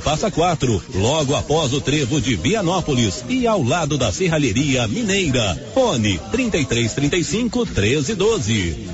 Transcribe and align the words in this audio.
Passa 0.00 0.30
Quatro, 0.30 0.82
logo 0.94 1.34
após 1.34 1.72
o 1.72 1.80
trevo 1.80 2.20
de 2.20 2.36
Vianópolis 2.36 3.24
e 3.28 3.46
ao 3.46 3.62
lado 3.62 3.96
da 3.96 4.12
Serralheria 4.12 4.86
Mineira. 4.88 5.70
Fone 5.74 6.18
3335 6.30 7.64
1312. 7.64 8.88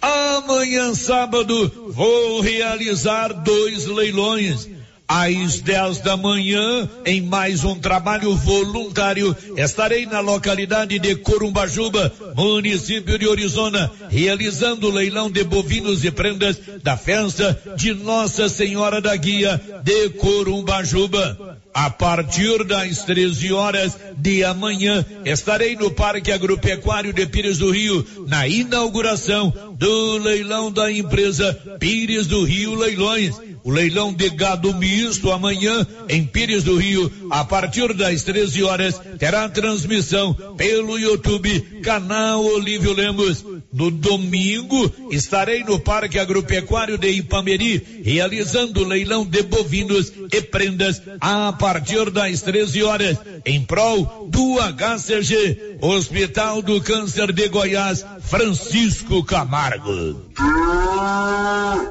Amanhã 0.00 0.94
sábado 0.94 1.90
vou 1.94 2.40
realizar 2.40 3.32
dois 3.32 3.86
leilões 3.86 4.73
às 5.14 5.60
10 5.60 6.00
da 6.00 6.16
manhã, 6.16 6.88
em 7.06 7.20
mais 7.20 7.62
um 7.62 7.76
trabalho 7.76 8.34
voluntário. 8.34 9.36
Estarei 9.56 10.06
na 10.06 10.18
localidade 10.18 10.98
de 10.98 11.14
Corumbajuba, 11.14 12.12
município 12.34 13.16
de 13.16 13.28
Orizona, 13.28 13.88
realizando 14.10 14.88
o 14.88 14.90
leilão 14.90 15.30
de 15.30 15.44
bovinos 15.44 16.04
e 16.04 16.10
prendas 16.10 16.58
da 16.82 16.96
festa 16.96 17.56
de 17.76 17.94
Nossa 17.94 18.48
Senhora 18.48 19.00
da 19.00 19.14
Guia 19.14 19.60
de 19.84 20.08
Corumbajuba. 20.10 21.60
A 21.72 21.90
partir 21.90 22.64
das 22.64 23.02
13 23.02 23.52
horas 23.52 23.96
de 24.16 24.44
amanhã, 24.44 25.04
estarei 25.24 25.76
no 25.76 25.90
Parque 25.90 26.30
Agropecuário 26.32 27.12
de 27.12 27.26
Pires 27.26 27.58
do 27.58 27.70
Rio, 27.70 28.04
na 28.28 28.46
inauguração 28.46 29.52
do 29.76 30.18
leilão 30.18 30.72
da 30.72 30.90
empresa 30.90 31.52
Pires 31.78 32.26
do 32.26 32.44
Rio 32.44 32.74
Leilões 32.76 33.34
o 33.64 33.70
leilão 33.70 34.12
de 34.12 34.28
gado 34.28 34.74
misto 34.74 35.32
amanhã 35.32 35.86
em 36.08 36.24
Pires 36.24 36.62
do 36.62 36.76
Rio, 36.76 37.10
a 37.30 37.42
partir 37.44 37.94
das 37.94 38.22
13 38.22 38.62
horas, 38.62 39.00
terá 39.18 39.48
transmissão 39.48 40.34
pelo 40.56 40.98
YouTube, 40.98 41.73
canal 41.84 42.42
Olívio 42.42 42.94
Lemos. 42.94 43.44
No 43.72 43.90
domingo, 43.90 44.90
estarei 45.10 45.62
no 45.62 45.78
Parque 45.78 46.18
Agropecuário 46.18 46.96
de 46.96 47.10
Ipameri, 47.10 48.02
realizando 48.02 48.84
leilão 48.84 49.24
de 49.24 49.42
bovinos 49.42 50.10
e 50.32 50.40
prendas 50.40 51.02
a 51.20 51.52
partir 51.52 52.10
das 52.10 52.40
13 52.40 52.82
horas, 52.82 53.18
em 53.44 53.62
prol 53.62 54.28
do 54.30 54.56
HCG, 54.58 55.78
Hospital 55.80 56.62
do 56.62 56.80
Câncer 56.80 57.32
de 57.32 57.48
Goiás, 57.48 58.04
Francisco 58.22 59.22
Camargo. 59.22 60.22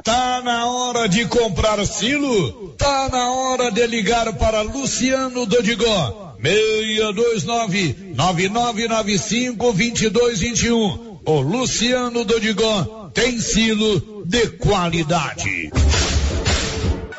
Tá 0.02 0.42
na 0.44 0.66
hora 0.66 1.08
de 1.08 1.24
comprar 1.26 1.84
silo? 1.86 2.74
Tá 2.76 3.08
na 3.10 3.30
hora 3.30 3.70
de 3.70 3.86
ligar 3.86 4.32
para 4.34 4.62
Luciano 4.62 5.46
Dodigó. 5.46 6.33
629 6.44 8.12
9995 8.14 9.72
2221. 9.72 11.18
O 11.24 11.40
Luciano 11.40 12.22
Dodigó 12.22 13.10
tem 13.14 13.40
silo 13.40 14.24
de 14.26 14.48
qualidade. 14.48 15.70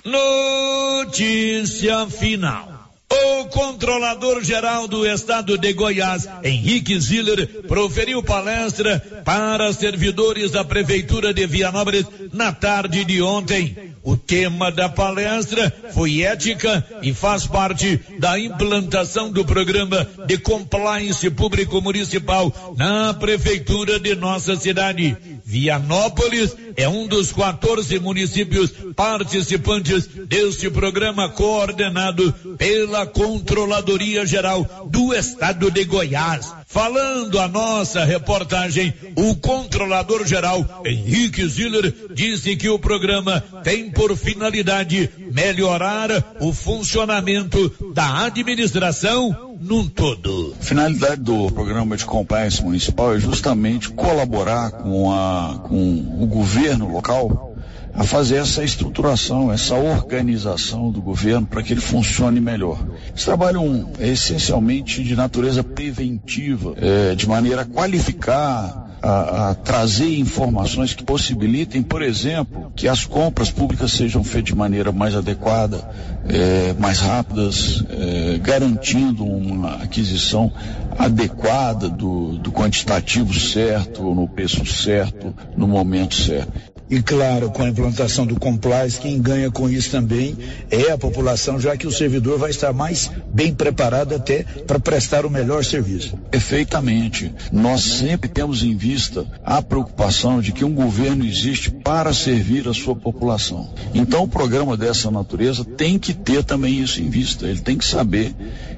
Notícia 0.03 2.05
final. 2.07 2.74
O 3.17 3.45
controlador 3.45 4.43
geral 4.43 4.87
do 4.87 5.05
estado 5.05 5.57
de 5.57 5.71
Goiás, 5.71 6.27
Henrique 6.43 6.99
Ziller, 6.99 7.47
proferiu 7.67 8.21
palestra 8.21 8.99
para 9.23 9.71
servidores 9.71 10.51
da 10.51 10.65
prefeitura 10.65 11.33
de 11.33 11.47
Vianópolis 11.47 12.05
na 12.33 12.51
tarde 12.51 13.05
de 13.05 13.21
ontem. 13.21 13.93
O 14.03 14.17
tema 14.17 14.69
da 14.69 14.89
palestra 14.89 15.73
foi 15.93 16.21
ética 16.23 16.85
e 17.01 17.13
faz 17.13 17.47
parte 17.47 17.99
da 18.19 18.37
implantação 18.37 19.31
do 19.31 19.45
programa 19.45 20.07
de 20.27 20.37
compliance 20.37 21.29
público 21.29 21.81
municipal 21.81 22.75
na 22.77 23.13
prefeitura 23.13 23.99
de 23.99 24.13
nossa 24.13 24.55
cidade. 24.57 25.15
Vianópolis 25.45 26.55
é 26.75 26.87
um 26.87 27.07
dos 27.07 27.31
14 27.31 27.99
municípios 27.99 28.71
participantes 28.95 30.07
deste 30.07 30.69
programa 30.69 31.29
coordenado 31.29 32.33
pela 32.57 33.05
Controladoria 33.05 34.25
Geral 34.25 34.89
do 34.89 35.13
Estado 35.13 35.71
de 35.71 35.83
Goiás. 35.85 36.64
Falando 36.67 37.39
a 37.39 37.47
nossa 37.47 38.03
reportagem, 38.03 38.93
o 39.15 39.35
controlador 39.35 40.25
geral 40.25 40.81
Henrique 40.83 41.47
Ziller 41.47 41.93
disse 42.13 42.55
que 42.55 42.67
o 42.67 42.79
programa 42.79 43.39
tem 43.63 43.91
por 43.91 44.15
finalidade 44.17 45.09
melhorar 45.31 46.09
o 46.41 46.51
funcionamento 46.51 47.71
da 47.93 48.25
administração 48.25 49.55
num 49.61 49.87
todo. 49.87 50.55
Finalidade 50.59 51.21
do 51.21 51.51
programa 51.51 51.95
de 51.95 52.03
compliance 52.03 52.61
municipal 52.63 53.15
é 53.15 53.19
justamente 53.19 53.89
colaborar 53.89 54.71
com, 54.71 55.11
a, 55.13 55.59
com 55.67 56.17
o 56.19 56.27
governo 56.27 56.91
local 56.91 57.54
a 57.95 58.03
fazer 58.03 58.35
essa 58.35 58.63
estruturação, 58.63 59.51
essa 59.51 59.75
organização 59.75 60.91
do 60.91 61.01
governo 61.01 61.47
para 61.47 61.63
que 61.63 61.73
ele 61.73 61.81
funcione 61.81 62.41
melhor. 62.41 62.85
Esse 63.15 63.25
trabalho 63.25 63.87
é 63.99 64.09
essencialmente 64.09 65.03
de 65.03 65.15
natureza 65.15 65.63
preventiva, 65.63 66.73
é, 66.77 67.15
de 67.15 67.27
maneira 67.27 67.61
a 67.61 67.65
qualificar 67.65 68.85
a, 69.01 69.49
a, 69.49 69.55
trazer 69.55 70.17
informações 70.19 70.93
que 70.93 71.03
possibilitem, 71.03 71.83
por 71.83 72.01
exemplo, 72.01 72.71
que 72.75 72.87
as 72.87 73.05
compras 73.05 73.51
públicas 73.51 73.91
sejam 73.91 74.23
feitas 74.23 74.45
de 74.45 74.55
maneira 74.55 74.91
mais 74.91 75.15
adequada, 75.15 75.87
é, 76.27 76.73
mais 76.79 76.99
rápidas, 76.99 77.83
é, 77.89 78.37
garantindo 78.39 79.23
uma 79.23 79.75
aquisição 79.75 80.51
adequada 80.97 81.87
do, 81.87 82.37
do 82.39 82.51
quantitativo 82.51 83.33
certo, 83.33 84.03
no 84.03 84.27
preço 84.27 84.65
certo, 84.65 85.33
no 85.55 85.67
momento 85.67 86.15
certo. 86.15 86.74
E 86.89 87.01
claro, 87.01 87.49
com 87.49 87.63
a 87.63 87.69
implantação 87.69 88.27
do 88.27 88.39
compliance, 88.39 88.99
quem 88.99 89.19
ganha 89.19 89.49
com 89.49 89.67
isso 89.67 89.89
também 89.89 90.37
é 90.69 90.91
a 90.91 90.97
população, 90.97 91.59
já 91.59 91.75
que 91.75 91.87
o 91.87 91.91
servidor 91.91 92.37
vai 92.37 92.51
estar 92.51 92.71
mais 92.73 93.09
bem 93.33 93.53
preparado 93.53 94.13
até 94.13 94.43
para 94.67 94.79
prestar 94.79 95.25
o 95.25 95.29
melhor 95.29 95.65
serviço. 95.65 96.15
Perfeitamente. 96.29 97.33
Nós 97.51 97.81
sempre 97.81 98.29
temos 98.29 98.63
em 98.63 98.75
vista 98.75 99.25
a 99.43 99.63
preocupação 99.63 100.39
de 100.39 100.51
que 100.51 100.63
um 100.63 100.75
governo 100.75 101.25
existe 101.25 101.71
para 101.71 102.13
servir 102.13 102.67
a 102.67 102.73
sua 102.73 102.95
população. 102.95 103.73
Então, 103.93 104.23
o 104.23 104.27
programa 104.27 104.77
dessa 104.77 105.09
natureza 105.09 105.65
tem 105.65 105.97
que 105.97 106.13
ter 106.13 106.43
também 106.43 106.81
isso 106.81 107.01
em 107.01 107.09
vista. 107.09 107.47
Ele 107.47 107.61
tem 107.61 107.77
que 107.77 107.85
saber 107.85 108.35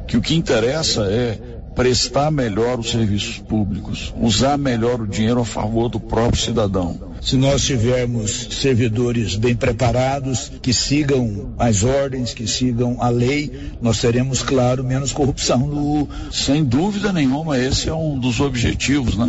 que 0.08 0.16
o 0.16 0.22
que 0.22 0.34
interessa 0.34 1.02
é 1.04 1.38
prestar 1.76 2.32
melhor 2.32 2.80
os 2.80 2.90
serviços 2.90 3.38
públicos, 3.38 4.12
usar 4.20 4.58
melhor 4.58 5.00
o 5.00 5.08
dinheiro 5.08 5.42
a 5.42 5.46
favor 5.46 5.90
do 5.90 6.00
próprio 6.00 6.42
cidadão. 6.42 7.07
Se 7.28 7.36
nós 7.36 7.66
tivermos 7.66 8.48
servidores 8.52 9.36
bem 9.36 9.54
preparados, 9.54 10.50
que 10.62 10.74
sigam 10.74 11.54
as 11.60 11.84
ordens, 11.84 12.34
que 12.34 12.48
sigam 12.48 12.96
a 13.02 13.10
lei, 13.10 13.52
nós 13.82 14.00
teremos, 14.00 14.42
claro, 14.42 14.82
menos 14.82 15.12
corrupção 15.12 15.68
no. 15.68 16.08
Sem 16.32 16.64
dúvida 16.64 17.12
nenhuma, 17.12 17.60
esse 17.60 17.90
é 17.90 17.94
um 17.94 18.18
dos 18.18 18.40
objetivos, 18.40 19.18
né? 19.18 19.28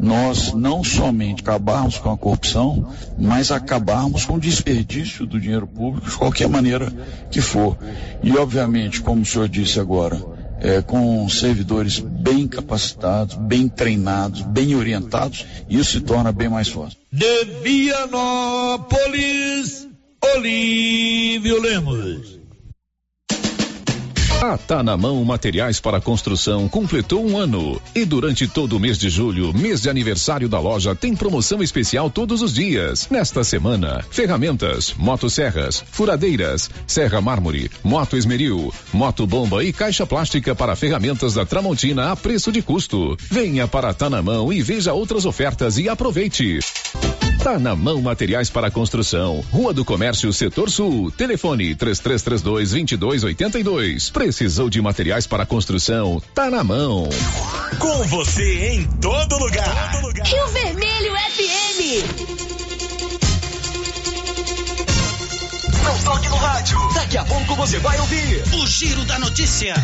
Nós 0.00 0.52
não 0.52 0.82
somente 0.82 1.42
acabarmos 1.42 1.96
com 1.96 2.10
a 2.10 2.18
corrupção, 2.18 2.88
mas 3.16 3.52
acabarmos 3.52 4.24
com 4.24 4.34
o 4.34 4.40
desperdício 4.40 5.24
do 5.24 5.38
dinheiro 5.38 5.68
público 5.68 6.10
de 6.10 6.16
qualquer 6.16 6.48
maneira 6.48 6.92
que 7.30 7.40
for. 7.40 7.78
E, 8.20 8.36
obviamente, 8.36 9.00
como 9.00 9.22
o 9.22 9.24
senhor 9.24 9.48
disse 9.48 9.78
agora, 9.78 10.20
é, 10.60 10.82
com 10.82 11.28
servidores 11.28 11.98
bem 11.98 12.48
capacitados, 12.48 13.34
bem 13.36 13.68
treinados, 13.68 14.42
bem 14.42 14.74
orientados, 14.74 15.44
isso 15.68 15.92
se 15.92 16.00
torna 16.00 16.32
bem 16.32 16.48
mais 16.48 16.68
fácil. 16.68 16.98
De 17.12 17.44
Vianópolis, 17.62 18.88
Olívio 20.34 21.60
Lemos. 21.60 22.37
A 24.40 24.56
Tá 24.56 24.84
na 24.84 24.96
Mão 24.96 25.24
Materiais 25.24 25.80
para 25.80 26.00
Construção 26.00 26.68
completou 26.68 27.26
um 27.26 27.36
ano. 27.36 27.82
E 27.92 28.04
durante 28.04 28.46
todo 28.46 28.76
o 28.76 28.80
mês 28.80 28.96
de 28.96 29.10
julho, 29.10 29.52
mês 29.52 29.80
de 29.80 29.90
aniversário 29.90 30.48
da 30.48 30.60
loja, 30.60 30.94
tem 30.94 31.14
promoção 31.14 31.60
especial 31.60 32.08
todos 32.08 32.40
os 32.40 32.54
dias. 32.54 33.08
Nesta 33.10 33.42
semana, 33.42 34.04
ferramentas, 34.08 34.94
motosserras, 34.96 35.82
furadeiras, 35.90 36.70
serra 36.86 37.20
mármore, 37.20 37.68
moto 37.82 38.16
esmeril, 38.16 38.72
moto 38.92 39.26
bomba 39.26 39.64
e 39.64 39.72
caixa 39.72 40.06
plástica 40.06 40.54
para 40.54 40.76
ferramentas 40.76 41.34
da 41.34 41.44
Tramontina 41.44 42.12
a 42.12 42.16
preço 42.16 42.52
de 42.52 42.62
custo. 42.62 43.16
Venha 43.28 43.66
para 43.66 43.92
Tá 43.92 44.08
na 44.08 44.22
Mão 44.22 44.52
e 44.52 44.62
veja 44.62 44.92
outras 44.92 45.26
ofertas 45.26 45.78
e 45.78 45.88
aproveite. 45.88 46.60
Tá 47.42 47.58
na 47.58 47.74
mão 47.76 48.02
materiais 48.02 48.50
para 48.50 48.70
construção. 48.70 49.44
Rua 49.52 49.72
do 49.72 49.84
Comércio, 49.84 50.32
Setor 50.32 50.70
Sul. 50.70 51.10
Telefone 51.12 51.74
3332 51.74 52.70
2282. 52.70 54.10
Precisou 54.10 54.68
de 54.68 54.82
materiais 54.82 55.26
para 55.26 55.46
construção? 55.46 56.20
Tá 56.34 56.50
na 56.50 56.64
mão. 56.64 57.08
Com 57.78 58.02
você 58.08 58.70
em 58.74 58.84
todo 59.00 59.38
lugar. 59.38 59.92
Todo 59.92 60.06
lugar. 60.08 60.26
Rio 60.26 60.46
Vermelho 60.48 61.12
FM. 61.14 61.78
Não 65.84 65.98
toque 66.04 66.28
no 66.28 66.36
rádio. 66.36 66.78
Daqui 66.94 67.18
a 67.18 67.24
pouco 67.24 67.54
você 67.54 67.78
vai 67.78 67.98
ouvir 68.00 68.42
o 68.60 68.66
Giro 68.66 69.04
da 69.04 69.18
Notícia. 69.20 69.74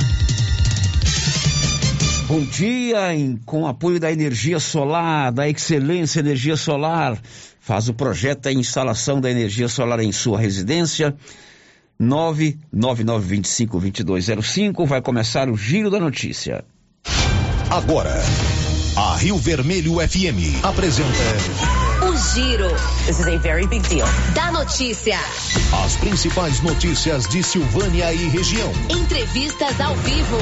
Bom 2.27 2.41
dia, 2.41 3.15
em, 3.15 3.37
com 3.45 3.67
apoio 3.67 4.01
da 4.01 4.11
energia 4.11 4.59
solar, 4.59 5.31
da 5.31 5.47
Excelência 5.47 6.21
Energia 6.21 6.57
Solar. 6.57 7.21
faz 7.61 7.91
o 7.91 7.95
projeto 7.95 8.41
da 8.43 8.53
instalação 8.53 9.21
da 9.21 9.31
energia 9.31 9.69
solar 9.69 10.01
em 10.01 10.11
sua 10.11 10.39
residência. 10.39 11.15
999252205 12.01 14.87
vai 14.87 15.03
começar 15.03 15.51
o 15.51 15.57
giro 15.57 15.91
da 15.91 16.01
notícia. 16.01 16.65
Agora, 17.71 18.15
a 18.97 19.17
Rio 19.17 19.37
Vermelho 19.37 19.97
FM 19.97 20.63
apresenta 20.63 21.09
Giro. 22.35 22.69
This 23.07 23.21
is 23.21 23.29
a 23.29 23.39
very 23.39 23.65
big 23.65 23.89
deal. 23.89 24.07
Da 24.35 24.51
notícia. 24.51 25.17
as 25.85 25.97
principais 25.97 26.61
notícias 26.63 27.29
de 27.29 27.45
Silvânia 27.45 28.13
e 28.13 28.29
região. 28.29 28.73
Entrevistas 28.91 29.81
ao 29.81 29.95
vivo. 29.95 30.39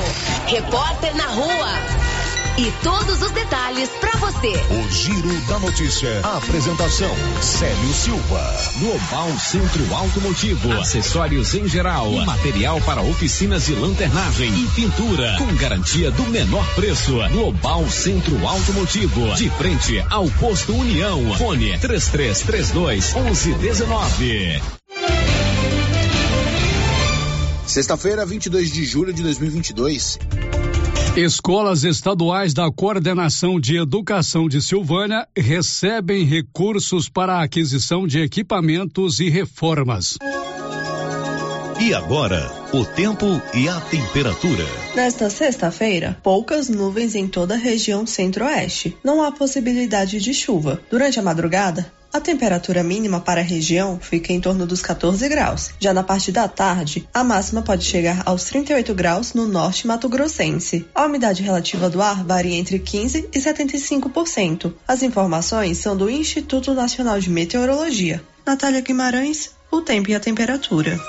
Repórter 0.47 1.15
na 1.15 1.27
rua. 1.27 2.22
E 2.59 2.71
todos 2.83 3.23
os 3.23 3.31
detalhes 3.31 3.89
pra 3.99 4.11
você. 4.19 4.53
O 4.75 4.91
Giro 4.91 5.41
da 5.49 5.59
Notícia. 5.59 6.21
Apresentação: 6.21 7.11
Célio 7.41 7.95
Silva. 7.95 8.43
Global 8.79 9.39
Centro 9.39 9.95
Automotivo, 9.95 10.71
acessórios 10.73 11.55
em 11.55 11.67
geral, 11.67 12.11
material 12.27 12.79
para 12.83 13.01
oficinas 13.01 13.65
de 13.65 13.75
lanternagem 13.75 14.53
e 14.55 14.67
pintura, 14.75 15.37
com 15.39 15.47
garantia 15.55 16.11
do 16.11 16.25
menor 16.25 16.67
preço. 16.75 17.15
Global 17.31 17.89
Centro 17.89 18.47
Automotivo, 18.47 19.35
de 19.35 19.49
frente 19.51 20.05
ao 20.11 20.29
posto 20.33 20.75
União. 20.75 21.35
Fone 21.39 21.79
3332 21.79 23.15
1119. 23.15 24.61
Sexta-feira, 27.67 28.27
22 28.27 28.71
de 28.71 28.85
julho 28.85 29.15
de 29.15 29.23
2022. 29.23 30.19
Escolas 31.17 31.85
estaduais 31.85 32.55
da 32.55 32.73
Coordenação 32.73 33.61
de 33.61 33.77
Educação 33.77 34.49
de 34.49 34.63
Silvânia 34.63 35.29
recebem 35.37 36.25
recursos 36.25 37.07
para 37.07 37.35
a 37.35 37.43
aquisição 37.43 38.07
de 38.07 38.19
equipamentos 38.19 39.21
e 39.21 39.29
reformas. 39.29 40.17
E 41.79 41.93
agora, 41.93 42.51
o 42.73 42.87
tempo 42.87 43.27
e 43.53 43.69
a 43.69 43.79
temperatura. 43.79 44.65
Nesta 44.95 45.29
sexta-feira, 45.29 46.17
poucas 46.23 46.71
nuvens 46.71 47.15
em 47.15 47.29
toda 47.29 47.57
a 47.57 47.59
região 47.59 48.07
centro-oeste. 48.07 48.97
Não 49.05 49.23
há 49.23 49.31
possibilidade 49.31 50.19
de 50.19 50.33
chuva. 50.33 50.81
Durante 50.91 51.19
a 51.19 51.23
madrugada, 51.23 51.93
a 52.13 52.21
temperatura 52.21 52.83
mínima 52.83 53.21
para 53.21 53.41
a 53.41 53.45
região 53.45 53.99
fica 53.99 54.33
em 54.33 54.41
torno 54.41 54.67
dos 54.67 54.83
14 54.83 55.27
graus. 55.29 55.71
Já 55.81 55.95
na 55.95 56.03
parte 56.03 56.31
da 56.31 56.47
tarde, 56.47 57.09
a 57.15 57.25
máxima 57.25 57.63
pode 57.63 57.85
chegar 57.85 58.23
aos 58.27 58.45
38 58.45 58.95
graus 58.95 59.33
no 59.33 59.49
norte 59.49 59.87
mato-grossense. 59.87 60.85
A 60.95 61.07
umidade 61.07 61.43
relativa 61.43 61.89
do 61.89 62.03
ar 62.03 62.23
varia 62.23 62.57
entre 62.57 62.79
15 62.79 63.31
e 63.33 63.39
75%. 63.39 64.75
As 64.87 65.03
informações 65.03 65.79
são 65.79 65.97
do 65.97 66.11
Instituto 66.11 66.75
Nacional 66.75 67.19
de 67.19 67.31
Meteorologia. 67.31 68.23
Natália 68.45 68.83
Guimarães, 68.83 69.53
o 69.71 69.81
tempo 69.81 70.11
e 70.11 70.15
a 70.15 70.21
temperatura. 70.21 71.01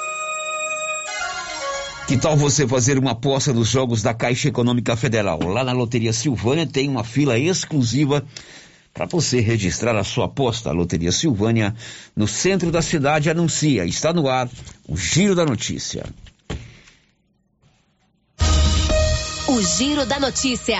Que 2.08 2.18
tal 2.18 2.36
você 2.38 2.68
fazer 2.68 3.00
uma 3.00 3.12
aposta 3.12 3.52
nos 3.52 3.70
jogos 3.70 4.02
da 4.02 4.14
Caixa 4.14 4.50
Econômica 4.50 4.96
Federal? 4.96 5.40
Lá 5.42 5.64
na 5.64 5.72
Loteria 5.72 6.14
Silvânia 6.14 6.68
tem 6.68 6.90
uma 6.90 7.04
fila 7.04 7.40
exclusiva 7.40 8.26
para 8.94 9.06
você 9.08 9.40
registrar 9.40 9.96
a 9.96 10.04
sua 10.04 10.26
aposta. 10.26 10.70
A 10.70 10.74
Loteria 10.74 11.12
Silvânia, 11.12 11.76
no 12.16 12.28
centro 12.28 12.72
da 12.72 12.82
cidade, 12.82 13.30
anuncia. 13.30 13.86
Está 13.86 14.14
no 14.14 14.30
ar 14.30 14.48
o 14.88 14.96
Giro 14.96 15.36
da 15.36 15.46
Notícia. 15.46 16.06
O 19.48 19.62
Giro 19.62 20.06
da 20.06 20.20
Notícia. 20.20 20.80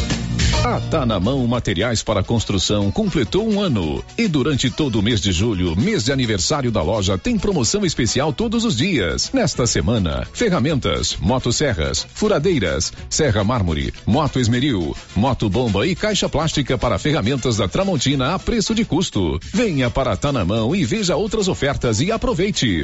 A 0.63 0.79
Tá 0.79 1.07
na 1.07 1.19
Mão 1.19 1.45
Materiais 1.47 2.03
para 2.03 2.23
Construção 2.23 2.91
completou 2.91 3.49
um 3.49 3.59
ano. 3.59 4.03
E 4.15 4.27
durante 4.27 4.69
todo 4.69 4.99
o 4.99 5.01
mês 5.01 5.19
de 5.19 5.31
julho, 5.31 5.75
mês 5.75 6.03
de 6.03 6.11
aniversário 6.11 6.71
da 6.71 6.83
loja, 6.83 7.17
tem 7.17 7.35
promoção 7.35 7.83
especial 7.83 8.31
todos 8.31 8.63
os 8.63 8.77
dias. 8.77 9.31
Nesta 9.33 9.65
semana, 9.65 10.27
ferramentas, 10.31 11.17
motosserras, 11.19 12.05
furadeiras, 12.13 12.93
serra 13.09 13.43
mármore, 13.43 13.91
moto 14.05 14.39
esmeril, 14.39 14.95
moto 15.15 15.49
bomba 15.49 15.87
e 15.87 15.95
caixa 15.95 16.29
plástica 16.29 16.77
para 16.77 16.99
ferramentas 16.99 17.57
da 17.57 17.67
Tramontina 17.67 18.35
a 18.35 18.39
preço 18.39 18.75
de 18.75 18.85
custo. 18.85 19.39
Venha 19.51 19.89
para 19.89 20.15
Tá 20.15 20.31
na 20.31 20.45
Mão 20.45 20.75
e 20.75 20.85
veja 20.85 21.15
outras 21.15 21.47
ofertas 21.47 21.99
e 22.01 22.11
aproveite. 22.11 22.83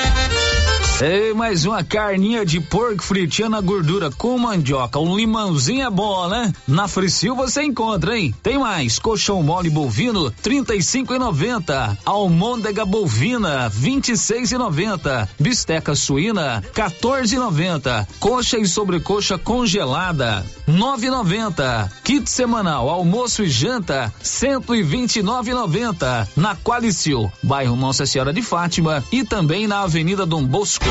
Ei, 1.01 1.33
mais 1.33 1.65
uma 1.65 1.83
carninha 1.83 2.45
de 2.45 2.59
porco 2.59 3.01
fritinha 3.01 3.49
na 3.49 3.59
gordura 3.59 4.11
com 4.11 4.37
mandioca. 4.37 4.99
Um 4.99 5.15
limãozinho 5.15 5.87
é 5.87 5.89
bom, 5.89 6.27
né? 6.27 6.53
Na 6.67 6.87
Fricil 6.87 7.35
você 7.35 7.63
encontra, 7.63 8.15
hein? 8.15 8.35
Tem 8.43 8.59
mais. 8.59 8.99
Colchão 8.99 9.41
mole 9.41 9.71
bovino, 9.71 10.29
trinta 10.29 10.75
e 10.75 10.83
cinco 10.83 11.15
e 11.15 11.17
noventa. 11.17 11.97
Almôndega 12.05 12.85
bovina, 12.85 13.67
vinte 13.67 14.09
e 14.09 14.17
seis 14.17 14.51
e 14.51 14.59
noventa. 14.59 15.27
Bisteca 15.39 15.95
suína, 15.95 16.63
14 16.71 17.35
e 17.35 17.39
noventa. 17.39 18.07
Coxa 18.19 18.59
e 18.59 18.67
sobrecoxa 18.67 19.39
congelada, 19.39 20.45
nove 20.67 21.07
e 21.07 21.09
noventa. 21.09 21.91
Kit 22.03 22.29
semanal, 22.29 22.87
almoço 22.87 23.41
e 23.41 23.49
janta, 23.49 24.13
cento 24.21 24.75
e 24.75 24.83
vinte 24.83 25.15
e 25.15 25.23
nove 25.23 25.49
e 25.49 25.55
noventa. 25.55 26.29
Na 26.35 26.55
Qualicil, 26.55 27.31
bairro 27.41 27.75
Nossa 27.75 28.05
Senhora 28.05 28.31
de 28.31 28.43
Fátima 28.43 29.03
e 29.11 29.23
também 29.23 29.65
na 29.65 29.81
Avenida 29.81 30.27
Dom 30.27 30.45
Bosco. 30.45 30.90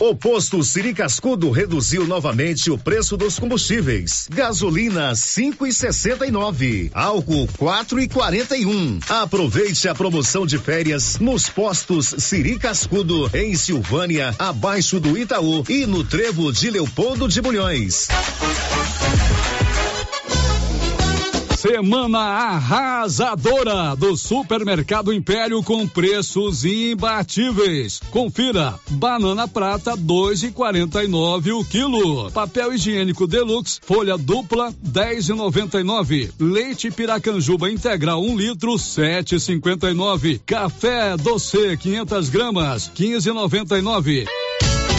O 0.00 0.14
posto 0.14 0.62
Siri 0.62 0.94
Cascudo 0.94 1.50
reduziu 1.50 2.06
novamente 2.06 2.70
o 2.70 2.78
preço 2.78 3.16
dos 3.16 3.36
combustíveis. 3.36 4.28
Gasolina 4.30 5.10
5,69, 5.10 6.92
álcool 6.94 7.48
4,41. 7.58 9.02
Aproveite 9.10 9.88
a 9.88 9.94
promoção 9.96 10.46
de 10.46 10.56
férias 10.56 11.18
nos 11.18 11.48
postos 11.48 12.14
Siri 12.18 12.60
Cascudo 12.60 13.28
em 13.34 13.56
Silvânia, 13.56 14.32
abaixo 14.38 15.00
do 15.00 15.18
Itaú 15.18 15.64
e 15.68 15.84
no 15.84 16.04
Trevo 16.04 16.52
de 16.52 16.70
Leopoldo 16.70 17.26
de 17.26 17.40
Bulhões. 17.40 18.06
Semana 21.58 22.20
arrasadora 22.20 23.96
do 23.96 24.16
Supermercado 24.16 25.12
Império 25.12 25.60
com 25.60 25.88
preços 25.88 26.64
imbatíveis. 26.64 28.00
Confira: 28.12 28.78
banana 28.90 29.48
prata 29.48 29.96
2,49 29.96 31.58
o 31.58 31.64
quilo. 31.64 32.30
Papel 32.30 32.74
higiênico 32.74 33.26
Deluxe 33.26 33.80
folha 33.82 34.16
dupla 34.16 34.72
10,99. 34.72 36.30
Leite 36.38 36.92
Piracanjuba 36.92 37.68
integral 37.68 38.22
1 38.22 38.30
um 38.30 38.36
litro 38.36 38.74
7,59. 38.74 40.40
Café 40.46 41.16
doce 41.16 41.76
500 41.76 42.28
gramas 42.28 42.88
15,99. 42.94 44.28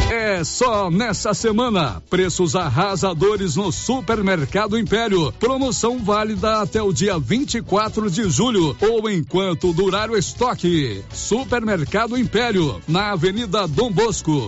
É 0.09 0.43
só 0.43 0.89
nessa 0.89 1.35
semana. 1.35 2.01
Preços 2.09 2.55
arrasadores 2.55 3.55
no 3.55 3.71
Supermercado 3.71 4.77
Império. 4.77 5.31
Promoção 5.33 5.99
válida 5.99 6.61
até 6.61 6.81
o 6.81 6.91
dia 6.91 7.19
24 7.19 8.09
de 8.09 8.27
julho 8.27 8.75
ou 8.81 9.07
enquanto 9.07 9.71
durar 9.71 10.09
o 10.09 10.17
estoque. 10.17 11.03
Supermercado 11.13 12.17
Império, 12.17 12.81
na 12.87 13.11
Avenida 13.11 13.67
Dom 13.67 13.91
Bosco. 13.91 14.47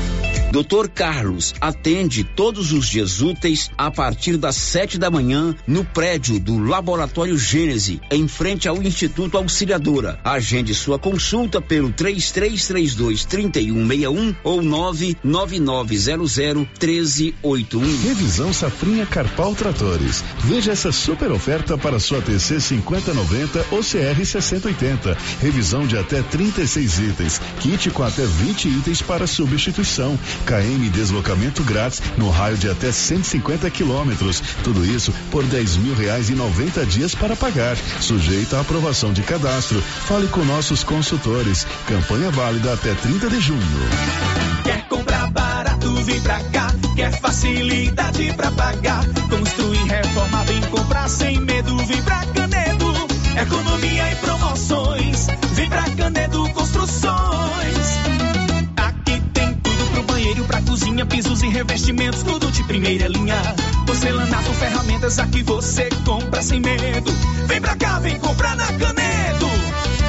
Doutor 0.51 0.89
Carlos 0.89 1.53
atende 1.61 2.25
todos 2.25 2.73
os 2.73 2.89
dias 2.89 3.21
úteis 3.21 3.71
a 3.77 3.89
partir 3.89 4.35
das 4.35 4.57
sete 4.57 4.97
da 4.97 5.09
manhã 5.09 5.55
no 5.65 5.85
prédio 5.85 6.37
do 6.41 6.57
Laboratório 6.59 7.37
Gênese, 7.37 8.01
em 8.11 8.27
frente 8.27 8.67
ao 8.67 8.83
Instituto 8.83 9.37
Auxiliadora. 9.37 10.19
Agende 10.25 10.75
sua 10.75 10.99
consulta 10.99 11.61
pelo 11.61 11.89
3332 11.93 13.23
3161 13.23 14.35
ou 14.43 14.61
99900 14.61 16.37
1381. 16.37 18.01
Revisão 18.01 18.51
Safrinha 18.51 19.05
Carpal 19.05 19.55
Tratores. 19.55 20.21
Veja 20.39 20.73
essa 20.73 20.91
super 20.91 21.31
oferta 21.31 21.77
para 21.77 21.97
sua 21.97 22.21
TC 22.21 22.59
5090 22.59 23.67
ou 23.71 23.79
CR 23.79 24.25
6080. 24.25 25.17
Revisão 25.39 25.87
de 25.87 25.97
até 25.97 26.21
36 26.21 26.99
itens. 26.99 27.41
Kit 27.61 27.89
com 27.91 28.03
até 28.03 28.25
20 28.25 28.67
itens 28.67 29.01
para 29.01 29.25
substituição 29.25 30.19
KM 30.41 30.89
deslocamento 30.89 31.63
grátis 31.63 32.01
no 32.17 32.29
raio 32.29 32.57
de 32.57 32.69
até 32.69 32.91
150 32.91 33.69
quilômetros. 33.69 34.41
Tudo 34.63 34.85
isso 34.85 35.13
por 35.29 35.43
10 35.43 35.77
mil 35.77 35.95
reais 35.95 36.29
e 36.29 36.33
90 36.33 36.85
dias 36.85 37.15
para 37.15 37.35
pagar. 37.35 37.77
Sujeito 37.99 38.55
à 38.55 38.61
aprovação 38.61 39.13
de 39.13 39.21
cadastro. 39.21 39.81
Fale 39.81 40.27
com 40.27 40.43
nossos 40.43 40.83
consultores. 40.83 41.65
Campanha 41.87 42.29
válida 42.31 42.73
até 42.73 42.93
30 42.93 43.29
de 43.29 43.39
junho. 43.39 43.61
Quer 44.63 44.87
comprar 44.87 45.29
barato, 45.31 45.95
vem 46.03 46.19
pra 46.21 46.39
cá. 46.51 46.67
Quer 46.95 47.11
facilidade 47.19 48.33
pra 48.33 48.51
pagar. 48.51 49.05
Construir, 49.29 49.83
reforma, 49.85 50.43
vem 50.43 50.61
comprar 50.61 51.07
sem 51.07 51.39
medo, 51.39 51.77
vem 51.85 52.01
pra 52.03 52.25
Canedo. 52.25 52.93
Economia 53.41 54.11
e 54.11 54.15
promoções, 54.15 55.27
vem 55.53 55.69
pra 55.69 55.89
Canedo 55.91 56.49
Construções. 56.49 57.30
Cozinha, 60.71 61.05
pisos 61.05 61.43
e 61.43 61.49
revestimentos, 61.49 62.23
tudo 62.23 62.49
de 62.49 62.63
primeira 62.63 63.05
linha. 63.09 63.35
Porcelanato, 63.85 64.53
ferramentas, 64.53 65.19
aqui 65.19 65.43
você 65.43 65.89
compra 66.05 66.41
sem 66.41 66.61
medo. 66.61 67.11
Vem 67.45 67.59
pra 67.59 67.75
cá, 67.75 67.99
vem 67.99 68.17
comprar 68.17 68.55
na 68.55 68.67
Canedo. 68.67 69.49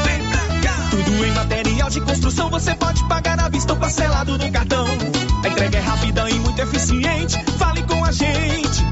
Vem 0.05 0.29
pra 0.29 0.61
cá. 0.61 0.89
Tudo 0.89 1.27
em 1.27 1.33
material 1.33 1.91
de 1.91 2.01
construção, 2.03 2.49
você 2.49 2.77
pode 2.77 3.03
pagar 3.09 3.41
à 3.41 3.49
vista 3.49 3.73
ou 3.73 3.79
parcelado 3.81 4.39
no 4.39 4.53
cartão. 4.53 4.87
A 5.43 5.49
entrega 5.49 5.79
é 5.79 5.81
rápida 5.81 6.31
e 6.31 6.35
muito 6.39 6.61
eficiente. 6.61 7.45
Fale 7.59 7.83
com 7.83 8.05
a 8.05 8.13
gente. 8.13 8.92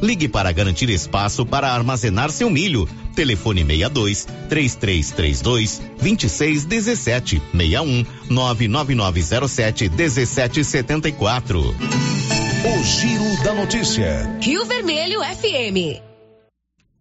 Ligue 0.00 0.28
para 0.28 0.52
garantir 0.52 0.88
espaço 0.90 1.44
para 1.44 1.72
armazenar 1.72 2.30
seu 2.30 2.50
milho. 2.50 2.88
Telefone 3.14 3.64
62 3.64 4.26
3332 4.48 5.82
2617 6.00 7.42
61 7.52 8.06
99907 8.30 9.88
1774. 9.90 11.60
O 11.60 12.84
Giro 12.84 13.42
da 13.44 13.54
Notícia. 13.54 14.38
Rio 14.40 14.64
Vermelho 14.66 15.20
FM. 15.20 16.08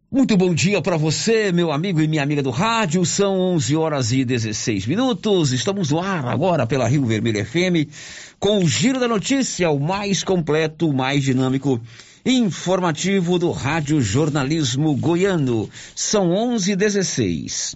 Muito 0.10 0.38
bom 0.38 0.54
dia 0.54 0.82
para 0.82 0.96
você, 0.96 1.52
meu 1.52 1.70
amigo 1.70 2.00
e 2.00 2.08
minha 2.08 2.24
amiga 2.24 2.42
do 2.42 2.50
rádio. 2.50 3.06
São 3.06 3.38
11 3.38 3.76
horas 3.76 4.12
e 4.14 4.24
16 4.24 4.88
minutos. 4.88 5.52
Estamos 5.52 5.92
no 5.92 6.00
ar 6.00 6.26
agora 6.28 6.66
pela 6.66 6.88
Rio 6.88 7.06
Vermelho 7.06 7.46
FM 7.46 7.92
com 8.40 8.60
o 8.60 8.68
Giro 8.68 9.00
da 9.00 9.08
Notícia, 9.08 9.70
o 9.70 9.80
mais 9.80 10.24
completo, 10.24 10.88
o 10.88 10.94
mais 10.94 11.24
dinâmico 11.24 11.82
informativo 12.28 13.40
do 13.40 13.52
Rádio 13.52 14.02
Jornalismo 14.02 14.94
Goiano. 14.96 15.70
São 15.96 16.32
11 16.32 16.74
e 16.74 16.76
16. 16.76 17.76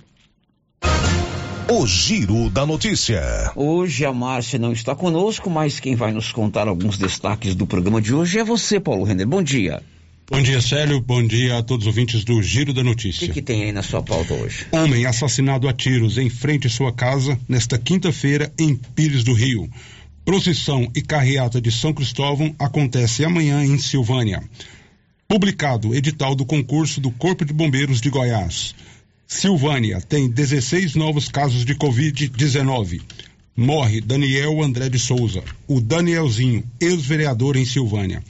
O 1.69 1.87
Giro 1.87 2.49
da 2.49 2.65
Notícia. 2.65 3.23
Hoje 3.55 4.05
a 4.05 4.11
Márcia 4.11 4.59
não 4.59 4.73
está 4.73 4.93
conosco, 4.93 5.49
mas 5.49 5.79
quem 5.79 5.95
vai 5.95 6.11
nos 6.11 6.33
contar 6.33 6.67
alguns 6.67 6.97
destaques 6.97 7.55
do 7.55 7.65
programa 7.65 8.01
de 8.01 8.13
hoje 8.13 8.39
é 8.39 8.43
você, 8.43 8.77
Paulo 8.77 9.05
Renner. 9.05 9.25
Bom 9.25 9.41
dia. 9.41 9.81
Bom 10.29 10.41
dia, 10.41 10.61
Célio. 10.61 10.99
Bom 10.99 11.25
dia 11.25 11.57
a 11.57 11.63
todos 11.63 11.85
os 11.85 11.87
ouvintes 11.87 12.25
do 12.25 12.41
Giro 12.41 12.73
da 12.73 12.81
O 12.81 12.83
Notícia. 12.83 13.27
que, 13.27 13.33
que 13.33 13.41
tem 13.41 13.63
aí 13.63 13.71
na 13.71 13.83
sua 13.83 14.01
pauta 14.01 14.33
hoje? 14.33 14.65
Homem 14.71 15.05
assassinado 15.05 15.67
a 15.67 15.73
tiros 15.73 16.17
em 16.17 16.29
frente 16.29 16.67
à 16.67 16.69
sua 16.69 16.91
casa 16.91 17.39
nesta 17.47 17.77
quinta-feira 17.77 18.51
em 18.59 18.75
Pires 18.75 19.23
do 19.23 19.33
Rio. 19.33 19.69
Procissão 20.31 20.89
e 20.95 21.01
carreata 21.01 21.59
de 21.59 21.69
São 21.69 21.91
Cristóvão 21.91 22.55
acontece 22.57 23.25
amanhã 23.25 23.65
em 23.65 23.77
Silvânia. 23.77 24.41
Publicado 25.27 25.93
edital 25.93 26.35
do 26.35 26.45
concurso 26.45 27.01
do 27.01 27.11
Corpo 27.11 27.43
de 27.43 27.51
Bombeiros 27.51 27.99
de 27.99 28.09
Goiás. 28.09 28.73
Silvânia 29.27 29.99
tem 29.99 30.29
16 30.29 30.95
novos 30.95 31.27
casos 31.27 31.65
de 31.65 31.75
Covid-19. 31.75 33.01
Morre 33.57 33.99
Daniel 33.99 34.63
André 34.63 34.87
de 34.87 34.97
Souza, 34.97 35.43
o 35.67 35.81
Danielzinho, 35.81 36.63
ex-vereador 36.79 37.57
em 37.57 37.65
Silvânia. 37.65 38.23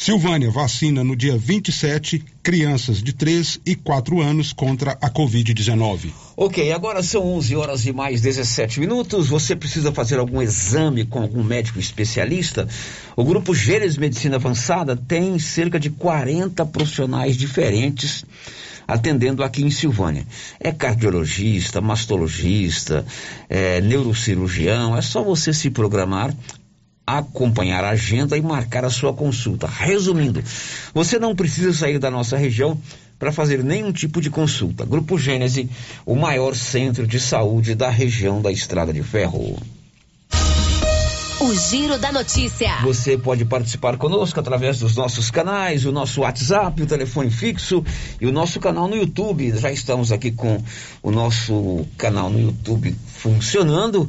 Silvânia 0.00 0.48
vacina 0.48 1.02
no 1.02 1.16
dia 1.16 1.36
27 1.36 2.24
crianças 2.40 3.02
de 3.02 3.12
3 3.12 3.60
e 3.66 3.74
4 3.74 4.22
anos 4.22 4.52
contra 4.52 4.92
a 4.92 5.10
Covid-19. 5.10 6.12
Ok, 6.36 6.70
agora 6.70 7.02
são 7.02 7.26
11 7.26 7.56
horas 7.56 7.84
e 7.84 7.92
mais 7.92 8.20
17 8.20 8.78
minutos. 8.78 9.26
Você 9.26 9.56
precisa 9.56 9.90
fazer 9.90 10.20
algum 10.20 10.40
exame 10.40 11.04
com 11.04 11.20
algum 11.20 11.42
médico 11.42 11.80
especialista? 11.80 12.68
O 13.16 13.24
grupo 13.24 13.52
Gênesis 13.52 13.98
Medicina 13.98 14.36
Avançada 14.36 14.96
tem 14.96 15.36
cerca 15.40 15.80
de 15.80 15.90
40 15.90 16.64
profissionais 16.66 17.36
diferentes 17.36 18.24
atendendo 18.88 19.44
aqui 19.44 19.62
em 19.62 19.70
Silvânia. 19.70 20.24
É 20.58 20.72
cardiologista, 20.72 21.78
mastologista, 21.78 23.04
é 23.46 23.82
neurocirurgião. 23.82 24.96
É 24.96 25.02
só 25.02 25.22
você 25.22 25.52
se 25.52 25.68
programar 25.68 26.32
acompanhar 27.16 27.82
a 27.84 27.90
agenda 27.90 28.36
e 28.36 28.42
marcar 28.42 28.84
a 28.84 28.90
sua 28.90 29.14
consulta. 29.14 29.66
Resumindo, 29.66 30.42
você 30.92 31.18
não 31.18 31.34
precisa 31.34 31.72
sair 31.72 31.98
da 31.98 32.10
nossa 32.10 32.36
região 32.36 32.78
para 33.18 33.32
fazer 33.32 33.64
nenhum 33.64 33.92
tipo 33.92 34.20
de 34.20 34.30
consulta. 34.30 34.84
Grupo 34.84 35.18
Gênese, 35.18 35.68
o 36.04 36.14
maior 36.14 36.54
centro 36.54 37.06
de 37.06 37.18
saúde 37.18 37.74
da 37.74 37.90
região 37.90 38.40
da 38.42 38.52
Estrada 38.52 38.92
de 38.92 39.02
Ferro. 39.02 39.56
O 41.40 41.54
Giro 41.54 41.96
da 41.98 42.10
Notícia. 42.10 42.78
Você 42.82 43.16
pode 43.16 43.44
participar 43.44 43.96
conosco 43.96 44.40
através 44.40 44.80
dos 44.80 44.96
nossos 44.96 45.30
canais, 45.30 45.86
o 45.86 45.92
nosso 45.92 46.22
WhatsApp, 46.22 46.82
o 46.82 46.86
telefone 46.86 47.30
fixo 47.30 47.84
e 48.20 48.26
o 48.26 48.32
nosso 48.32 48.58
canal 48.58 48.88
no 48.88 48.96
YouTube. 48.96 49.56
Já 49.56 49.70
estamos 49.70 50.10
aqui 50.10 50.32
com 50.32 50.60
o 51.00 51.12
nosso 51.12 51.86
canal 51.96 52.28
no 52.28 52.40
YouTube 52.40 52.94
funcionando. 53.06 54.08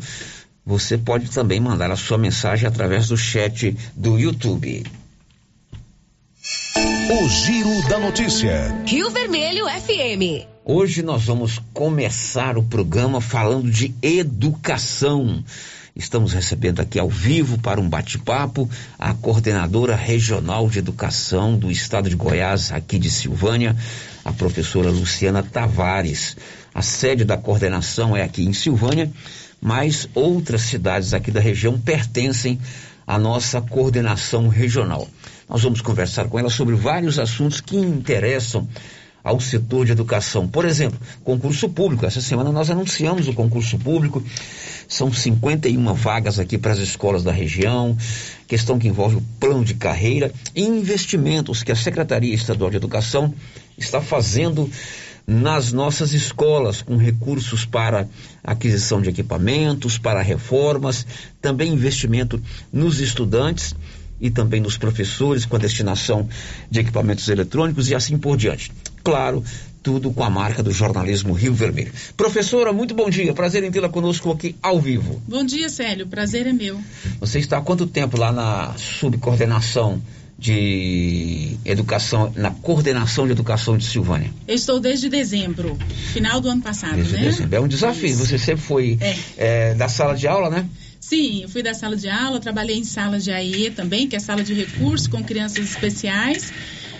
Você 0.69 0.99
pode 0.99 1.31
também 1.31 1.59
mandar 1.59 1.89
a 1.89 1.95
sua 1.95 2.15
mensagem 2.15 2.67
através 2.67 3.07
do 3.07 3.17
chat 3.17 3.75
do 3.95 4.19
YouTube. 4.19 4.85
O 7.09 7.27
Giro 7.27 7.89
da 7.89 7.97
Notícia. 7.97 8.79
Rio 8.85 9.09
Vermelho 9.09 9.65
FM. 9.65 10.45
Hoje 10.63 11.01
nós 11.01 11.25
vamos 11.25 11.59
começar 11.73 12.55
o 12.55 12.61
programa 12.61 13.19
falando 13.19 13.71
de 13.71 13.95
educação. 13.99 15.43
Estamos 15.95 16.33
recebendo 16.33 16.81
aqui 16.81 16.99
ao 16.99 17.09
vivo 17.09 17.57
para 17.57 17.81
um 17.81 17.89
bate-papo 17.89 18.69
a 18.99 19.15
coordenadora 19.15 19.95
regional 19.95 20.69
de 20.69 20.77
educação 20.77 21.57
do 21.57 21.71
estado 21.71 22.11
de 22.11 22.15
Goiás, 22.15 22.71
aqui 22.71 22.99
de 22.99 23.09
Silvânia, 23.09 23.75
a 24.23 24.31
professora 24.31 24.91
Luciana 24.91 25.41
Tavares. 25.41 26.37
A 26.75 26.83
sede 26.83 27.25
da 27.25 27.37
coordenação 27.37 28.15
é 28.15 28.21
aqui 28.21 28.45
em 28.45 28.53
Silvânia, 28.53 29.11
mas 29.61 30.07
outras 30.13 30.61
cidades 30.61 31.13
aqui 31.13 31.31
da 31.31 31.39
região 31.39 31.79
pertencem 31.79 32.59
à 33.05 33.17
nossa 33.17 33.61
coordenação 33.61 34.47
regional. 34.47 35.07
Nós 35.47 35.63
vamos 35.63 35.81
conversar 35.81 36.27
com 36.27 36.37
ela 36.37 36.49
sobre 36.49 36.75
vários 36.75 37.17
assuntos 37.17 37.59
que 37.59 37.75
interessam 37.75 38.67
ao 39.23 39.39
setor 39.39 39.85
de 39.85 39.91
educação. 39.91 40.47
Por 40.47 40.65
exemplo, 40.65 40.99
concurso 41.23 41.69
público. 41.69 42.05
Essa 42.05 42.21
semana 42.21 42.51
nós 42.51 42.69
anunciamos 42.69 43.27
o 43.27 43.33
concurso 43.33 43.77
público. 43.77 44.23
São 44.87 45.11
51 45.11 45.93
vagas 45.93 46.39
aqui 46.39 46.57
para 46.57 46.71
as 46.71 46.79
escolas 46.79 47.23
da 47.23 47.31
região, 47.31 47.95
questão 48.47 48.79
que 48.79 48.87
envolve 48.87 49.17
o 49.17 49.23
plano 49.39 49.63
de 49.63 49.75
carreira 49.75 50.31
e 50.55 50.63
investimentos 50.63 51.61
que 51.61 51.71
a 51.71 51.75
Secretaria 51.75 52.33
Estadual 52.33 52.71
de 52.71 52.77
Educação 52.77 53.33
está 53.77 54.01
fazendo 54.01 54.69
nas 55.25 55.71
nossas 55.71 56.13
escolas, 56.13 56.81
com 56.81 56.97
recursos 56.97 57.65
para 57.65 58.07
aquisição 58.43 59.01
de 59.01 59.09
equipamentos, 59.09 59.97
para 59.97 60.21
reformas, 60.21 61.05
também 61.41 61.73
investimento 61.73 62.41
nos 62.71 62.99
estudantes 62.99 63.75
e 64.19 64.29
também 64.29 64.59
nos 64.59 64.77
professores 64.77 65.45
com 65.45 65.55
a 65.55 65.59
destinação 65.59 66.27
de 66.69 66.79
equipamentos 66.79 67.27
eletrônicos 67.29 67.89
e 67.89 67.95
assim 67.95 68.17
por 68.17 68.35
diante. 68.35 68.71
Claro, 69.03 69.43
tudo 69.81 70.11
com 70.11 70.23
a 70.23 70.29
marca 70.29 70.61
do 70.61 70.71
jornalismo 70.71 71.33
Rio 71.33 71.53
Vermelho. 71.53 71.91
Professora, 72.17 72.73
muito 72.73 72.93
bom 72.93 73.09
dia. 73.09 73.33
Prazer 73.33 73.63
em 73.63 73.71
tê-la 73.71 73.89
conosco 73.89 74.31
aqui 74.31 74.55
ao 74.61 74.79
vivo. 74.79 75.21
Bom 75.27 75.43
dia, 75.43 75.69
Célio. 75.69 76.07
Prazer 76.07 76.47
é 76.47 76.53
meu. 76.53 76.79
Você 77.19 77.39
está 77.39 77.57
há 77.57 77.61
quanto 77.61 77.87
tempo 77.87 78.17
lá 78.17 78.31
na 78.31 78.73
subcoordenação 78.77 80.01
de 80.39 81.57
educação, 81.65 82.31
na 82.35 82.49
coordenação 82.49 83.25
de 83.25 83.33
educação 83.33 83.77
de 83.77 83.83
Silvânia? 83.83 84.31
Eu 84.47 84.55
estou 84.55 84.79
desde 84.79 85.09
dezembro, 85.09 85.77
final 86.13 86.39
do 86.39 86.49
ano 86.49 86.61
passado, 86.61 86.95
desde 86.95 87.13
né? 87.13 87.23
Dezembro. 87.23 87.55
É 87.55 87.59
um 87.59 87.67
desafio. 87.67 88.09
Isso. 88.09 88.25
Você 88.25 88.37
sempre 88.37 88.63
foi 88.63 88.97
é. 89.01 89.17
É, 89.37 89.73
da 89.73 89.89
sala 89.89 90.15
de 90.15 90.27
aula, 90.27 90.49
né? 90.49 90.65
Sim, 90.99 91.43
eu 91.43 91.49
fui 91.49 91.61
da 91.61 91.73
sala 91.73 91.97
de 91.97 92.07
aula, 92.07 92.39
trabalhei 92.39 92.77
em 92.77 92.83
sala 92.83 93.19
de 93.19 93.31
AE 93.31 93.71
também, 93.71 94.07
que 94.07 94.15
é 94.15 94.19
sala 94.19 94.43
de 94.43 94.53
recursos 94.53 95.07
com 95.07 95.21
crianças 95.23 95.65
especiais. 95.65 96.53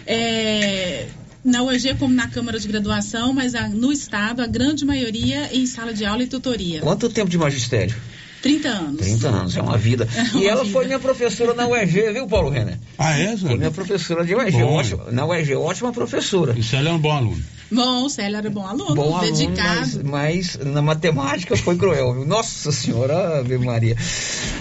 É, 0.06 1.06
na 1.44 1.64
UEG 1.64 1.96
como 1.96 2.14
na 2.14 2.28
Câmara 2.28 2.60
de 2.60 2.68
Graduação, 2.68 3.32
mas 3.32 3.56
a, 3.56 3.70
no 3.70 3.92
Estado, 3.92 4.42
a 4.42 4.48
grande 4.48 4.84
maioria 4.84 5.50
em 5.56 5.66
sala 5.66 5.94
de 5.94 6.04
aula 6.06 6.24
e 6.24 6.28
tutoria. 6.28 6.82
Quanto 6.82 7.10
tempo 7.10 7.30
de 7.30 7.38
magistério? 7.38 7.96
30 8.42 8.70
anos. 8.70 9.02
30 9.02 9.28
anos, 9.28 9.58
é 9.58 9.62
uma 9.62 9.78
vida. 9.78 10.08
É 10.20 10.22
uma 10.32 10.42
e 10.42 10.48
ela 10.48 10.64
vida. 10.64 10.74
foi 10.74 10.86
minha 10.86 11.00
professora 11.00 11.54
na 11.54 11.68
UEG, 11.68 12.14
viu, 12.14 12.28
Paulo 12.28 12.50
Renner? 12.50 12.78
Ah, 12.98 13.18
é? 13.18 13.36
Foi 13.36 13.58
minha 13.58 13.72
professora 13.72 14.26
de 14.26 14.36
UEG. 14.36 14.62
Ótima, 14.64 15.06
na 15.12 15.26
UEG, 15.26 15.56
ótima 15.56 15.92
professora. 15.92 16.56
E 16.58 16.76
ela 16.76 16.90
é 16.90 16.94
um 16.94 17.00
bom 17.00 17.12
aluno. 17.12 17.44
Bom, 17.72 18.06
o 18.06 18.10
Célio 18.10 18.38
era 18.38 18.50
bom 18.50 18.66
aluno, 18.66 18.96
bom 18.96 19.20
dedicado. 19.20 19.80
Aluno, 19.80 20.10
mas, 20.10 20.58
mas, 20.58 20.66
na 20.66 20.82
matemática 20.82 21.56
foi 21.56 21.78
cruel, 21.78 22.14
viu? 22.16 22.26
Nossa 22.26 22.72
Senhora, 22.72 23.40
Ave 23.40 23.60
Maria. 23.60 23.96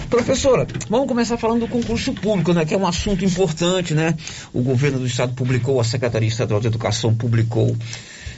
Professora, 0.09 0.67
vamos 0.87 1.07
começar 1.07 1.37
falando 1.37 1.61
do 1.61 1.67
concurso 1.67 2.13
público, 2.13 2.53
né? 2.53 2.65
Que 2.65 2.75
é 2.75 2.77
um 2.77 2.85
assunto 2.85 3.25
importante, 3.25 3.95
né? 3.95 4.15
O 4.53 4.61
governo 4.61 4.99
do 4.99 5.07
estado 5.07 5.33
publicou, 5.33 5.79
a 5.79 5.83
Secretaria 5.83 6.27
Estadual 6.27 6.61
de 6.61 6.67
Educação 6.67 7.13
publicou 7.15 7.75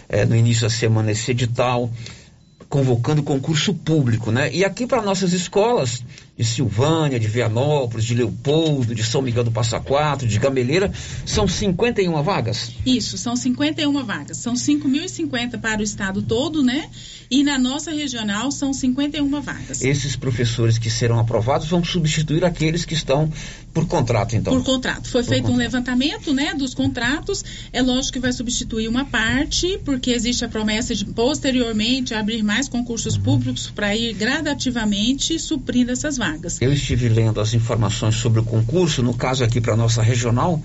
é, 0.07 0.25
no 0.25 0.35
início 0.35 0.63
da 0.63 0.69
semana 0.69 1.11
esse 1.11 1.31
edital 1.31 1.89
convocando 2.71 3.21
concurso 3.21 3.73
público, 3.73 4.31
né? 4.31 4.49
E 4.53 4.63
aqui 4.63 4.87
para 4.87 5.01
nossas 5.01 5.33
escolas 5.33 6.05
de 6.41 6.47
Silvânia, 6.47 7.19
de 7.19 7.27
Vianópolis, 7.27 8.05
de 8.05 8.15
Leopoldo, 8.15 8.95
de 8.95 9.03
São 9.03 9.21
Miguel 9.21 9.43
do 9.43 9.51
Passa 9.51 9.79
Quatro, 9.79 10.27
de 10.27 10.39
Gameleira, 10.39 10.91
são 11.25 11.47
51 11.47 12.21
vagas? 12.23 12.71
Isso, 12.85 13.17
são 13.17 13.35
51 13.35 14.03
vagas. 14.03 14.37
São 14.37 14.53
5.050 14.53 15.59
para 15.59 15.81
o 15.81 15.83
estado 15.83 16.21
todo, 16.21 16.63
né? 16.63 16.89
E 17.29 17.43
na 17.43 17.57
nossa 17.57 17.91
regional 17.91 18.51
são 18.51 18.73
51 18.73 19.41
vagas. 19.41 19.81
Esses 19.81 20.17
professores 20.17 20.77
que 20.77 20.89
serão 20.89 21.17
aprovados 21.17 21.69
vão 21.69 21.81
substituir 21.83 22.43
aqueles 22.43 22.83
que 22.83 22.93
estão 22.93 23.31
por 23.73 23.87
contrato, 23.87 24.35
então? 24.35 24.53
Por 24.53 24.65
contrato. 24.65 25.07
Foi 25.07 25.23
por 25.23 25.29
feito 25.29 25.43
contrato. 25.43 25.55
um 25.55 25.57
levantamento, 25.57 26.33
né, 26.33 26.53
dos 26.53 26.73
contratos. 26.73 27.45
É 27.71 27.81
lógico 27.81 28.13
que 28.13 28.19
vai 28.19 28.33
substituir 28.33 28.89
uma 28.89 29.05
parte, 29.05 29.79
porque 29.85 30.11
existe 30.11 30.43
a 30.43 30.49
promessa 30.49 30.93
de 30.93 31.05
posteriormente 31.05 32.13
abrir 32.13 32.43
mais 32.43 32.67
concursos 32.67 33.17
públicos 33.17 33.71
para 33.73 33.95
ir 33.95 34.13
gradativamente 34.13 35.39
suprindo 35.39 35.91
essas 35.91 36.17
vagas. 36.17 36.30
Eu 36.61 36.73
estive 36.73 37.09
lendo 37.09 37.39
as 37.39 37.53
informações 37.53 38.15
sobre 38.15 38.39
o 38.39 38.43
concurso, 38.43 39.01
no 39.01 39.13
caso 39.13 39.43
aqui 39.43 39.59
para 39.59 39.75
nossa 39.75 40.01
regional, 40.01 40.61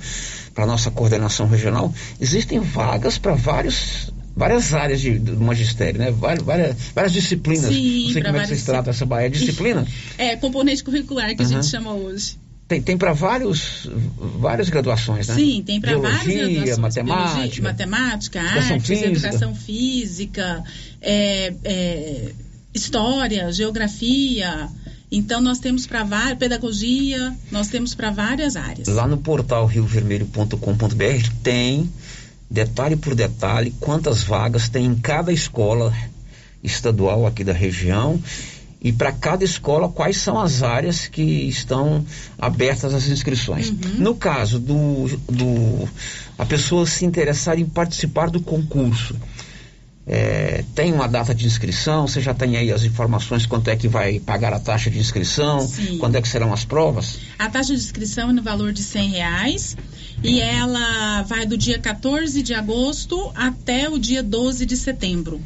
para 0.54 0.66
nossa 0.66 0.90
coordenação 0.90 1.48
regional, 1.48 1.92
existem 2.20 2.60
vagas 2.60 3.18
para 3.18 3.34
vários 3.34 4.10
várias 4.36 4.74
áreas 4.74 5.00
de, 5.00 5.18
do 5.18 5.40
magistério, 5.40 5.98
né? 5.98 6.10
Várias, 6.10 6.44
várias, 6.44 6.76
várias 6.94 7.12
disciplinas. 7.12 7.72
Sim, 7.72 8.04
Não 8.04 8.12
sei 8.12 8.22
como 8.22 8.36
é 8.36 8.40
que 8.40 8.48
vocês 8.48 8.64
tratam 8.64 8.90
essa 8.90 9.06
é 9.14 9.28
disciplina? 9.30 9.86
É, 10.18 10.36
componente 10.36 10.84
curricular 10.84 11.34
que 11.34 11.42
uhum. 11.42 11.48
a 11.48 11.52
gente 11.52 11.66
chama 11.66 11.94
hoje. 11.94 12.38
Tem, 12.68 12.82
tem 12.82 12.98
para 12.98 13.12
vários 13.12 13.88
várias 14.18 14.68
graduações, 14.68 15.28
né? 15.28 15.34
Sim, 15.36 15.62
tem 15.64 15.80
para 15.80 15.96
várias 15.96 16.24
graduações. 16.24 16.78
matemática, 16.78 17.34
Biologia, 17.34 17.62
matemática, 17.62 18.42
artes, 18.42 18.86
física. 18.86 19.06
educação 19.06 19.54
física, 19.54 20.64
é, 21.00 21.54
é, 21.64 22.32
história, 22.74 23.52
geografia. 23.52 24.68
Então 25.10 25.40
nós 25.40 25.58
temos 25.58 25.86
para 25.86 26.02
várias 26.02 26.38
pedagogia, 26.38 27.34
nós 27.50 27.68
temos 27.68 27.94
para 27.94 28.10
várias 28.10 28.56
áreas. 28.56 28.88
Lá 28.88 29.06
no 29.06 29.18
portal 29.18 29.66
riovermelho.com.br 29.66 31.30
tem 31.42 31.90
detalhe 32.50 32.96
por 32.96 33.14
detalhe, 33.14 33.74
quantas 33.80 34.22
vagas 34.22 34.68
tem 34.68 34.86
em 34.86 34.94
cada 34.94 35.32
escola 35.32 35.92
estadual 36.62 37.26
aqui 37.26 37.44
da 37.44 37.52
região 37.52 38.20
e 38.80 38.92
para 38.92 39.10
cada 39.10 39.44
escola 39.44 39.88
quais 39.88 40.16
são 40.18 40.38
as 40.38 40.62
áreas 40.62 41.06
que 41.06 41.22
estão 41.22 42.04
abertas 42.38 42.94
às 42.94 43.08
inscrições. 43.08 43.70
Uhum. 43.70 43.76
No 43.98 44.14
caso 44.14 44.58
do, 44.58 45.08
do 45.30 45.88
a 46.38 46.44
pessoa 46.44 46.86
se 46.86 47.04
interessar 47.04 47.58
em 47.58 47.66
participar 47.66 48.30
do 48.30 48.40
concurso, 48.40 49.16
é, 50.06 50.64
tem 50.74 50.92
uma 50.92 51.08
data 51.08 51.34
de 51.34 51.46
inscrição? 51.46 52.06
Você 52.06 52.20
já 52.20 52.32
tem 52.32 52.56
aí 52.56 52.70
as 52.70 52.84
informações 52.84 53.44
quanto 53.44 53.68
é 53.68 53.76
que 53.76 53.88
vai 53.88 54.20
pagar 54.20 54.52
a 54.52 54.60
taxa 54.60 54.88
de 54.88 55.00
inscrição? 55.00 55.66
Sim. 55.66 55.98
Quando 55.98 56.14
é 56.14 56.22
que 56.22 56.28
serão 56.28 56.52
as 56.52 56.64
provas? 56.64 57.18
A 57.36 57.48
taxa 57.50 57.74
de 57.74 57.80
inscrição 57.80 58.30
é 58.30 58.32
no 58.32 58.42
valor 58.42 58.72
de 58.72 58.84
cem 58.84 59.10
reais 59.10 59.76
e 60.22 60.40
ela 60.40 61.22
vai 61.22 61.44
do 61.44 61.58
dia 61.58 61.78
14 61.80 62.40
de 62.40 62.54
agosto 62.54 63.32
até 63.34 63.88
o 63.88 63.98
dia 63.98 64.22
12 64.22 64.64
de 64.64 64.76
setembro. 64.76 65.40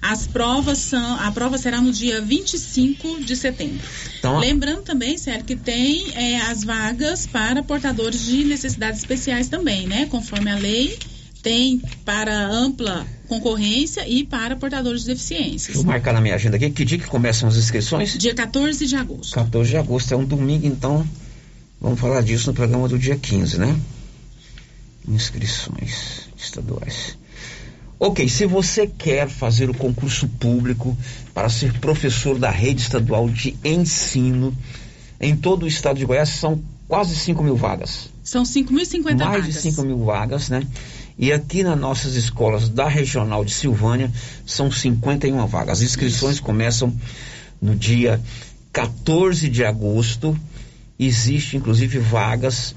As 0.00 0.28
provas 0.28 0.78
são, 0.78 1.16
a 1.18 1.32
prova 1.32 1.58
será 1.58 1.80
no 1.80 1.90
dia 1.90 2.20
25 2.20 3.24
de 3.24 3.34
setembro. 3.34 3.84
Então, 4.16 4.38
Lembrando 4.38 4.82
também, 4.82 5.18
Sérgio, 5.18 5.44
que 5.44 5.56
tem 5.56 6.12
é, 6.14 6.40
as 6.42 6.62
vagas 6.62 7.26
para 7.26 7.64
portadores 7.64 8.26
de 8.26 8.44
necessidades 8.44 9.00
especiais 9.00 9.48
também, 9.48 9.88
né? 9.88 10.06
Conforme 10.06 10.52
a 10.52 10.56
lei, 10.56 10.96
tem 11.42 11.82
para 12.04 12.46
ampla 12.46 13.04
concorrência 13.28 14.08
e 14.08 14.24
para 14.24 14.56
portadores 14.56 15.02
de 15.02 15.08
deficiências. 15.08 15.66
Deixa 15.66 15.80
eu 15.80 15.84
marcar 15.84 16.12
na 16.12 16.20
minha 16.20 16.34
agenda 16.34 16.56
aqui. 16.56 16.70
Que 16.70 16.84
dia 16.84 16.98
que 16.98 17.06
começam 17.06 17.48
as 17.48 17.56
inscrições? 17.56 18.16
Dia 18.16 18.34
14 18.34 18.86
de 18.86 18.96
agosto. 18.96 19.34
14 19.34 19.70
de 19.70 19.76
agosto, 19.76 20.12
é 20.12 20.16
um 20.16 20.24
domingo, 20.24 20.66
então 20.66 21.06
vamos 21.80 22.00
falar 22.00 22.22
disso 22.22 22.48
no 22.48 22.54
programa 22.54 22.88
do 22.88 22.98
dia 22.98 23.16
15, 23.16 23.58
né? 23.58 23.78
Inscrições 25.06 26.28
estaduais. 26.36 27.16
Ok, 28.00 28.28
se 28.28 28.46
você 28.46 28.86
quer 28.86 29.28
fazer 29.28 29.68
o 29.68 29.74
concurso 29.74 30.28
público 30.28 30.96
para 31.34 31.48
ser 31.48 31.72
professor 31.80 32.38
da 32.38 32.50
rede 32.50 32.80
estadual 32.80 33.28
de 33.28 33.56
ensino 33.64 34.56
em 35.20 35.36
todo 35.36 35.64
o 35.64 35.66
estado 35.66 35.98
de 35.98 36.04
Goiás, 36.04 36.28
são 36.28 36.62
quase 36.86 37.16
5 37.16 37.42
mil 37.42 37.56
vagas. 37.56 38.08
São 38.22 38.44
5.050 38.44 39.02
vagas. 39.02 39.18
Mais 39.18 39.44
de 39.46 39.52
5 39.52 39.82
mil 39.82 40.04
vagas, 40.04 40.48
né? 40.48 40.64
E 41.18 41.32
aqui 41.32 41.64
nas 41.64 41.78
nossas 41.78 42.14
escolas 42.14 42.68
da 42.68 42.88
regional 42.88 43.44
de 43.44 43.52
Silvânia 43.52 44.10
são 44.46 44.70
51 44.70 45.44
vagas. 45.46 45.78
As 45.78 45.82
inscrições 45.82 46.38
começam 46.38 46.94
no 47.60 47.74
dia 47.74 48.20
14 48.72 49.48
de 49.48 49.64
agosto. 49.64 50.38
Existe 50.98 51.56
inclusive 51.56 51.98
vagas 51.98 52.74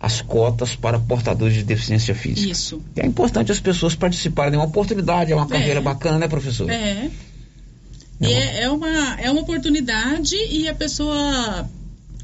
as 0.00 0.20
cotas 0.20 0.74
para 0.74 0.98
portadores 0.98 1.54
de 1.54 1.62
deficiência 1.62 2.14
física. 2.14 2.52
Isso. 2.52 2.80
É 2.96 3.06
importante 3.06 3.52
as 3.52 3.60
pessoas 3.60 3.94
participarem, 3.94 4.54
é 4.54 4.58
uma 4.58 4.66
oportunidade, 4.66 5.32
é 5.32 5.36
uma 5.36 5.46
carreira 5.46 5.80
é. 5.80 5.82
bacana, 5.82 6.18
né, 6.18 6.28
professor? 6.28 6.68
É. 6.70 7.10
É, 8.20 8.32
é, 8.32 8.62
é, 8.62 8.70
uma, 8.70 9.20
é 9.20 9.30
uma 9.30 9.40
oportunidade 9.40 10.36
e 10.36 10.68
a 10.68 10.74
pessoa 10.74 11.68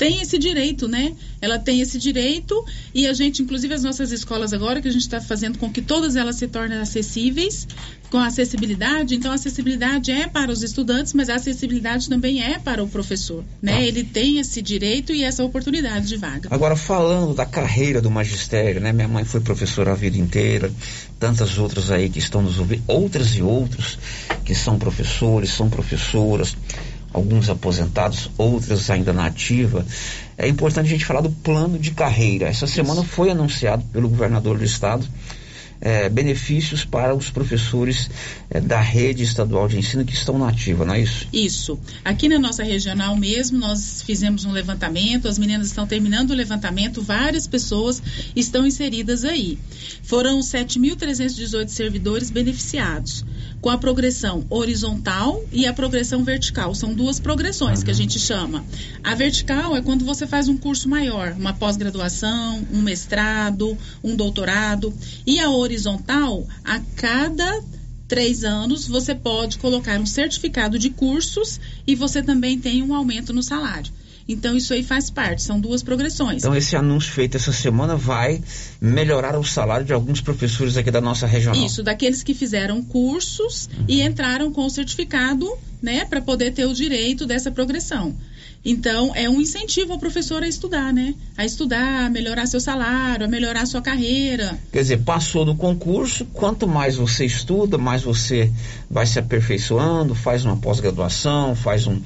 tem 0.01 0.23
esse 0.23 0.39
direito, 0.39 0.89
né? 0.89 1.13
Ela 1.43 1.59
tem 1.59 1.83
esse 1.83 1.99
direito 1.99 2.65
e 2.95 3.07
a 3.07 3.13
gente, 3.13 3.43
inclusive 3.43 3.75
as 3.75 3.83
nossas 3.83 4.11
escolas 4.11 4.55
agora, 4.55 4.81
que 4.81 4.89
a 4.89 4.91
gente 4.91 5.03
está 5.03 5.21
fazendo 5.21 5.59
com 5.59 5.71
que 5.71 5.83
todas 5.83 6.17
elas 6.17 6.37
se 6.37 6.49
tornem 6.49 6.79
acessíveis, 6.79 7.69
com 8.11 8.17
acessibilidade. 8.17 9.15
Então, 9.15 9.31
a 9.31 9.35
acessibilidade 9.35 10.11
é 10.11 10.27
para 10.27 10.51
os 10.51 10.63
estudantes, 10.63 11.13
mas 11.13 11.29
a 11.29 11.35
acessibilidade 11.35 12.09
também 12.09 12.43
é 12.43 12.59
para 12.59 12.83
o 12.83 12.89
professor, 12.89 13.45
né? 13.61 13.75
Ah. 13.77 13.83
Ele 13.83 14.03
tem 14.03 14.39
esse 14.39 14.63
direito 14.63 15.13
e 15.13 15.23
essa 15.23 15.45
oportunidade 15.45 16.09
de 16.09 16.17
vaga. 16.17 16.49
Agora, 16.51 16.77
falando 16.77 17.35
da 17.35 17.45
carreira 17.45 18.01
do 18.01 18.11
magistério, 18.11 18.81
né? 18.81 18.95
Minha 18.95 19.09
mãe 19.09 19.25
foi 19.27 19.43
professora 19.43 19.93
a 19.93 19.95
vida 19.95 20.17
inteira, 20.17 20.73
tantas 21.19 21.59
outras 21.59 21.91
aí 21.91 22.09
que 22.09 22.19
estão 22.19 22.41
nos 22.41 22.59
ouvindo, 22.59 22.83
outras 22.87 23.37
e 23.37 23.43
outros 23.43 23.99
que 24.47 24.55
são 24.55 24.79
professores, 24.79 25.51
são 25.51 25.69
professoras 25.69 26.57
alguns 27.12 27.51
aposentados, 27.51 28.31
outros 28.38 28.90
ainda 28.90 29.12
na 29.12 29.27
ativa. 29.27 29.85
É 30.38 30.49
importante 30.49 30.87
a 30.87 30.90
gente 30.90 31.05
falar 31.05 31.20
do 31.20 31.31
plano 31.31 31.79
de 31.79 31.90
carreira. 31.90 32.49
Essa 32.49 32.66
semana 32.66 33.03
foi 33.03 33.31
anunciado 33.31 33.85
pelo 33.92 34.09
governador 34.09 34.59
do 34.59 34.64
estado 34.64 35.07
eh, 35.81 36.09
benefícios 36.09 36.85
para 36.85 37.14
os 37.14 37.31
professores 37.31 38.11
eh, 38.51 38.61
da 38.61 38.81
rede 38.81 39.23
estadual 39.23 39.66
de 39.66 39.79
ensino 39.79 40.05
que 40.05 40.12
estão 40.12 40.38
na 40.38 40.49
ativa, 40.49 40.85
não 40.85 40.95
é 40.95 41.01
isso? 41.01 41.27
Isso. 41.33 41.79
Aqui 42.05 42.29
na 42.29 42.38
nossa 42.38 42.62
regional 42.62 43.16
mesmo, 43.16 43.59
nós 43.59 44.03
fizemos 44.03 44.45
um 44.45 44.53
levantamento, 44.53 45.27
as 45.27 45.38
meninas 45.38 45.69
estão 45.69 45.87
terminando 45.87 46.31
o 46.31 46.35
levantamento, 46.35 47.01
várias 47.01 47.47
pessoas 47.47 48.03
estão 48.37 48.66
inseridas 48.66 49.25
aí. 49.25 49.59
Foram 50.03 50.40
7.318 50.40 51.69
servidores 51.69 52.31
beneficiados, 52.31 53.25
com 53.61 53.71
a 53.71 53.79
progressão 53.79 54.45
horizontal 54.51 55.43
e 55.53 55.66
a 55.66 55.73
progressão 55.73 56.25
vertical. 56.25 56.75
São 56.75 56.93
duas 56.93 57.21
progressões 57.21 57.83
que 57.83 57.90
a 57.90 57.95
gente 57.95 58.19
chama. 58.19 58.64
A 59.03 59.14
vertical 59.14 59.77
é 59.77 59.83
quando 59.83 60.05
você 60.05 60.27
faz 60.27 60.49
um 60.49 60.57
curso 60.57 60.88
maior, 60.88 61.35
uma 61.38 61.53
pós-graduação, 61.53 62.66
um 62.73 62.83
mestrado, 62.83 63.77
um 64.03 64.16
doutorado. 64.16 64.93
E 65.27 65.40
a 65.40 65.51
horizontal, 65.51 65.69
a 66.64 66.80
cada 66.96 67.62
três 68.09 68.42
anos, 68.42 68.88
você 68.88 69.14
pode 69.14 69.59
colocar 69.59 69.98
um 70.00 70.06
certificado 70.06 70.78
de 70.78 70.90
cursos 70.90 71.61
e 71.87 71.94
você 71.94 72.20
também 72.22 72.59
tem 72.59 72.83
um 72.83 72.92
aumento 72.92 73.33
no 73.33 73.42
salário. 73.42 73.92
Então, 74.28 74.56
isso 74.56 74.72
aí 74.72 74.83
faz 74.83 75.11
parte, 75.11 75.42
são 75.42 75.59
duas 75.59 75.83
progressões. 75.83 76.42
Então, 76.42 76.54
esse 76.54 76.76
anúncio 76.76 77.11
feito 77.12 77.37
essa 77.37 77.52
semana 77.52 77.96
vai 77.96 78.40
melhorar 78.80 79.37
o 79.38 79.44
salário 79.44 79.85
de 79.85 79.92
alguns 79.92 80.20
professores 80.20 80.76
aqui 80.76 80.90
da 80.90 81.00
nossa 81.00 81.26
regional. 81.26 81.64
Isso, 81.64 81.83
daqueles 81.83 82.22
que 82.22 82.33
fizeram 82.33 82.83
cursos 82.83 83.68
uhum. 83.76 83.85
e 83.88 84.02
entraram 84.02 84.52
com 84.52 84.64
o 84.64 84.70
certificado, 84.70 85.48
né, 85.83 86.04
para 86.04 86.20
poder 86.20 86.52
ter 86.52 86.64
o 86.66 86.74
direito 86.74 87.26
dessa 87.26 87.50
progressão. 87.50 88.14
Então, 88.64 89.12
é 89.14 89.29
um 89.29 89.40
incentivo 89.40 89.92
ao 89.92 89.99
professor 89.99 90.42
a 90.42 90.49
estudar, 90.49 90.92
né? 90.92 91.14
A 91.37 91.44
estudar, 91.46 92.07
a 92.07 92.11
melhorar 92.11 92.46
seu 92.46 92.61
salário, 92.61 93.25
a 93.25 93.29
melhorar 93.29 93.64
sua 93.64 93.81
carreira. 93.81 94.59
Quer 94.70 94.83
dizer, 94.83 94.99
passou 94.99 95.46
no 95.46 95.57
concurso, 95.57 96.27
quanto 96.27 96.68
mais 96.68 96.96
você 96.96 97.25
estuda, 97.25 97.79
mais 97.79 98.03
você 98.03 98.53
vai 98.90 99.07
se 99.07 99.18
aperfeiçoando, 99.18 100.14
faz 100.14 100.44
uma 100.44 100.59
pós-graduação, 100.59 101.57
faz 101.57 101.87
um, 101.87 101.99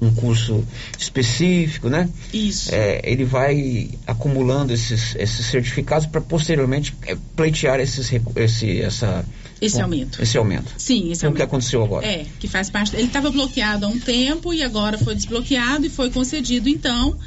um 0.00 0.14
curso 0.14 0.64
específico, 0.96 1.88
né? 1.88 2.08
Isso. 2.32 2.72
É, 2.72 3.00
ele 3.02 3.24
vai 3.24 3.90
acumulando 4.06 4.72
esses, 4.72 5.16
esses 5.16 5.46
certificados 5.46 6.06
para 6.06 6.20
posteriormente 6.20 6.94
é, 7.06 7.16
pleitear 7.34 7.80
esses, 7.80 8.08
esse, 8.36 8.80
essa, 8.80 9.24
esse 9.60 9.80
aumento. 9.80 10.22
Esse 10.22 10.38
aumento. 10.38 10.72
Sim, 10.78 11.10
esse 11.10 11.24
aumento. 11.24 11.36
que 11.36 11.42
aconteceu 11.42 11.82
agora? 11.82 12.06
É, 12.06 12.26
que 12.38 12.46
faz 12.46 12.70
parte. 12.70 12.94
Ele 12.94 13.06
estava 13.06 13.30
bloqueado 13.30 13.86
há 13.86 13.88
um 13.88 13.98
tempo 13.98 14.54
e 14.54 14.62
agora 14.62 14.96
foi 14.98 15.14
desbloqueado 15.14 15.86
e 15.86 15.90
foi 15.90 16.10
concedido, 16.10 16.68
então, 16.68 17.18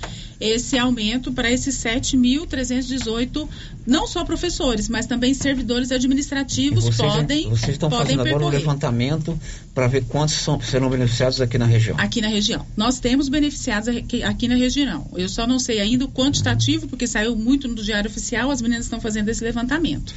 esse 0.41 0.77
aumento 0.77 1.31
para 1.31 1.51
esses 1.51 1.75
7.318, 1.75 3.47
não 3.85 4.07
só 4.07 4.25
professores, 4.25 4.89
mas 4.89 5.05
também 5.05 5.33
servidores 5.33 5.91
administrativos 5.91 6.85
vocês, 6.85 6.97
podem. 6.97 7.49
Vocês 7.49 7.73
estão 7.73 7.89
podem 7.89 8.17
fazendo 8.17 8.27
agora 8.27 8.45
um 8.45 8.49
levantamento 8.49 9.39
para 9.73 9.87
ver 9.87 10.05
quantos 10.05 10.35
são, 10.35 10.59
serão 10.59 10.89
beneficiados 10.89 11.39
aqui 11.39 11.57
na 11.59 11.65
região. 11.65 11.95
Aqui 11.99 12.21
na 12.21 12.27
região. 12.27 12.65
Nós 12.75 12.99
temos 12.99 13.29
beneficiados 13.29 13.87
aqui, 13.89 14.23
aqui 14.23 14.47
na 14.47 14.55
região. 14.55 15.07
Eu 15.15 15.29
só 15.29 15.45
não 15.45 15.59
sei 15.59 15.79
ainda 15.79 16.05
o 16.05 16.09
quantitativo, 16.09 16.87
porque 16.87 17.05
saiu 17.05 17.35
muito 17.35 17.67
no 17.67 17.75
Diário 17.75 18.09
Oficial, 18.09 18.49
as 18.49 18.61
meninas 18.61 18.85
estão 18.85 18.99
fazendo 18.99 19.29
esse 19.29 19.43
levantamento. 19.43 20.13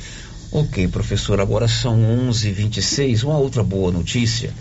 Ok, 0.54 0.86
professor, 0.86 1.40
agora 1.40 1.66
são 1.66 1.98
11h26. 2.30 3.24
Uma 3.24 3.36
outra 3.38 3.64
boa 3.64 3.90
notícia: 3.90 4.54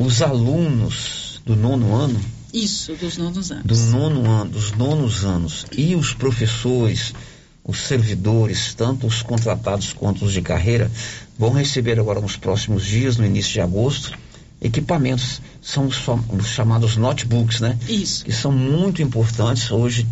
os 0.00 0.20
alunos 0.20 1.40
do 1.46 1.54
nono 1.54 1.94
ano. 1.94 2.20
Isso, 2.52 2.92
dos 2.96 3.16
nonos 3.16 3.52
anos. 3.52 3.64
Do 3.64 3.76
nono 3.96 4.28
ano, 4.28 4.50
dos 4.50 4.72
nonos 4.72 5.24
anos. 5.24 5.64
E 5.70 5.94
os 5.94 6.12
professores, 6.12 7.14
os 7.62 7.82
servidores, 7.82 8.74
tanto 8.74 9.06
os 9.06 9.22
contratados 9.22 9.92
quanto 9.92 10.24
os 10.24 10.32
de 10.32 10.42
carreira, 10.42 10.90
vão 11.38 11.52
receber 11.52 12.00
agora 12.00 12.20
nos 12.20 12.36
próximos 12.36 12.84
dias, 12.84 13.16
no 13.16 13.24
início 13.24 13.52
de 13.52 13.60
agosto, 13.60 14.12
equipamentos. 14.60 15.40
São 15.62 15.86
os 15.86 16.48
chamados 16.48 16.96
notebooks, 16.96 17.60
né? 17.60 17.78
Isso. 17.88 18.24
Que 18.24 18.32
são 18.32 18.50
muito 18.50 19.00
importantes. 19.00 19.70
Hoje, 19.70 20.04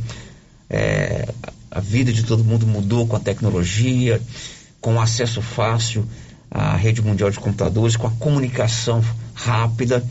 é, 0.71 1.29
a 1.69 1.81
vida 1.81 2.13
de 2.13 2.23
todo 2.23 2.45
mundo 2.45 2.65
mudou 2.65 3.09
com 3.09 3.17
a 3.17 3.21
tecnologia 3.21 4.23
com 4.85 5.01
acesso 5.01 5.41
fácil 5.41 6.07
à 6.51 6.77
rede 6.77 7.01
mundial 7.01 7.31
de 7.31 7.41
computadores, 7.41 7.97
com 7.97 8.07
a 8.07 8.11
comunicação 8.11 9.03
rápida 9.35 10.05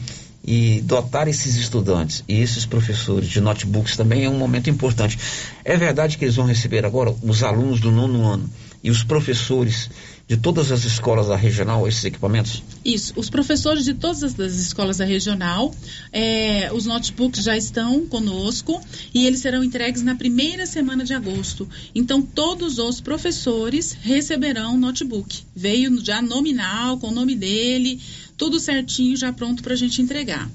e 0.43 0.81
dotar 0.81 1.27
esses 1.27 1.55
estudantes 1.57 2.23
e 2.27 2.41
esses 2.41 2.65
professores 2.65 3.29
de 3.29 3.39
notebooks 3.39 3.95
também 3.95 4.25
é 4.25 4.29
um 4.29 4.35
momento 4.39 4.71
importante. 4.71 5.19
É 5.63 5.77
verdade 5.77 6.17
que 6.17 6.25
eles 6.25 6.37
vão 6.37 6.47
receber 6.47 6.87
agora 6.87 7.13
os 7.21 7.43
alunos 7.43 7.79
do 7.79 7.91
nono 7.91 8.25
ano 8.25 8.49
e 8.83 8.89
os 8.89 9.03
professores 9.03 9.91
de 10.27 10.37
todas 10.37 10.71
as 10.71 10.85
escolas 10.85 11.27
da 11.27 11.35
regional 11.35 11.87
esses 11.87 12.03
equipamentos? 12.05 12.63
Isso, 12.83 13.13
os 13.17 13.29
professores 13.29 13.83
de 13.83 13.93
todas 13.93 14.23
as, 14.23 14.39
as 14.39 14.55
escolas 14.55 14.97
da 14.97 15.05
regional, 15.05 15.73
é, 16.11 16.71
os 16.73 16.85
notebooks 16.85 17.43
já 17.43 17.57
estão 17.57 18.07
conosco 18.07 18.81
e 19.13 19.25
eles 19.25 19.41
serão 19.41 19.63
entregues 19.63 20.01
na 20.01 20.15
primeira 20.15 20.65
semana 20.65 21.03
de 21.03 21.13
agosto. 21.13 21.67
Então, 21.93 22.21
todos 22.21 22.79
os 22.79 23.01
professores 23.01 23.91
receberão 24.01 24.77
notebook. 24.77 25.43
Veio 25.55 26.03
já 26.03 26.21
nominal, 26.21 26.97
com 26.97 27.09
o 27.09 27.13
nome 27.13 27.35
dele, 27.35 27.99
tudo 28.37 28.59
certinho, 28.59 29.17
já 29.17 29.33
pronto 29.33 29.61
para 29.61 29.73
a 29.73 29.77
gente 29.77 30.01
entregar. 30.01 30.49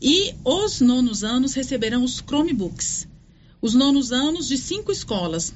E 0.00 0.34
os 0.44 0.80
nonos 0.80 1.22
anos 1.22 1.54
receberão 1.54 2.02
os 2.02 2.16
Chromebooks. 2.16 3.06
Os 3.60 3.74
nonos 3.74 4.12
anos 4.12 4.48
de 4.48 4.58
cinco 4.58 4.92
escolas 4.92 5.54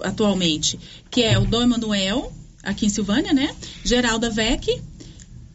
atualmente, 0.00 0.78
que 1.10 1.22
é 1.22 1.38
o 1.38 1.46
Dom 1.46 1.62
Emanuel, 1.62 2.32
aqui 2.66 2.86
em 2.86 2.90
Silvânia, 2.90 3.32
né? 3.32 3.54
Geralda 3.84 4.28
Vec, 4.28 4.68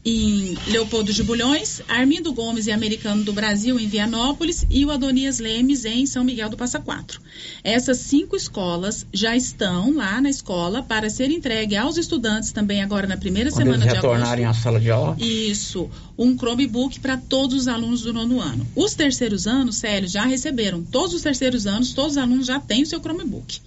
em 0.04 0.58
Leopoldo 0.67 1.13
de 1.13 1.21
Bulhões, 1.21 1.80
Armindo 1.88 2.34
Gomes 2.34 2.65
e 2.65 2.71
Americano 2.71 3.24
do 3.24 3.32
Brasil, 3.32 3.80
em 3.80 3.86
Vianópolis, 3.88 4.65
e 4.67 4.84
o 4.84 4.89
Adonias 4.89 5.38
Lemes, 5.38 5.86
em 5.86 6.08
São 6.08 6.24
Miguel 6.24 6.50
do 6.50 6.58
Passa 6.58 6.80
Quatro. 6.80 7.21
Essas 7.63 8.00
cinco 8.00 8.36
escolas 8.36 9.06
já 9.13 9.36
estão 9.36 9.93
lá 9.95 10.19
na 10.19 10.30
escola 10.30 10.82
para 10.82 11.08
ser 11.08 11.30
entregue 11.30 11.76
aos 11.76 11.97
estudantes 11.97 12.52
também 12.52 12.82
agora 12.82 13.06
na 13.06 13.15
primeira 13.15 13.52
Quando 13.52 13.58
semana 13.58 13.84
eles 13.84 13.93
de 13.93 14.00
agosto. 14.00 14.13
retornarem 14.13 14.45
à 14.45 14.54
sala 14.54 14.80
de 14.80 14.89
aula? 14.89 15.15
Isso, 15.19 15.88
um 16.17 16.36
Chromebook 16.36 17.00
para 17.00 17.17
todos 17.17 17.56
os 17.56 17.67
alunos 17.67 18.02
do 18.02 18.12
nono 18.12 18.41
ano. 18.41 18.65
Os 18.76 18.95
terceiros 18.95 19.45
anos, 19.45 19.76
Célio, 19.76 20.10
já 20.10 20.26
receberam. 20.26 20.82
Todos 20.82 21.13
os 21.13 21.21
terceiros 21.21 21.67
anos, 21.67 21.93
todos 21.93 22.13
os 22.13 22.17
alunos 22.17 22.47
já 22.47 22.60
têm 22.60 22.82
o 22.82 22.88
seu 22.88 23.00
Chromebook. 23.00 23.62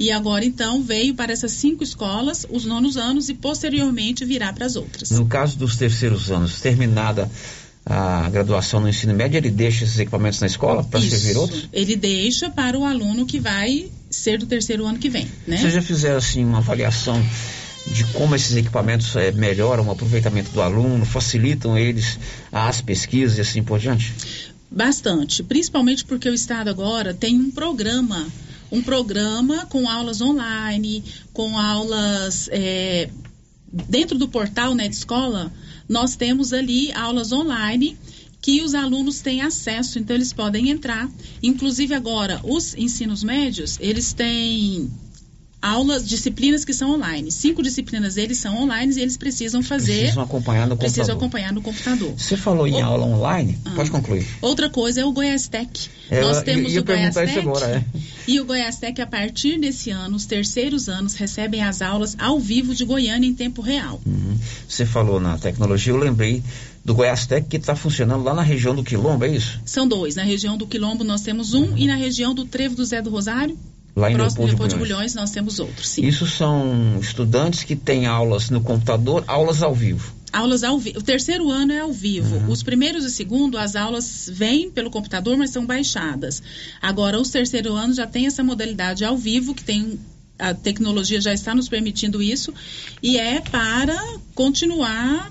E 0.00 0.10
agora, 0.10 0.46
então, 0.46 0.82
veio 0.82 1.14
para 1.14 1.30
essas 1.30 1.52
cinco 1.52 1.84
escolas 1.84 2.46
os 2.48 2.64
nonos 2.64 2.96
anos 2.96 3.28
e 3.28 3.34
posteriormente 3.34 4.24
virá 4.24 4.50
para 4.50 4.64
as 4.64 4.74
outras. 4.74 5.10
No 5.10 5.26
caso 5.26 5.58
dos 5.58 5.76
terceiros 5.76 6.30
anos, 6.30 6.58
terminada 6.58 7.30
a 7.84 8.26
graduação 8.30 8.80
no 8.80 8.88
ensino 8.88 9.12
médio, 9.12 9.36
ele 9.36 9.50
deixa 9.50 9.84
esses 9.84 9.98
equipamentos 9.98 10.40
na 10.40 10.46
escola 10.46 10.82
para 10.82 11.02
servir 11.02 11.36
outros? 11.36 11.68
Ele 11.70 11.96
deixa 11.96 12.48
para 12.48 12.78
o 12.78 12.86
aluno 12.86 13.26
que 13.26 13.38
vai 13.38 13.90
ser 14.08 14.38
do 14.38 14.46
terceiro 14.46 14.86
ano 14.86 14.98
que 14.98 15.10
vem, 15.10 15.28
né? 15.46 15.58
Vocês 15.58 15.74
já 15.74 15.82
fizeram, 15.82 16.16
assim, 16.16 16.46
uma 16.46 16.58
avaliação 16.58 17.22
de 17.86 18.04
como 18.04 18.34
esses 18.34 18.56
equipamentos 18.56 19.14
é, 19.16 19.30
melhoram 19.32 19.86
o 19.86 19.90
aproveitamento 19.90 20.50
do 20.50 20.62
aluno, 20.62 21.04
facilitam 21.04 21.76
eles 21.76 22.18
as 22.50 22.80
pesquisas 22.80 23.36
e 23.36 23.42
assim 23.42 23.62
por 23.62 23.78
diante? 23.78 24.14
Bastante, 24.70 25.42
principalmente 25.42 26.06
porque 26.06 26.30
o 26.30 26.32
Estado 26.32 26.70
agora 26.70 27.12
tem 27.12 27.36
um 27.36 27.50
programa 27.50 28.26
um 28.70 28.82
programa 28.82 29.66
com 29.66 29.88
aulas 29.88 30.20
online, 30.20 31.04
com 31.32 31.58
aulas 31.58 32.48
é, 32.52 33.10
dentro 33.72 34.18
do 34.18 34.28
portal 34.28 34.74
Net 34.74 34.94
Escola, 34.94 35.52
nós 35.88 36.16
temos 36.16 36.52
ali 36.52 36.92
aulas 36.92 37.32
online 37.32 37.96
que 38.40 38.62
os 38.62 38.74
alunos 38.74 39.20
têm 39.20 39.42
acesso, 39.42 39.98
então 39.98 40.16
eles 40.16 40.32
podem 40.32 40.70
entrar. 40.70 41.10
Inclusive 41.42 41.94
agora, 41.94 42.40
os 42.42 42.74
ensinos 42.74 43.22
médios, 43.22 43.76
eles 43.80 44.12
têm 44.12 44.90
aulas, 45.62 46.08
disciplinas 46.08 46.64
que 46.64 46.72
são 46.72 46.90
online. 46.92 47.30
Cinco 47.30 47.62
disciplinas 47.62 48.14
deles 48.14 48.38
são 48.38 48.56
online 48.62 48.94
e 48.96 49.00
eles 49.00 49.16
precisam 49.16 49.62
fazer. 49.62 49.98
Precisam 50.00 50.22
acompanhar 50.22 50.66
no 50.66 50.76
precisam 50.76 51.04
computador. 51.04 51.22
acompanhar 51.22 51.52
no 51.52 51.60
computador. 51.62 52.14
Você 52.16 52.36
falou 52.36 52.66
em 52.66 52.80
O- 52.82 52.84
aula 52.84 53.04
online? 53.06 53.58
Ah. 53.64 53.70
Pode 53.76 53.90
concluir. 53.90 54.26
Outra 54.40 54.70
coisa 54.70 55.00
é 55.02 55.04
o 55.04 55.12
Goiastec. 55.12 55.88
É, 56.10 56.20
Nós 56.22 56.38
eu 56.38 56.44
temos 56.44 56.72
ia 56.72 56.80
o 56.80 56.84
perguntar 56.84 57.24
isso 57.24 57.42
Goiastec. 57.42 57.48
agora, 57.48 57.66
é. 57.76 57.84
E 58.26 58.40
o 58.40 58.44
Goiastec, 58.44 59.00
a 59.02 59.06
partir 59.06 59.58
desse 59.60 59.90
ano, 59.90 60.16
os 60.16 60.24
terceiros 60.24 60.88
anos, 60.88 61.14
recebem 61.14 61.62
as 61.62 61.82
aulas 61.82 62.16
ao 62.18 62.38
vivo 62.40 62.74
de 62.74 62.84
Goiânia 62.84 63.26
em 63.28 63.34
tempo 63.34 63.60
real. 63.60 64.00
Uhum. 64.06 64.38
Você 64.68 64.86
falou 64.86 65.20
na 65.20 65.36
tecnologia, 65.38 65.92
eu 65.92 65.96
lembrei 65.98 66.42
do 66.84 66.94
Goiastec 66.94 67.46
que 67.48 67.56
está 67.58 67.76
funcionando 67.76 68.24
lá 68.24 68.32
na 68.32 68.42
região 68.42 68.74
do 68.74 68.82
Quilombo, 68.82 69.24
é 69.24 69.28
isso? 69.28 69.60
São 69.66 69.86
dois. 69.86 70.14
Na 70.16 70.22
região 70.22 70.56
do 70.56 70.66
Quilombo 70.66 71.04
nós 71.04 71.20
temos 71.20 71.52
um 71.52 71.76
e 71.76 71.86
na 71.86 71.96
região 71.96 72.34
do 72.34 72.44
Trevo 72.46 72.74
do 72.74 72.84
Zé 72.84 73.02
do 73.02 73.10
Rosário, 73.10 73.58
Lá 73.94 74.10
em 74.10 74.14
próximo 74.14 74.44
de 74.44 74.50
Leopoldo 74.50 74.74
de. 74.74 74.78
Bulhões, 74.78 75.14
nós 75.14 75.30
temos 75.30 75.58
outros. 75.58 75.88
Sim. 75.88 76.06
Isso 76.06 76.26
são 76.26 76.98
estudantes 77.00 77.64
que 77.64 77.74
têm 77.74 78.06
aulas 78.06 78.50
no 78.50 78.60
computador, 78.60 79.24
aulas 79.26 79.62
ao 79.62 79.74
vivo. 79.74 80.14
Aulas 80.32 80.62
ao 80.62 80.78
vivo. 80.78 81.00
O 81.00 81.02
terceiro 81.02 81.50
ano 81.50 81.72
é 81.72 81.80
ao 81.80 81.92
vivo. 81.92 82.36
Uhum. 82.36 82.50
Os 82.50 82.62
primeiros 82.62 83.04
e 83.04 83.10
segundo, 83.10 83.58
as 83.58 83.74
aulas 83.74 84.30
vêm 84.32 84.70
pelo 84.70 84.90
computador, 84.90 85.36
mas 85.36 85.50
são 85.50 85.66
baixadas. 85.66 86.40
Agora, 86.80 87.20
os 87.20 87.30
terceiro 87.30 87.74
anos 87.74 87.96
já 87.96 88.06
tem 88.06 88.26
essa 88.26 88.44
modalidade 88.44 89.04
ao 89.04 89.16
vivo, 89.16 89.54
que 89.54 89.64
tem 89.64 89.98
a 90.38 90.54
tecnologia 90.54 91.20
já 91.20 91.34
está 91.34 91.54
nos 91.54 91.68
permitindo 91.68 92.22
isso, 92.22 92.52
e 93.02 93.18
é 93.18 93.40
para 93.40 93.94
continuar 94.34 95.30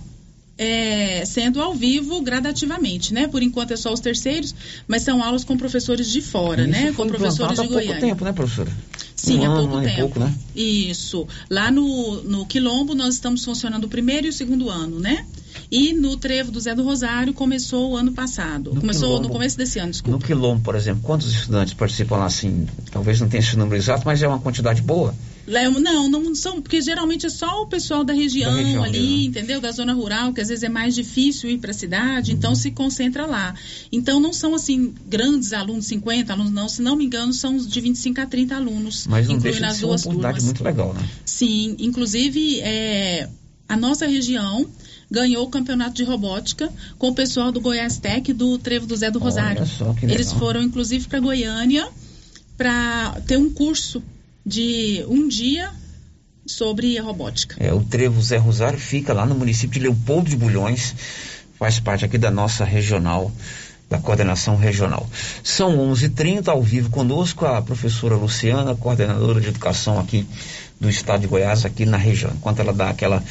é, 0.60 1.24
sendo 1.26 1.62
ao 1.62 1.74
vivo 1.74 2.22
gradativamente, 2.22 3.13
né? 3.13 3.30
Por 3.30 3.41
enquanto 3.41 3.72
é 3.72 3.78
só 3.78 3.93
os 3.93 4.02
terceiros, 4.02 4.54
mas 4.86 5.04
são 5.04 5.24
aulas 5.24 5.45
com 5.45 5.56
professores 5.56 6.12
de 6.12 6.22
fora, 6.22 6.63
Isso 6.63 6.72
né? 6.72 6.91
Com 6.91 7.08
professores 7.08 7.58
de 7.58 7.65
há 7.65 7.67
Goiânia. 7.67 7.88
pouco 7.93 8.02
tempo, 8.02 8.26
né, 8.26 8.34
professora? 8.34 8.69
Sim, 9.15 9.39
um 9.39 9.52
há 9.52 9.56
pouco 9.56 9.76
ano 9.76 9.86
tempo. 9.86 10.00
pouco, 10.02 10.19
né? 10.19 10.34
Isso. 10.54 11.26
Lá 11.50 11.72
no, 11.72 12.22
no 12.24 12.45
Quilombo 12.45 12.93
nós 12.93 13.13
estamos 13.13 13.43
funcionando 13.45 13.86
o 13.86 13.88
primeiro 13.88 14.28
e 14.28 14.30
o 14.30 14.34
segundo 14.34 14.69
ano, 14.69 15.00
né? 15.00 15.26
E 15.72 15.93
no 15.93 16.17
Trevo 16.17 16.52
do 16.52 16.60
Zé 16.60 16.76
do 16.76 16.84
Rosário 16.84 17.34
começou 17.34 17.91
o 17.91 17.98
ano 17.98 18.12
passado. 18.12 18.74
No 18.74 18.82
começou 18.82 19.08
Quilombo. 19.10 19.28
no 19.28 19.34
começo 19.34 19.58
desse 19.58 19.80
ano, 19.80 19.91
desculpa. 19.91 20.17
No 20.17 20.24
Quilombo, 20.26 20.62
por 20.62 20.76
exemplo, 20.76 21.02
quantos 21.04 21.32
estudantes 21.32 21.74
participam 21.74 22.17
lá, 22.17 22.26
assim? 22.26 22.67
Talvez 22.91 23.22
não 23.22 23.30
tenha 23.30 23.39
esse 23.39 23.58
número 23.58 23.78
exato, 23.78 24.04
mas 24.06 24.22
é 24.22 24.28
uma 24.28 24.39
quantidade 24.39 24.82
boa. 24.82 25.15
Um- 25.67 25.79
Não, 25.79 26.07
não 26.09 26.35
são, 26.35 26.62
porque 26.62 26.79
geralmente 26.81 27.25
é 27.25 27.29
só 27.29 27.63
o 27.63 27.67
pessoal 27.67 28.03
da 28.03 28.13
região, 28.13 28.51
Da 28.53 28.62
região 28.62 28.83
ali, 28.83 29.25
entendeu? 29.25 29.59
Da 29.59 29.71
zona 29.71 29.93
rural, 29.93 30.31
que 30.31 30.41
às 30.41 30.47
vezes 30.49 30.63
é 30.63 30.69
mais 30.69 30.93
difícil 30.93 31.49
ir 31.49 31.57
para 31.57 31.71
a 31.71 31.73
cidade, 31.73 32.31
Uhum. 32.31 32.38
então 32.38 32.53
se 32.55 32.69
concentra 32.71 33.25
lá. 33.25 33.55
Então 33.91 34.19
não 34.19 34.31
são 34.31 34.53
assim 34.53 34.93
grandes 35.07 35.51
alunos, 35.51 35.85
50 35.85 36.33
alunos, 36.33 36.51
não, 36.51 36.69
se 36.69 36.81
não 36.83 36.95
me 36.95 37.05
engano, 37.05 37.33
são 37.33 37.57
de 37.57 37.81
25 37.81 38.21
a 38.21 38.25
30 38.27 38.55
alunos, 38.55 39.07
Mas 39.07 39.27
não 39.27 39.38
deixa 39.39 39.65
de 39.65 39.73
ser 39.75 39.85
uma 39.85 39.89
duas 39.89 40.01
oportunidade 40.01 40.38
turmas. 40.38 40.43
muito 40.43 40.63
legal, 40.63 40.93
né? 40.93 41.09
Sim, 41.25 41.75
inclusive 41.79 42.59
é, 42.62 43.27
a 43.67 43.75
nossa 43.75 44.05
região 44.05 44.67
ganhou 45.09 45.45
o 45.45 45.49
campeonato 45.49 45.95
de 45.95 46.03
robótica 46.03 46.71
com 46.99 47.09
o 47.09 47.15
pessoal 47.15 47.51
do 47.51 47.59
Goiás 47.59 47.97
Tech 47.97 48.29
e 48.29 48.33
do 48.33 48.57
Trevo 48.59 48.85
do 48.85 48.95
Zé 48.95 49.09
do 49.09 49.17
Rosário. 49.17 49.65
só 49.65 49.93
que 49.95 50.05
Eles 50.05 50.27
legal. 50.27 50.39
foram 50.39 50.62
inclusive 50.62 51.07
para 51.07 51.19
Goiânia 51.19 51.88
para 52.57 53.19
ter 53.25 53.38
um 53.38 53.49
curso 53.49 54.03
de 54.49 55.05
um 55.07 55.27
dia 55.27 55.71
sobre 56.43 56.97
a 56.97 57.03
robótica. 57.03 57.55
É, 57.59 57.71
o 57.71 57.83
Trevo 57.83 58.19
Zé 58.19 58.38
Rosário 58.38 58.79
fica 58.79 59.13
lá 59.13 59.23
no 59.23 59.35
município 59.35 59.79
de 59.79 59.85
Leopoldo 59.88 60.27
de 60.27 60.35
Bulhões, 60.35 60.95
faz 61.59 61.79
parte 61.79 62.03
aqui 62.03 62.17
da 62.17 62.31
nossa 62.31 62.65
regional, 62.65 63.31
da 63.88 63.99
coordenação 63.99 64.55
regional. 64.55 65.07
São 65.43 65.77
11h30, 65.77 66.47
ao 66.47 66.63
vivo 66.63 66.89
conosco, 66.89 67.45
a 67.45 67.62
professora 67.62 68.15
Luciana, 68.15 68.75
coordenadora 68.75 69.39
de 69.39 69.49
educação 69.49 69.99
aqui 69.99 70.25
do 70.79 70.89
estado 70.89 71.21
de 71.21 71.27
Goiás, 71.27 71.63
aqui 71.63 71.85
na 71.85 71.97
região. 71.97 72.31
Enquanto 72.35 72.59
ela 72.59 72.73
dá 72.73 72.89
aquela 72.89 73.23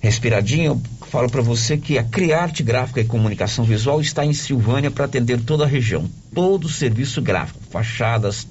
respiradinha, 0.00 0.68
eu 0.68 0.80
falo 1.10 1.28
para 1.28 1.42
você 1.42 1.76
que 1.76 1.98
a 1.98 2.04
Criarte 2.04 2.62
Gráfica 2.62 3.02
e 3.02 3.04
Comunicação 3.04 3.62
Visual 3.62 4.00
está 4.00 4.24
em 4.24 4.32
Silvânia 4.32 4.90
para 4.90 5.04
atender 5.04 5.38
toda 5.42 5.64
a 5.64 5.68
região. 5.68 6.08
Todo 6.34 6.64
o 6.64 6.70
serviço 6.70 7.20
gráfico, 7.20 7.60
fachadas, 7.70 8.46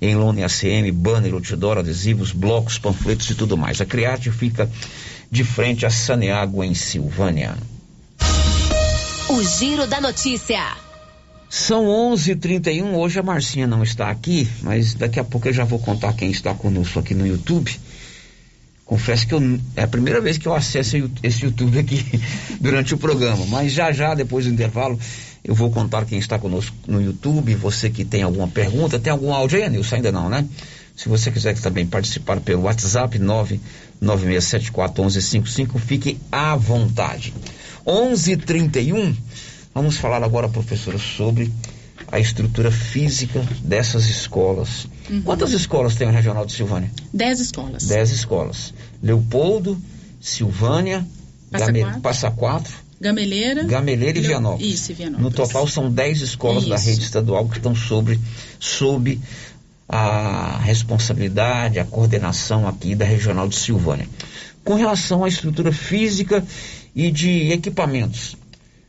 em 0.00 0.14
lona 0.14 0.40
e 0.40 0.44
ACM, 0.44 0.90
banner, 0.92 1.34
outdoor, 1.34 1.78
adesivos, 1.78 2.32
blocos, 2.32 2.78
panfletos 2.78 3.30
e 3.30 3.34
tudo 3.34 3.56
mais. 3.56 3.80
A 3.80 3.86
Criarte 3.86 4.30
fica 4.30 4.70
de 5.30 5.42
frente 5.44 5.84
a 5.86 5.90
Saneago, 5.90 6.62
em 6.62 6.74
Silvânia. 6.74 7.54
O 9.28 9.42
Giro 9.42 9.86
da 9.86 10.00
Notícia. 10.00 10.62
São 11.48 11.84
11h31, 11.86 12.94
hoje 12.94 13.18
a 13.18 13.22
Marcinha 13.22 13.66
não 13.66 13.82
está 13.82 14.10
aqui, 14.10 14.48
mas 14.62 14.94
daqui 14.94 15.18
a 15.20 15.24
pouco 15.24 15.48
eu 15.48 15.52
já 15.52 15.64
vou 15.64 15.78
contar 15.78 16.12
quem 16.12 16.30
está 16.30 16.52
conosco 16.54 16.98
aqui 16.98 17.14
no 17.14 17.26
YouTube. 17.26 17.70
Confesso 18.84 19.26
que 19.26 19.34
eu- 19.34 19.60
é 19.74 19.82
a 19.82 19.88
primeira 19.88 20.20
vez 20.20 20.38
que 20.38 20.46
eu 20.46 20.54
acesso 20.54 21.10
esse 21.22 21.44
YouTube 21.44 21.78
aqui 21.78 22.04
durante 22.60 22.94
o 22.94 22.98
programa, 22.98 23.44
mas 23.46 23.72
já 23.72 23.90
já, 23.92 24.14
depois 24.14 24.44
do 24.44 24.52
intervalo, 24.52 24.98
eu 25.46 25.54
vou 25.54 25.70
contar 25.70 26.04
quem 26.04 26.18
está 26.18 26.38
conosco 26.38 26.76
no 26.88 27.00
YouTube. 27.00 27.54
Você 27.54 27.88
que 27.88 28.04
tem 28.04 28.24
alguma 28.24 28.48
pergunta, 28.48 28.98
tem 28.98 29.12
algum 29.12 29.32
áudio 29.32 29.62
aí, 29.62 29.70
Nilson? 29.70 29.94
Ainda 29.96 30.10
não, 30.10 30.28
né? 30.28 30.44
Se 30.96 31.08
você 31.08 31.30
quiser 31.30 31.56
também 31.58 31.86
participar 31.86 32.40
pelo 32.40 32.62
WhatsApp 32.62 33.16
996741155, 34.02 35.78
fique 35.78 36.18
à 36.32 36.56
vontade. 36.56 37.32
11:31. 37.86 39.14
Vamos 39.72 39.96
falar 39.96 40.24
agora, 40.24 40.48
professora, 40.48 40.98
sobre 40.98 41.52
a 42.10 42.18
estrutura 42.18 42.72
física 42.72 43.40
dessas 43.62 44.08
escolas. 44.08 44.88
Uhum. 45.08 45.22
Quantas 45.22 45.52
escolas 45.52 45.94
tem 45.94 46.08
o 46.08 46.10
Regional 46.10 46.44
de 46.44 46.52
Silvânia? 46.52 46.90
Dez 47.12 47.38
escolas. 47.38 47.84
Dez 47.84 48.10
escolas. 48.10 48.74
Leopoldo, 49.00 49.80
Silvânia, 50.20 51.06
Passa 51.50 51.72
Quatro. 51.72 52.00
Passa 52.00 52.30
Quatro, 52.30 52.72
Gameleira. 53.00 53.64
Gameleira 53.64 54.18
e 54.18 54.20
Vianópolis. 54.22 54.74
Isso, 54.74 54.92
e 54.92 54.94
Vianópolis. 54.94 55.24
No 55.24 55.36
total 55.36 55.66
são 55.68 55.90
10 55.90 56.22
escolas 56.22 56.66
da 56.66 56.76
Isso. 56.76 56.86
rede 56.86 57.02
estadual 57.02 57.48
que 57.48 57.56
estão 57.58 57.74
sobre, 57.74 58.18
sob 58.58 59.20
a 59.88 60.58
responsabilidade, 60.62 61.78
a 61.78 61.84
coordenação 61.84 62.66
aqui 62.66 62.94
da 62.94 63.04
Regional 63.04 63.48
de 63.48 63.56
Silvânia. 63.56 64.08
Com 64.64 64.74
relação 64.74 65.24
à 65.24 65.28
estrutura 65.28 65.70
física 65.70 66.44
e 66.94 67.10
de 67.10 67.52
equipamentos, 67.52 68.36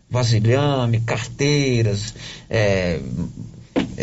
vasilhame, 0.10 1.02
carteiras, 1.02 2.15
é, 2.50 3.00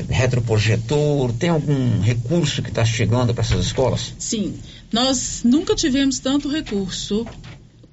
retroprojetor, 0.09 1.33
tem 1.33 1.51
algum 1.51 2.01
recurso 2.01 2.63
que 2.63 2.69
está 2.69 2.85
chegando 2.85 3.35
para 3.35 3.43
essas 3.43 3.67
escolas? 3.67 4.15
Sim, 4.19 4.55
nós 4.93 5.43
nunca 5.45 5.75
tivemos 5.75 6.19
tanto 6.19 6.49
recurso 6.49 7.27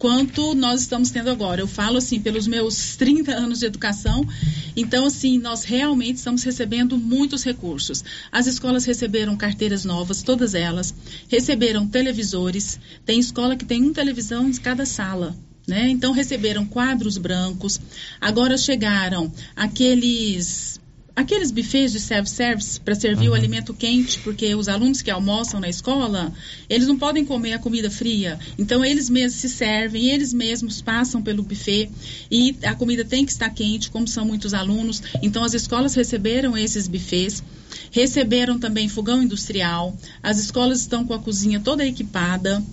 quanto 0.01 0.55
nós 0.55 0.81
estamos 0.81 1.11
tendo 1.11 1.29
agora. 1.29 1.61
Eu 1.61 1.67
falo 1.67 1.99
assim, 1.99 2.19
pelos 2.19 2.47
meus 2.47 2.95
30 2.97 3.33
anos 3.33 3.59
de 3.59 3.67
educação, 3.67 4.27
então 4.75 5.05
assim, 5.05 5.37
nós 5.37 5.63
realmente 5.63 6.15
estamos 6.15 6.41
recebendo 6.41 6.97
muitos 6.97 7.43
recursos. 7.43 8.03
As 8.31 8.47
escolas 8.47 8.83
receberam 8.83 9.37
carteiras 9.37 9.85
novas, 9.85 10.23
todas 10.23 10.55
elas, 10.55 10.91
receberam 11.29 11.85
televisores, 11.87 12.79
tem 13.05 13.19
escola 13.19 13.55
que 13.55 13.63
tem 13.63 13.83
um 13.83 13.93
televisão 13.93 14.49
em 14.49 14.53
cada 14.53 14.87
sala. 14.87 15.37
Né? 15.67 15.89
Então 15.89 16.11
receberam 16.11 16.65
quadros 16.65 17.19
brancos, 17.19 17.79
agora 18.19 18.57
chegaram 18.57 19.31
aqueles 19.55 20.80
aqueles 21.15 21.51
buffets 21.51 21.91
de 21.91 21.99
self-service 21.99 22.79
para 22.79 22.95
servir 22.95 23.29
o 23.29 23.33
alimento 23.33 23.73
quente, 23.73 24.19
porque 24.19 24.55
os 24.55 24.67
alunos 24.67 25.01
que 25.01 25.11
almoçam 25.11 25.59
na 25.59 25.69
escola, 25.69 26.31
eles 26.69 26.87
não 26.87 26.97
podem 26.97 27.25
comer 27.25 27.53
a 27.53 27.59
comida 27.59 27.89
fria. 27.89 28.39
Então 28.57 28.83
eles 28.83 29.09
mesmos 29.09 29.41
se 29.41 29.49
servem, 29.49 30.09
eles 30.09 30.33
mesmos 30.33 30.81
passam 30.81 31.21
pelo 31.21 31.43
buffet 31.43 31.89
e 32.29 32.55
a 32.63 32.73
comida 32.73 33.03
tem 33.03 33.25
que 33.25 33.31
estar 33.31 33.49
quente, 33.49 33.91
como 33.91 34.07
são 34.07 34.25
muitos 34.25 34.53
alunos. 34.53 35.01
Então 35.21 35.43
as 35.43 35.53
escolas 35.53 35.93
receberam 35.93 36.57
esses 36.57 36.87
buffets, 36.87 37.43
receberam 37.91 38.57
também 38.57 38.87
fogão 38.87 39.21
industrial. 39.21 39.95
As 40.23 40.39
escolas 40.39 40.81
estão 40.81 41.05
com 41.05 41.13
a 41.13 41.19
cozinha 41.19 41.59
toda 41.59 41.85
equipada. 41.85 42.63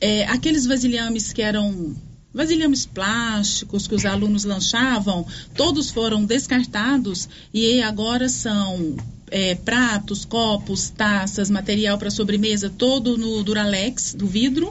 É, 0.00 0.26
aqueles 0.26 0.66
vasilhames 0.66 1.32
que 1.32 1.40
eram 1.40 1.96
vasilhames 2.36 2.84
plásticos 2.84 3.88
que 3.88 3.94
os 3.94 4.04
alunos 4.04 4.44
lanchavam, 4.44 5.26
todos 5.54 5.90
foram 5.90 6.22
descartados 6.22 7.26
e 7.52 7.80
agora 7.80 8.28
são 8.28 8.94
é, 9.30 9.54
pratos, 9.54 10.26
copos, 10.26 10.90
taças, 10.90 11.48
material 11.48 11.96
para 11.96 12.10
sobremesa, 12.10 12.68
todo 12.68 13.16
no 13.16 13.42
Duralex, 13.42 14.14
do 14.14 14.26
vidro, 14.26 14.70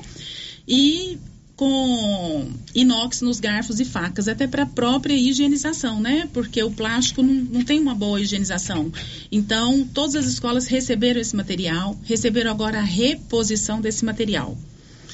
e 0.67 1.17
com 1.55 2.51
inox 2.75 3.21
nos 3.21 3.39
garfos 3.39 3.79
e 3.79 3.85
facas, 3.85 4.27
até 4.27 4.45
para 4.45 4.63
a 4.63 4.67
própria 4.67 5.13
higienização, 5.13 5.99
né? 5.99 6.29
Porque 6.33 6.61
o 6.61 6.69
plástico 6.69 7.23
não, 7.23 7.33
não 7.33 7.63
tem 7.63 7.79
uma 7.79 7.95
boa 7.95 8.21
higienização. 8.21 8.91
Então, 9.31 9.87
todas 9.91 10.15
as 10.15 10.25
escolas 10.25 10.67
receberam 10.67 11.19
esse 11.19 11.35
material, 11.35 11.97
receberam 12.03 12.51
agora 12.51 12.79
a 12.79 12.83
reposição 12.83 13.81
desse 13.81 14.05
material. 14.05 14.55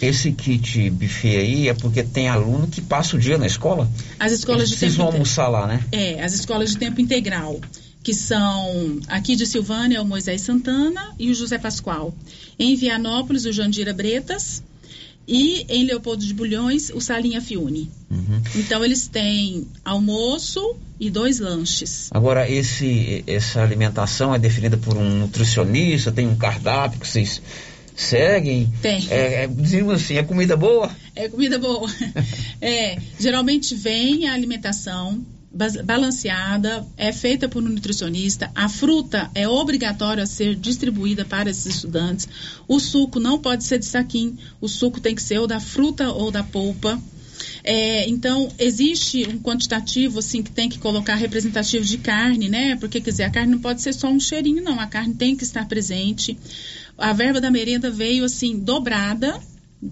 Esse 0.02 0.32
kit 0.32 0.90
buffet 0.90 1.38
aí 1.38 1.70
é 1.70 1.74
porque 1.74 2.02
tem 2.04 2.28
aluno 2.28 2.68
que 2.68 2.82
passa 2.82 3.16
o 3.16 3.20
dia 3.20 3.38
na 3.38 3.46
escola. 3.46 3.90
As 4.20 4.32
escolas 4.32 4.62
Eles 4.64 4.72
de 4.72 4.78
tempo 4.80 4.94
inte- 4.94 5.02
almoçar 5.14 5.48
lá, 5.48 5.68
né? 5.68 5.84
É, 5.92 6.24
as 6.24 6.34
escolas 6.34 6.72
de 6.72 6.78
tempo 6.78 7.00
integral, 7.00 7.60
que 8.04 8.14
são 8.14 9.00
aqui 9.08 9.36
de 9.36 9.46
Silvânia, 9.46 10.02
o 10.02 10.06
Moisés 10.06 10.42
Santana 10.42 11.14
e 11.20 11.30
o 11.30 11.36
José 11.36 11.58
Pascoal. 11.60 12.14
Em 12.58 12.76
Vianópolis, 12.76 13.46
o 13.46 13.52
Jandira 13.52 13.94
Bretas. 13.94 14.64
E 15.28 15.66
em 15.70 15.86
Leopoldo 15.86 16.26
de 16.26 16.34
Bulhões, 16.34 16.90
o 16.90 17.00
Salinha 17.00 17.40
Fiune. 17.40 17.90
Uhum. 18.10 18.42
Então, 18.56 18.84
eles 18.84 19.08
têm 19.08 19.68
almoço 19.86 20.76
e 21.00 21.10
dois 21.12 21.40
lanches. 21.40 22.10
Agora, 22.12 22.50
esse, 22.50 23.24
essa 23.28 23.62
alimentação 23.62 24.34
é 24.34 24.40
definida 24.40 24.78
por 24.78 24.98
um 24.98 25.20
nutricionista, 25.20 26.12
tem 26.12 26.28
um 26.28 26.36
cardápio 26.36 27.00
que 27.00 27.08
vocês 27.08 27.40
seguem? 28.02 28.72
Tem. 28.82 29.08
É, 29.10 29.44
é, 29.44 29.48
dizemos 29.48 29.94
assim, 29.94 30.18
é 30.18 30.24
comida 30.24 30.58
boa? 30.58 30.92
É 31.16 31.30
comida 31.30 31.58
boa. 31.60 31.90
É, 32.64 33.00
geralmente 33.20 33.74
vem 33.74 34.28
a 34.28 34.36
alimentação 34.36 35.26
balanceada, 35.84 36.86
é 36.96 37.12
feita 37.12 37.50
por 37.50 37.62
um 37.62 37.70
nutricionista. 37.70 38.52
A 38.56 38.70
fruta 38.70 39.30
é 39.36 39.48
obrigatória 39.48 40.24
a 40.24 40.28
ser 40.28 40.56
distribuída 40.56 41.26
para 41.26 41.50
esses 41.50 41.66
estudantes. 41.66 42.28
O 42.68 42.80
suco 42.80 43.20
não 43.20 43.40
pode 43.40 43.64
ser 43.64 43.80
de 43.80 43.86
saquinho, 43.86 44.38
o 44.62 44.68
suco 44.68 45.02
tem 45.02 45.14
que 45.14 45.22
ser 45.22 45.40
ou 45.40 45.48
da 45.48 45.60
fruta 45.60 46.12
ou 46.12 46.32
da 46.32 46.44
polpa. 46.44 47.02
É, 47.64 48.08
então, 48.10 48.52
existe 48.58 49.28
um 49.28 49.40
quantitativo, 49.40 50.20
assim, 50.20 50.42
que 50.42 50.52
tem 50.52 50.70
que 50.70 50.80
colocar 50.80 51.16
representativo 51.16 51.86
de 51.86 51.98
carne, 51.98 52.50
né? 52.50 52.76
Porque, 52.76 53.02
quer 53.02 53.12
dizer, 53.12 53.24
a 53.24 53.30
carne 53.30 53.52
não 53.52 53.60
pode 53.60 53.82
ser 53.82 53.94
só 53.94 54.10
um 54.10 54.20
cheirinho, 54.20 54.64
não. 54.64 54.80
A 54.80 54.88
carne 54.88 55.14
tem 55.14 55.36
que 55.36 55.44
estar 55.44 55.68
presente. 55.68 56.38
A 56.98 57.14
verba 57.14 57.40
da 57.42 57.50
merenda 57.52 57.90
veio 57.90 58.24
assim 58.26 58.58
dobrada, 58.60 59.40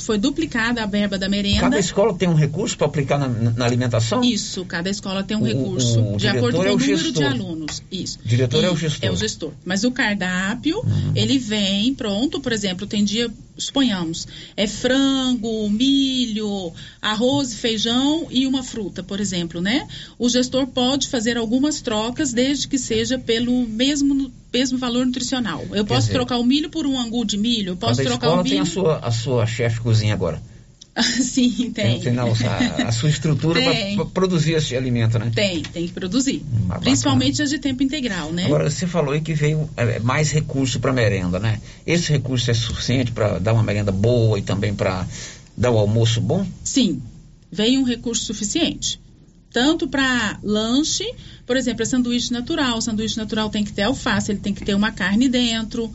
foi 0.01 0.19
duplicada 0.19 0.83
a 0.83 0.85
verba 0.85 1.17
da 1.17 1.27
merenda. 1.27 1.61
Cada 1.61 1.79
escola 1.79 2.13
tem 2.13 2.29
um 2.29 2.35
recurso 2.35 2.77
para 2.77 2.85
aplicar 2.85 3.17
na, 3.17 3.27
na, 3.27 3.65
alimentação? 3.65 4.23
Isso, 4.23 4.63
cada 4.65 4.87
escola 4.89 5.23
tem 5.23 5.35
um 5.35 5.41
O- 5.41 5.43
recurso 5.45 5.99
o 6.13 6.17
de 6.17 6.27
acordo 6.27 6.57
com 6.57 6.63
diretor 6.63 6.67
é 6.67 6.71
o 6.71 6.77
número 6.79 6.97
gestor. 6.97 7.13
de 7.13 7.23
alunos. 7.23 7.83
Isso. 7.91 8.19
O 8.23 8.27
diretor 8.27 8.61
E- 8.63 8.65
é 8.67 8.71
o 8.71 8.77
gestor. 8.77 9.03
Uhum. 9.03 9.09
É 9.09 9.11
o 9.11 9.17
gestor. 9.19 9.51
Mas 9.65 9.83
o 9.83 9.91
cardápio, 9.91 10.83
ele 11.15 11.39
vem 11.39 11.93
pronto, 11.95 12.39
por 12.39 12.51
exemplo, 12.51 12.85
tem 12.85 13.03
dia, 13.03 13.31
suponhamos, 13.59 14.27
é 14.55 14.67
frango, 14.67 15.69
milho, 15.69 16.73
arroz 17.01 17.53
feijão 17.53 18.27
e 18.29 18.47
uma 18.47 18.63
fruta, 18.63 19.03
por 19.03 19.19
exemplo, 19.19 19.61
né? 19.61 19.87
O 20.17 20.29
gestor 20.29 20.67
pode 20.67 21.07
fazer 21.07 21.37
algumas 21.37 21.81
trocas 21.81 22.33
desde 22.33 22.67
que 22.67 22.77
seja 22.77 23.17
pelo 23.17 23.67
mesmo 23.67 24.31
mesmo 24.51 24.79
valor 24.79 25.05
nutricional. 25.05 25.63
Eu 25.71 25.85
posso 25.85 26.07
dizer, 26.07 26.13
trocar 26.13 26.37
o 26.39 26.43
milho 26.43 26.69
por 26.69 26.87
um 26.87 26.99
angu 26.99 27.23
de 27.23 27.37
milho, 27.37 27.73
eu 27.73 27.77
posso 27.77 28.01
trocar 28.03 28.31
o 28.31 28.37
milho. 28.37 28.49
tem 28.49 28.59
a 28.59 28.65
sua, 28.65 28.97
a 28.97 29.11
sua 29.11 29.45
chefe 29.45 29.79
cozinha 29.79 30.13
agora. 30.13 30.41
Sim, 31.21 31.71
tem. 31.71 32.01
Não, 32.11 32.27
a, 32.29 32.87
a 32.87 32.91
sua 32.91 33.09
estrutura 33.09 33.61
para 33.61 34.05
produzir 34.05 34.53
esse 34.53 34.75
alimento, 34.75 35.17
né? 35.17 35.31
Tem, 35.33 35.61
tem 35.61 35.87
que 35.87 35.93
produzir. 35.93 36.43
bacana. 36.43 36.81
Principalmente 36.81 37.41
as 37.41 37.49
de 37.49 37.59
tempo 37.59 37.83
integral, 37.83 38.31
né? 38.31 38.45
Agora, 38.45 38.69
você 38.69 38.85
falou 38.85 39.13
aí 39.13 39.21
que 39.21 39.33
veio 39.33 39.69
é, 39.77 39.99
mais 39.99 40.31
recurso 40.31 40.79
para 40.79 40.91
merenda, 40.91 41.39
né? 41.39 41.61
Esse 41.85 42.11
recurso 42.11 42.51
é 42.51 42.53
suficiente 42.53 43.11
para 43.11 43.39
dar 43.39 43.53
uma 43.53 43.63
merenda 43.63 43.91
boa 43.91 44.37
e 44.37 44.41
também 44.41 44.73
para 44.73 45.07
dar 45.55 45.71
o 45.71 45.77
almoço 45.77 46.21
bom? 46.21 46.45
Sim, 46.63 47.01
veio 47.51 47.79
um 47.79 47.83
recurso 47.83 48.25
suficiente. 48.25 48.99
Tanto 49.51 49.87
para 49.87 50.39
lanche, 50.43 51.05
por 51.45 51.57
exemplo, 51.57 51.81
é 51.81 51.85
sanduíche 51.85 52.31
natural. 52.31 52.77
O 52.77 52.81
sanduíche 52.81 53.17
natural 53.17 53.49
tem 53.49 53.63
que 53.63 53.73
ter 53.73 53.83
alface, 53.83 54.31
ele 54.31 54.39
tem 54.39 54.53
que 54.53 54.63
ter 54.63 54.75
uma 54.75 54.91
carne 54.91 55.27
dentro. 55.27 55.91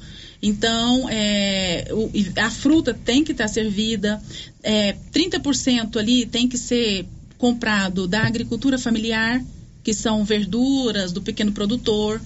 Então, 0.47 1.09
é, 1.09 1.88
o- 1.90 2.11
a 2.36 2.51
fruta 2.51 2.92
tem 2.92 3.24
que 3.24 3.32
estar 3.32 3.49
servida. 3.49 4.22
É, 4.62 4.95
30% 5.11 5.99
ali 5.99 6.26
tem 6.26 6.47
que 6.47 6.59
ser 6.59 7.07
comprado 7.38 8.07
da 8.07 8.26
agricultura 8.26 8.78
familiar, 8.78 9.42
que 9.82 9.95
são 9.95 10.22
verduras 10.24 11.12
do 11.12 11.22
pequeno 11.22 11.51
produtor. 11.53 12.20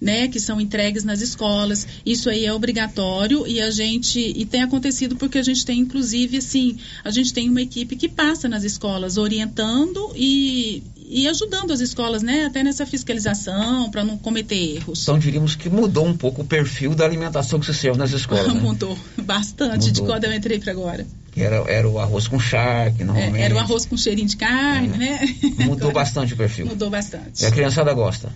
Né, 0.00 0.28
que 0.28 0.38
são 0.38 0.60
entregues 0.60 1.02
nas 1.02 1.20
escolas. 1.20 1.84
Isso 2.06 2.30
aí 2.30 2.44
é 2.44 2.52
obrigatório 2.52 3.44
e 3.48 3.60
a 3.60 3.68
gente 3.68 4.20
e 4.20 4.46
tem 4.46 4.62
acontecido 4.62 5.16
porque 5.16 5.38
a 5.38 5.42
gente 5.42 5.66
tem 5.66 5.80
inclusive 5.80 6.36
assim, 6.36 6.76
a 7.02 7.10
gente 7.10 7.32
tem 7.32 7.50
uma 7.50 7.60
equipe 7.60 7.96
que 7.96 8.08
passa 8.08 8.48
nas 8.48 8.62
escolas 8.62 9.16
orientando 9.16 10.12
e, 10.14 10.84
e 11.10 11.26
ajudando 11.28 11.72
as 11.72 11.80
escolas, 11.80 12.22
né, 12.22 12.44
até 12.44 12.62
nessa 12.62 12.84
fiscalização 12.86 13.90
para 13.90 14.04
não 14.04 14.16
cometer 14.18 14.76
erros. 14.76 15.02
Então 15.02 15.18
diríamos 15.18 15.54
que 15.56 15.68
mudou 15.68 16.06
um 16.06 16.16
pouco 16.16 16.42
o 16.42 16.44
perfil 16.44 16.94
da 16.94 17.04
alimentação 17.04 17.58
que 17.58 17.66
se 17.66 17.74
serve 17.74 17.98
nas 17.98 18.12
escolas, 18.12 18.46
né? 18.54 18.60
Mudou 18.60 18.96
bastante 19.22 19.90
de 19.90 20.00
Mudou. 20.00 20.14
quando 20.14 20.24
eu 20.24 20.32
entrei 20.32 20.58
para 20.58 20.72
agora. 20.72 21.06
Era, 21.36 21.56
era 21.68 21.88
o 21.88 21.98
arroz 22.00 22.26
com 22.26 22.38
charque, 22.38 23.02
É, 23.02 23.04
normalmente. 23.04 23.40
era 23.42 23.54
o 23.54 23.58
arroz 23.58 23.86
com 23.86 23.96
cheirinho 23.96 24.26
de 24.28 24.36
carne, 24.36 24.88
né? 24.88 25.20
Mudou 25.64 25.92
bastante 25.92 26.34
o 26.34 26.36
perfil. 26.36 26.66
Mudou 26.66 26.90
bastante. 26.90 27.42
E 27.42 27.46
a 27.46 27.50
criançada 27.50 27.92
gosta. 27.94 28.32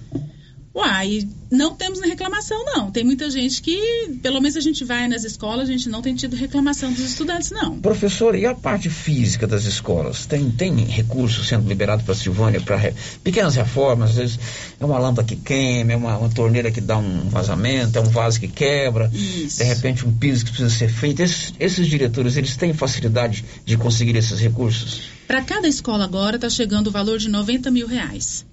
Uai, 0.75 1.29
não 1.51 1.75
temos 1.75 2.01
reclamação, 2.01 2.64
não. 2.64 2.91
Tem 2.91 3.05
muita 3.05 3.29
gente 3.31 3.61
que, 3.61 3.79
pelo 4.23 4.41
menos 4.41 4.57
a 4.57 4.61
gente 4.61 4.85
vai 4.85 5.07
nas 5.07 5.23
escolas, 5.23 5.68
a 5.68 5.73
gente 5.73 5.87
não 5.91 6.01
tem 6.01 6.14
tido 6.14 6.35
reclamação 6.35 6.91
dos 6.91 7.01
estudantes, 7.05 7.51
não. 7.51 7.79
Professor, 7.79 8.35
e 8.35 8.47
a 8.47 8.55
parte 8.55 8.89
física 8.89 9.47
das 9.47 9.64
escolas? 9.64 10.25
Tem, 10.25 10.51
tem 10.51 10.75
recurso 10.87 11.45
sendo 11.45 11.68
liberado 11.68 12.03
para 12.05 12.14
a 12.14 12.16
Silvânia 12.16 12.59
para 12.59 12.77
re- 12.77 12.95
pequenas 13.23 13.55
reformas? 13.55 14.11
Às 14.12 14.16
vezes 14.16 14.39
é 14.81 14.85
uma 14.85 14.99
lâmpada 14.99 15.29
que 15.29 15.37
queima, 15.37 15.93
é 15.93 15.97
uma, 15.97 16.16
uma 16.16 16.31
torneira 16.31 16.70
que 16.70 16.81
dá 16.81 16.97
um 16.97 17.29
vazamento, 17.29 17.99
é 17.99 18.01
um 18.01 18.09
vaso 18.09 18.41
que 18.41 18.49
quebra, 18.49 19.09
de 19.09 19.64
repente 19.64 20.07
um 20.07 20.12
piso 20.16 20.47
que 20.47 20.53
precisa 20.53 20.70
ser 20.70 20.89
feito. 20.89 21.20
Esses, 21.20 21.53
esses 21.61 21.87
diretores, 21.87 22.39
eles 22.39 22.57
têm 22.57 22.73
facilidade 22.73 23.45
de 23.66 23.77
conseguir 23.77 24.16
esses 24.16 24.41
recursos? 24.41 25.03
Para 25.27 25.43
cada 25.43 25.68
escola 25.68 26.05
agora 26.05 26.37
está 26.37 26.49
chegando 26.49 26.87
o 26.87 26.91
valor 26.91 27.18
de 27.18 27.29
90 27.29 27.70
mil 27.70 27.87
reais. 27.87 28.47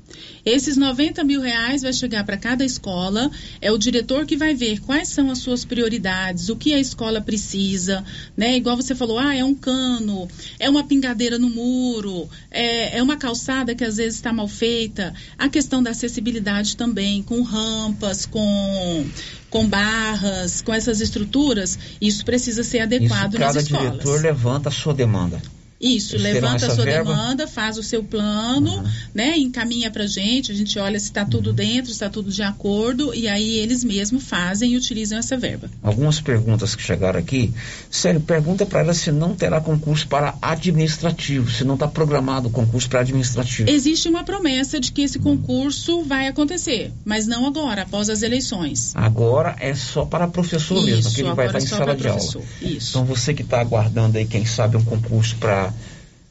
Esses 0.46 0.78
90 0.78 1.24
mil 1.24 1.42
reais 1.42 1.82
vai 1.82 1.94
chegar 1.94 2.24
para 2.24 2.38
cada 2.38 2.66
escola. 2.66 3.30
É 3.62 3.72
o 3.72 3.78
diretor 3.78 4.26
que 4.26 4.36
vai 4.38 4.54
ver 4.54 4.80
quais 4.82 5.10
são 5.10 5.30
as 5.30 5.40
suas 5.40 5.66
prioridades, 5.66 6.50
o 6.50 6.56
que 6.56 6.74
a 6.74 6.80
escola 6.80 7.22
precisa, 7.22 8.04
né? 8.36 8.56
Igual 8.56 8.76
você 8.76 8.96
falou, 8.96 9.20
ah, 9.20 9.36
é 9.36 9.44
um 9.44 9.56
cano, 9.56 10.28
é 10.60 10.70
uma 10.70 10.84
pingadeira 10.84 11.38
no 11.38 11.50
muro, 11.50 12.30
é, 12.50 12.98
é 12.98 13.04
uma 13.04 13.18
calçada 13.18 13.76
que 13.76 13.84
às 13.84 13.98
vezes 13.98 14.16
está 14.16 14.32
mal 14.34 14.48
feita. 14.48 15.14
A 15.38 15.50
questão 15.50 15.84
da 15.84 15.92
acessibilidade 15.92 16.76
também, 16.76 17.22
com 17.24 17.42
rampas, 17.42 18.26
com 18.26 19.06
com 19.50 19.68
barras, 19.68 20.62
com 20.62 20.72
essas 20.72 21.02
estruturas, 21.02 21.78
isso 22.00 22.24
precisa 22.24 22.64
ser 22.64 22.82
adequado 22.82 23.34
Isso 23.34 23.40
nas 23.40 23.48
cada 23.48 23.60
escolas. 23.62 23.92
diretor 23.92 24.22
levanta 24.22 24.70
a 24.70 24.72
sua 24.72 24.94
demanda. 24.94 25.42
Isso, 25.80 26.16
Eles 26.16 26.34
levanta 26.34 26.68
a 26.68 26.76
sua 26.76 26.84
verba? 26.84 27.12
demanda, 27.14 27.48
faz 27.48 27.78
o 27.78 27.84
seu 27.84 28.04
plano, 28.04 28.84
né? 29.14 29.38
Encaminha 29.38 29.90
pra 29.90 30.06
gente, 30.06 30.52
a 30.52 30.56
gente 30.56 30.78
olha 30.78 31.00
se 31.00 31.06
está 31.06 31.24
Uhum. 31.24 31.30
tudo 31.30 31.54
dentro, 31.54 31.86
se 31.86 31.92
está 31.94 32.10
tudo 32.10 32.30
de 32.32 32.42
acordo, 32.44 33.14
e 33.16 33.28
aí 33.30 33.58
eles 33.60 33.84
mesmos 33.84 34.24
fazem 34.24 34.74
e 34.74 34.78
utilizam 34.78 35.18
essa 35.18 35.38
verba. 35.38 35.70
Algumas 35.82 36.20
perguntas 36.20 36.76
que 36.76 36.82
chegaram 36.84 37.20
aqui. 37.20 37.54
Sério, 37.90 38.20
pergunta 38.20 38.66
para 38.66 38.82
ela 38.82 38.94
se 38.94 39.12
não 39.12 39.34
terá 39.36 39.62
concurso 39.62 40.08
para 40.08 40.36
administrativo, 40.42 41.50
se 41.50 41.64
não 41.64 41.76
está 41.76 41.88
programado 41.88 42.48
o 42.48 42.52
concurso 42.52 42.90
para 42.90 43.00
administrativo. 43.02 43.70
Existe 43.70 44.10
uma 44.10 44.24
promessa 44.24 44.80
de 44.80 44.92
que 44.92 45.02
esse 45.02 45.20
concurso 45.20 46.04
vai 46.04 46.28
acontecer, 46.28 46.92
mas 47.06 47.26
não 47.26 47.46
agora, 47.46 47.84
após 47.84 48.10
as 48.10 48.22
eleições. 48.22 48.92
Agora 48.96 49.56
é 49.60 49.74
só 49.74 50.04
para 50.06 50.28
professor 50.28 50.84
mesmo, 50.84 51.00
Isso, 51.00 51.16
que 51.16 51.22
ele 51.22 51.34
vai 51.34 51.46
estar 51.48 51.60
em 51.60 51.64
é 51.64 51.68
sala 51.68 51.96
de 51.96 52.08
aula. 52.08 52.20
professor, 52.20 52.44
isso. 52.62 52.90
Então 52.90 53.06
você 53.06 53.34
que 53.34 53.42
está 53.44 53.62
aguardando 53.62 54.18
aí, 54.18 54.26
quem 54.26 54.46
sabe, 54.46 54.76
um 54.78 54.84
concurso 54.84 55.36
para 55.38 55.69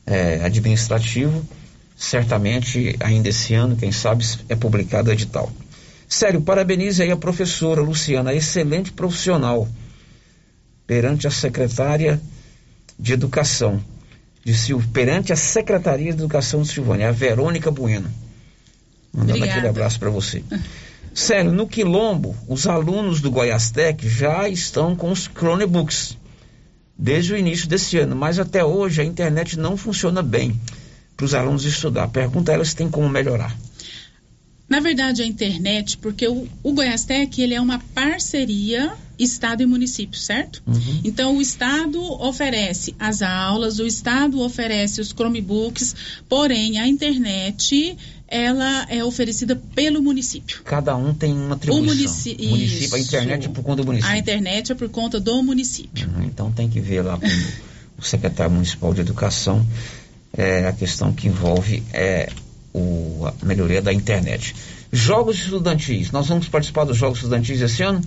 é, 0.08 0.40
administrativo, 0.42 1.46
certamente 1.96 2.96
ainda 3.00 3.28
esse 3.28 3.54
ano, 3.54 3.76
quem 3.76 3.92
sabe, 3.92 4.24
é 4.48 4.56
publicado 4.56 5.10
o 5.10 5.12
edital. 5.12 5.52
Sério, 6.08 6.40
parabenize 6.40 7.02
aí 7.02 7.10
a 7.10 7.16
professora 7.16 7.82
Luciana, 7.82 8.32
excelente 8.32 8.90
profissional, 8.90 9.68
perante 10.86 11.26
a 11.26 11.30
secretária 11.30 12.18
de 12.98 13.12
Educação, 13.12 13.82
de 14.42 14.54
Sil... 14.56 14.80
perante 14.92 15.32
a 15.32 15.36
Secretaria 15.36 16.12
de 16.12 16.18
Educação 16.18 16.62
de 16.62 16.68
Silvânia, 16.68 17.10
a 17.10 17.12
Verônica 17.12 17.70
Bueno. 17.70 18.10
Mandando 19.12 19.32
Obrigada. 19.32 19.52
aquele 19.52 19.68
abraço 19.68 19.98
para 19.98 20.08
você. 20.08 20.42
Sério, 21.12 21.52
no 21.52 21.66
Quilombo, 21.66 22.34
os 22.46 22.66
alunos 22.66 23.20
do 23.20 23.30
Goiastec 23.30 24.08
já 24.08 24.48
estão 24.48 24.96
com 24.96 25.10
os 25.10 25.28
Chromebooks 25.28 26.16
desde 26.98 27.32
o 27.32 27.36
início 27.36 27.68
desse 27.68 27.96
ano, 27.98 28.16
mas 28.16 28.38
até 28.38 28.64
hoje 28.64 29.00
a 29.00 29.04
internet 29.04 29.56
não 29.56 29.76
funciona 29.76 30.22
bem 30.22 30.58
para 31.16 31.24
os 31.24 31.34
alunos 31.34 31.64
estudar. 31.64 32.08
Pergunta 32.08 32.50
a 32.50 32.54
ela 32.54 32.64
se 32.64 32.74
tem 32.74 32.90
como 32.90 33.08
melhorar. 33.08 33.56
Na 34.68 34.80
verdade, 34.80 35.22
a 35.22 35.26
internet, 35.26 35.96
porque 35.96 36.28
o, 36.28 36.46
o 36.62 36.72
Goiastec, 36.72 37.40
ele 37.40 37.54
é 37.54 37.60
uma 37.60 37.78
parceria 37.94 38.92
Estado 39.18 39.62
e 39.62 39.66
município, 39.66 40.18
certo? 40.18 40.62
Uhum. 40.66 41.00
Então, 41.02 41.36
o 41.36 41.42
Estado 41.42 42.00
oferece 42.22 42.94
as 42.98 43.20
aulas, 43.20 43.80
o 43.80 43.86
Estado 43.86 44.40
oferece 44.40 45.00
os 45.00 45.08
Chromebooks, 45.08 45.96
porém, 46.28 46.78
a 46.78 46.86
internet, 46.86 47.96
ela 48.28 48.86
é 48.90 49.02
oferecida 49.02 49.56
pelo 49.74 50.02
município. 50.02 50.60
Cada 50.64 50.94
um 50.96 51.14
tem 51.14 51.32
uma 51.32 51.54
atribuição. 51.54 51.82
O 51.82 51.86
munici- 51.86 52.36
município, 52.38 52.94
a 52.94 52.98
Isso. 52.98 53.08
internet 53.08 53.46
é 53.46 53.48
por 53.48 53.62
conta 53.64 53.82
do 53.82 53.86
município. 53.86 54.14
A 54.14 54.18
internet 54.18 54.72
é 54.72 54.74
por 54.74 54.88
conta 54.90 55.18
do 55.20 55.42
município. 55.42 56.08
Uhum, 56.08 56.24
Então 56.24 56.52
tem 56.52 56.68
que 56.68 56.78
ver 56.80 57.02
lá 57.02 57.16
com 57.18 57.26
o 57.98 58.02
secretário 58.04 58.52
municipal 58.52 58.92
de 58.92 59.00
educação 59.00 59.66
é, 60.36 60.66
a 60.68 60.72
questão 60.72 61.12
que 61.12 61.26
envolve 61.26 61.82
é, 61.92 62.28
o, 62.74 63.24
a 63.26 63.44
melhoria 63.46 63.80
da 63.80 63.92
internet. 63.92 64.54
Jogos 64.92 65.36
estudantis. 65.38 66.10
Nós 66.12 66.26
vamos 66.28 66.48
participar 66.48 66.84
dos 66.84 66.96
Jogos 66.96 67.18
Estudantis 67.18 67.60
esse 67.60 67.82
ano? 67.82 68.00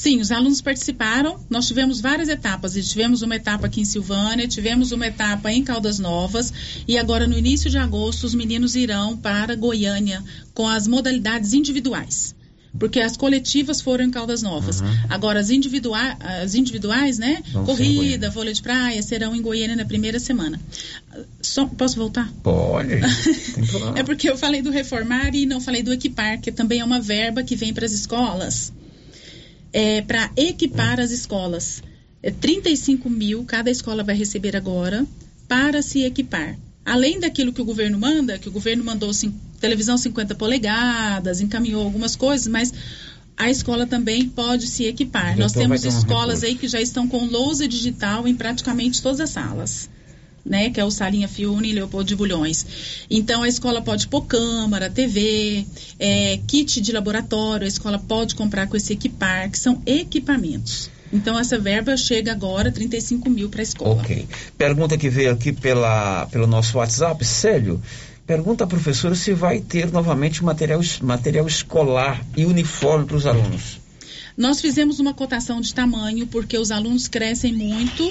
Sim, 0.00 0.18
os 0.18 0.32
alunos 0.32 0.62
participaram. 0.62 1.38
Nós 1.50 1.66
tivemos 1.66 2.00
várias 2.00 2.30
etapas. 2.30 2.74
E 2.74 2.82
tivemos 2.82 3.20
uma 3.20 3.36
etapa 3.36 3.66
aqui 3.66 3.82
em 3.82 3.84
Silvânia, 3.84 4.48
tivemos 4.48 4.92
uma 4.92 5.06
etapa 5.06 5.52
em 5.52 5.62
Caldas 5.62 5.98
Novas. 5.98 6.50
E 6.88 6.96
agora, 6.96 7.26
no 7.26 7.36
início 7.36 7.68
de 7.68 7.76
agosto, 7.76 8.24
os 8.24 8.34
meninos 8.34 8.74
irão 8.74 9.14
para 9.14 9.54
Goiânia 9.54 10.24
com 10.54 10.66
as 10.66 10.88
modalidades 10.88 11.52
individuais. 11.52 12.34
Porque 12.78 12.98
as 12.98 13.14
coletivas 13.14 13.82
foram 13.82 14.06
em 14.06 14.10
Caldas 14.10 14.40
Novas. 14.40 14.82
Agora, 15.10 15.38
as, 15.38 15.50
individua 15.50 16.16
as 16.18 16.54
individuais, 16.54 17.18
né? 17.18 17.42
Vão 17.52 17.66
Corrida, 17.66 18.30
vôlei 18.30 18.54
de 18.54 18.62
praia, 18.62 19.02
serão 19.02 19.36
em 19.36 19.42
Goiânia 19.42 19.76
na 19.76 19.84
primeira 19.84 20.18
semana. 20.18 20.58
Só, 21.42 21.66
posso 21.66 21.96
voltar? 21.96 22.32
Pode. 22.42 23.00
É 23.96 24.02
porque 24.02 24.30
eu 24.30 24.38
falei 24.38 24.62
do 24.62 24.70
reformar 24.70 25.34
e 25.34 25.44
não 25.44 25.60
falei 25.60 25.82
do 25.82 25.92
equipar, 25.92 26.40
que 26.40 26.50
também 26.50 26.80
é 26.80 26.84
uma 26.84 27.00
verba 27.00 27.42
que 27.42 27.54
vem 27.54 27.74
para 27.74 27.84
as 27.84 27.92
escolas. 27.92 28.72
É, 29.72 30.02
para 30.02 30.30
equipar 30.36 30.98
as 31.00 31.10
escolas. 31.10 31.82
É 32.22 32.30
35 32.30 33.08
mil 33.08 33.44
cada 33.44 33.70
escola 33.70 34.04
vai 34.04 34.14
receber 34.14 34.54
agora 34.54 35.06
para 35.48 35.80
se 35.80 36.02
equipar. 36.04 36.58
Além 36.84 37.20
daquilo 37.20 37.52
que 37.52 37.62
o 37.62 37.64
governo 37.64 37.98
manda, 37.98 38.38
que 38.38 38.48
o 38.48 38.52
governo 38.52 38.84
mandou 38.84 39.10
televisão 39.60 39.96
50 39.96 40.34
polegadas, 40.34 41.40
encaminhou 41.40 41.82
algumas 41.82 42.16
coisas, 42.16 42.46
mas 42.46 42.72
a 43.36 43.50
escola 43.50 43.86
também 43.86 44.28
pode 44.28 44.66
se 44.66 44.84
equipar. 44.84 45.36
Nós 45.38 45.52
temos 45.52 45.84
escolas 45.84 46.42
aí 46.42 46.56
que 46.56 46.68
já 46.68 46.80
estão 46.80 47.08
com 47.08 47.24
lousa 47.24 47.66
digital 47.66 48.28
em 48.28 48.34
praticamente 48.34 49.00
todas 49.00 49.20
as 49.20 49.30
salas. 49.30 49.88
Né, 50.50 50.68
que 50.68 50.80
é 50.80 50.84
o 50.84 50.90
Salinha 50.90 51.28
Fiune 51.28 51.70
e 51.70 51.72
Leopoldo 51.72 52.08
de 52.08 52.16
Bulhões. 52.16 52.66
Então, 53.08 53.44
a 53.44 53.48
escola 53.48 53.80
pode 53.80 54.08
pôr 54.08 54.22
câmara, 54.22 54.90
TV, 54.90 55.64
é, 55.96 56.40
kit 56.44 56.80
de 56.80 56.90
laboratório, 56.90 57.64
a 57.64 57.68
escola 57.68 58.00
pode 58.00 58.34
comprar 58.34 58.66
com 58.66 58.76
esse 58.76 58.92
equipar, 58.92 59.48
que 59.48 59.56
são 59.56 59.80
equipamentos. 59.86 60.90
Então, 61.12 61.38
essa 61.38 61.56
verba 61.56 61.96
chega 61.96 62.32
agora, 62.32 62.72
35 62.72 63.30
mil 63.30 63.48
para 63.48 63.60
a 63.60 63.62
escola. 63.62 63.94
Ok. 63.94 64.26
Pergunta 64.58 64.98
que 64.98 65.08
veio 65.08 65.32
aqui 65.32 65.52
pela, 65.52 66.26
pelo 66.26 66.48
nosso 66.48 66.78
WhatsApp, 66.78 67.24
Célio. 67.24 67.80
Pergunta 68.26 68.62
à 68.62 68.66
professora 68.66 69.14
se 69.14 69.32
vai 69.32 69.60
ter 69.60 69.90
novamente 69.90 70.44
material, 70.44 70.80
material 71.02 71.46
escolar 71.46 72.24
e 72.36 72.44
uniforme 72.44 73.04
para 73.04 73.16
os 73.16 73.26
alunos. 73.26 73.80
Nós 74.36 74.60
fizemos 74.60 75.00
uma 75.00 75.12
cotação 75.12 75.60
de 75.60 75.74
tamanho, 75.74 76.26
porque 76.28 76.56
os 76.56 76.70
alunos 76.70 77.08
crescem 77.08 77.52
muito. 77.52 78.08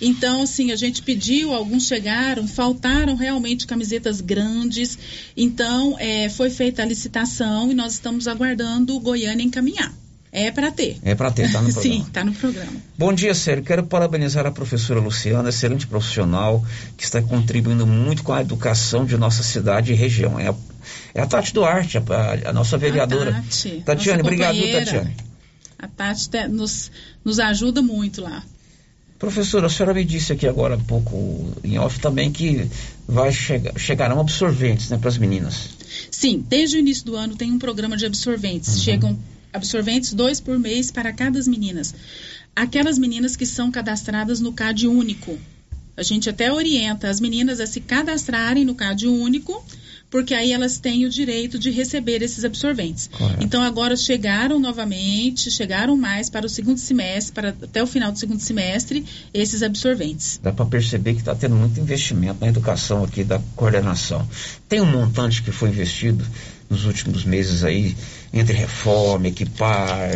Então, 0.00 0.42
assim, 0.42 0.70
a 0.70 0.76
gente 0.76 1.02
pediu, 1.02 1.52
alguns 1.52 1.86
chegaram, 1.86 2.46
faltaram 2.46 3.16
realmente 3.16 3.66
camisetas 3.66 4.20
grandes. 4.20 4.98
Então, 5.36 5.96
é, 5.98 6.28
foi 6.28 6.50
feita 6.50 6.82
a 6.82 6.86
licitação 6.86 7.70
e 7.70 7.74
nós 7.74 7.94
estamos 7.94 8.28
aguardando 8.28 8.94
o 8.94 9.00
Goiânia 9.00 9.42
encaminhar. 9.44 9.92
É 10.30 10.50
para 10.50 10.70
ter. 10.70 10.98
É 11.02 11.14
para 11.14 11.30
ter, 11.30 11.50
tá 11.50 11.60
no 11.62 11.72
programa. 11.72 11.82
Sim, 11.96 12.02
está 12.06 12.22
no 12.24 12.32
programa. 12.32 12.72
Bom 12.98 13.12
dia, 13.12 13.34
Célio. 13.34 13.64
Quero 13.64 13.82
parabenizar 13.86 14.46
a 14.46 14.50
professora 14.50 15.00
Luciana, 15.00 15.48
excelente 15.48 15.86
profissional, 15.86 16.64
que 16.96 17.02
está 17.04 17.20
contribuindo 17.22 17.86
muito 17.86 18.22
com 18.22 18.32
a 18.34 18.42
educação 18.42 19.04
de 19.06 19.16
nossa 19.16 19.42
cidade 19.42 19.92
e 19.92 19.96
região. 19.96 20.38
É 20.38 20.48
a, 20.48 20.54
é 21.14 21.22
a 21.22 21.26
Tati 21.26 21.52
Duarte, 21.54 21.96
a, 21.98 22.00
a- 22.02 22.50
a 22.50 22.52
nossa 22.52 22.76
vereadora. 22.76 23.32
Tati, 23.32 23.82
Tatiane, 23.84 24.18
nossa 24.22 24.28
obrigado. 24.34 24.56
Tatiane. 24.84 25.16
A 25.78 25.88
Tati 25.88 26.28
nos, 26.50 26.90
nos 27.24 27.38
ajuda 27.40 27.80
muito 27.82 28.20
lá. 28.20 28.44
Professora, 29.18 29.66
a 29.66 29.68
senhora 29.68 29.92
me 29.92 30.04
disse 30.04 30.32
aqui 30.32 30.46
agora 30.46 30.76
há 30.76 30.78
pouco 30.78 31.52
em 31.64 31.76
off 31.76 31.98
também 31.98 32.30
que 32.30 32.68
vai 33.06 33.32
chegar, 33.32 33.76
chegarão 33.76 34.20
absorventes 34.20 34.90
né, 34.90 34.96
para 34.96 35.08
as 35.08 35.18
meninas. 35.18 35.70
Sim, 36.10 36.44
desde 36.48 36.76
o 36.76 36.78
início 36.78 37.04
do 37.04 37.16
ano 37.16 37.34
tem 37.34 37.50
um 37.50 37.58
programa 37.58 37.96
de 37.96 38.06
absorventes. 38.06 38.80
Chegam 38.80 39.18
absorventes 39.52 40.12
dois 40.12 40.40
por 40.40 40.56
mês 40.56 40.92
para 40.92 41.12
cada 41.12 41.32
das 41.32 41.48
meninas. 41.48 41.94
Aquelas 42.54 42.98
meninas 42.98 43.34
que 43.34 43.44
são 43.44 43.72
cadastradas 43.72 44.40
no 44.40 44.52
CAD 44.52 44.86
único. 44.86 45.36
A 45.96 46.02
gente 46.04 46.30
até 46.30 46.52
orienta 46.52 47.08
as 47.08 47.18
meninas 47.18 47.58
a 47.58 47.66
se 47.66 47.80
cadastrarem 47.80 48.64
no 48.64 48.76
CAD 48.76 49.08
único, 49.08 49.64
porque 50.10 50.32
aí 50.34 50.52
elas 50.52 50.78
têm 50.78 51.04
o 51.04 51.10
direito 51.10 51.58
de 51.58 51.70
receber 51.70 52.22
esses 52.22 52.44
absorventes. 52.44 53.08
Correto. 53.12 53.44
Então 53.44 53.62
agora 53.62 53.94
chegaram 53.96 54.58
novamente, 54.58 55.50
chegaram 55.50 55.96
mais 55.96 56.30
para 56.30 56.46
o 56.46 56.48
segundo 56.48 56.78
semestre, 56.78 57.32
para 57.32 57.50
até 57.50 57.82
o 57.82 57.86
final 57.86 58.10
do 58.10 58.18
segundo 58.18 58.40
semestre, 58.40 59.04
esses 59.34 59.62
absorventes. 59.62 60.40
Dá 60.42 60.52
para 60.52 60.64
perceber 60.66 61.12
que 61.14 61.20
está 61.20 61.34
tendo 61.34 61.54
muito 61.56 61.78
investimento 61.78 62.40
na 62.40 62.48
educação 62.48 63.04
aqui 63.04 63.22
da 63.22 63.38
coordenação. 63.54 64.26
Tem 64.68 64.80
um 64.80 64.86
montante 64.86 65.42
que 65.42 65.52
foi 65.52 65.68
investido 65.68 66.24
nos 66.70 66.84
últimos 66.84 67.24
meses 67.24 67.62
aí, 67.64 67.96
entre 68.32 68.54
reforma, 68.56 69.28
equipar 69.28 70.10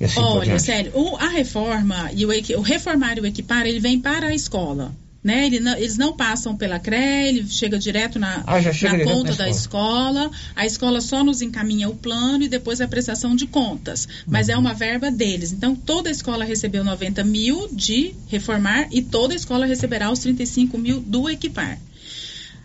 e 0.00 0.04
assim 0.04 0.14
por 0.20 0.38
Olha, 0.38 0.58
sério, 0.58 0.92
o- 0.94 1.16
a 1.16 1.28
reforma 1.28 2.10
e 2.14 2.24
o, 2.26 2.28
o 2.58 2.62
reformar 2.62 3.18
e 3.18 3.20
o 3.20 3.26
equipar, 3.26 3.66
ele 3.66 3.80
vem 3.80 3.98
para 4.00 4.28
a 4.28 4.34
escola. 4.34 4.92
Né? 5.26 5.46
Ele 5.46 5.58
não- 5.58 5.76
eles 5.76 5.98
não 5.98 6.12
passam 6.16 6.56
pela 6.56 6.78
CRE, 6.78 6.96
ele 7.28 7.48
chega 7.48 7.76
direto 7.80 8.16
na, 8.16 8.44
Ah, 8.46 8.62
chega 8.62 8.92
na 8.92 8.98
direto 8.98 9.12
conta 9.12 9.30
na 9.32 9.36
da 9.38 9.48
escola. 9.50 10.20
escola. 10.20 10.30
A 10.54 10.64
escola 10.64 11.00
só 11.00 11.24
nos 11.24 11.42
encaminha 11.42 11.88
o 11.88 11.96
plano 11.96 12.44
e 12.44 12.48
depois 12.48 12.80
a 12.80 12.86
prestação 12.86 13.34
de 13.34 13.44
contas. 13.48 14.06
Mas 14.24 14.46
Uhum. 14.46 14.54
é 14.54 14.56
uma 14.58 14.72
verba 14.72 15.10
deles. 15.10 15.50
Então, 15.50 15.74
toda 15.74 16.08
a 16.08 16.12
escola 16.12 16.44
recebeu 16.44 16.84
90 16.84 17.24
mil 17.24 17.68
de 17.72 18.14
reformar 18.28 18.86
e 18.92 19.02
toda 19.02 19.32
a 19.34 19.36
escola 19.36 19.66
receberá 19.66 20.12
os 20.12 20.20
35 20.20 20.78
mil 20.78 21.00
do 21.00 21.28
equipar. 21.28 21.76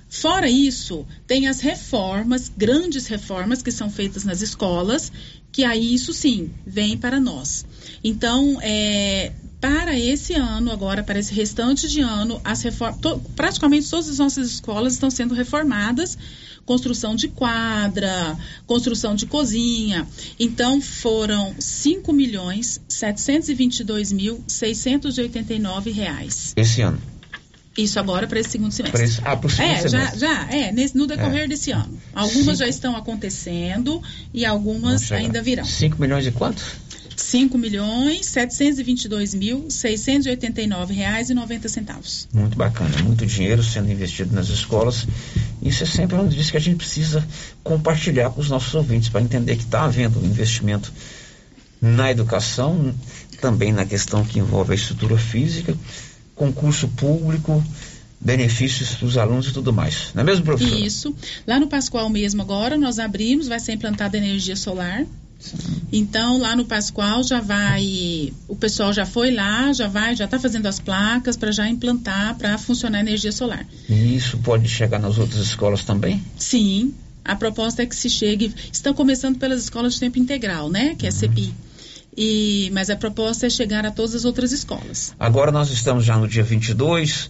Fora 0.07 0.47
isso, 0.47 1.03
tem 1.25 1.47
as 1.47 1.61
reformas, 1.61 2.51
grandes 2.55 3.07
reformas 3.07 3.63
que 3.63 3.71
são 3.71 3.89
feitas 3.89 4.23
nas 4.23 4.41
escolas, 4.41 5.11
que 5.51 5.63
aí 5.63 5.93
isso 5.95 6.13
sim 6.13 6.51
vem 6.67 6.95
para 6.97 7.19
nós. 7.19 7.65
Então, 8.03 8.59
é, 8.61 9.31
para 9.61 9.97
esse 9.97 10.33
ano, 10.33 10.71
agora, 10.71 11.03
para 11.03 11.19
esse 11.19 11.33
restante 11.33 11.87
de 11.87 12.01
ano, 12.01 12.41
as 12.43 12.61
reformas, 12.63 12.99
praticamente 13.35 13.87
todas 13.89 14.09
as 14.09 14.17
nossas 14.17 14.47
escolas 14.53 14.93
estão 14.93 15.09
sendo 15.11 15.33
reformadas. 15.35 16.17
Construção 16.65 17.15
de 17.15 17.27
quadra, 17.27 18.37
construção 18.67 19.15
de 19.15 19.25
cozinha. 19.25 20.07
Então, 20.39 20.79
foram 20.81 21.55
5 21.59 22.13
milhões 22.13 22.79
722 22.87 24.11
mil 24.11 24.43
689 24.47 25.91
reais. 25.91 26.53
Esse 26.55 26.81
ano. 26.81 26.99
Isso 27.77 27.99
agora 27.99 28.27
para 28.27 28.39
esse 28.39 28.51
segundo 28.51 28.71
semestre. 28.71 29.03
Esse- 29.03 29.21
ah, 29.23 29.39
é, 29.63 29.81
já, 29.81 29.89
semestre. 29.89 30.19
já, 30.19 30.47
é, 30.51 30.71
nesse- 30.71 30.95
no 30.95 31.07
decorrer 31.07 31.43
É. 31.43 31.47
desse 31.47 31.71
ano. 31.71 31.99
Algumas 32.13 32.43
Cinco. 32.45 32.55
já 32.57 32.67
estão 32.67 32.95
acontecendo 32.97 34.01
e 34.33 34.45
algumas 34.45 35.11
ainda 35.11 35.41
virão. 35.41 35.65
5 35.65 35.99
milhões 35.99 36.27
e 36.27 36.31
quanto? 36.31 36.61
5 37.31 37.57
milhões 37.57 38.25
722 38.25 39.33
mil 39.33 39.71
689 39.71 40.93
reais 40.93 41.29
e 41.29 41.33
90 41.33 41.69
centavos. 41.69 42.27
Muito 42.33 42.57
bacana, 42.57 43.01
muito 43.03 43.25
dinheiro 43.25 43.63
sendo 43.63 43.89
investido 43.89 44.35
nas 44.35 44.49
escolas. 44.49 45.07
Isso 45.61 45.81
é 45.81 45.85
sempre 45.85 46.15
uma 46.15 46.25
notícia 46.25 46.51
que 46.51 46.57
a 46.57 46.59
gente 46.59 46.75
precisa 46.75 47.25
compartilhar 47.63 48.31
com 48.31 48.41
os 48.41 48.49
nossos 48.49 48.75
ouvintes 48.75 49.07
para 49.07 49.21
entender 49.21 49.55
que 49.55 49.63
está 49.63 49.85
havendo 49.85 50.19
um 50.19 50.25
investimento 50.25 50.91
na 51.79 52.11
educação, 52.11 52.93
também 53.39 53.71
na 53.71 53.85
questão 53.85 54.25
que 54.25 54.37
envolve 54.37 54.73
a 54.73 54.75
estrutura 54.75 55.17
física, 55.17 55.73
concurso 56.35 56.89
público, 56.89 57.63
benefícios 58.19 58.93
para 58.95 59.07
os 59.07 59.17
alunos 59.17 59.47
e 59.47 59.53
tudo 59.53 59.71
mais. 59.71 60.11
Não 60.13 60.23
é 60.23 60.25
mesmo, 60.25 60.43
professor? 60.43 60.77
Isso. 60.77 61.15
Lá 61.47 61.57
no 61.57 61.67
Pascoal 61.67 62.09
mesmo 62.09 62.41
agora, 62.41 62.77
nós 62.77 62.99
abrimos, 62.99 63.47
vai 63.47 63.59
ser 63.61 63.71
implantada 63.71 64.17
energia 64.17 64.57
solar. 64.57 65.05
Então, 65.91 66.37
lá 66.39 66.55
no 66.55 66.65
Pascoal 66.65 67.23
já 67.23 67.41
vai, 67.41 68.31
o 68.47 68.55
pessoal 68.55 68.93
já 68.93 69.05
foi 69.05 69.31
lá, 69.31 69.73
já 69.73 69.87
vai, 69.87 70.15
já 70.15 70.25
está 70.25 70.39
fazendo 70.39 70.67
as 70.67 70.79
placas 70.79 71.35
para 71.35 71.51
já 71.51 71.67
implantar, 71.67 72.35
para 72.37 72.57
funcionar 72.57 72.99
a 72.99 73.01
energia 73.01 73.31
solar. 73.31 73.65
E 73.89 74.15
isso 74.15 74.37
pode 74.37 74.69
chegar 74.69 74.99
nas 74.99 75.17
outras 75.17 75.41
escolas 75.41 75.83
também? 75.83 76.23
Sim, 76.37 76.93
a 77.23 77.35
proposta 77.35 77.83
é 77.83 77.85
que 77.85 77.95
se 77.95 78.09
chegue. 78.09 78.53
Estão 78.71 78.93
começando 78.93 79.37
pelas 79.37 79.63
escolas 79.63 79.93
de 79.93 79.99
tempo 79.99 80.17
integral, 80.17 80.69
né? 80.69 80.95
Que 80.95 81.05
é 81.05 81.09
a 81.09 81.11
CEPI. 81.11 81.53
E, 82.15 82.69
mas 82.73 82.89
a 82.89 82.95
proposta 82.95 83.47
é 83.47 83.49
chegar 83.49 83.85
a 83.85 83.91
todas 83.91 84.15
as 84.15 84.25
outras 84.25 84.51
escolas. 84.51 85.13
Agora 85.19 85.51
nós 85.51 85.69
estamos 85.71 86.03
já 86.03 86.17
no 86.17 86.27
dia 86.27 86.43
22, 86.43 87.29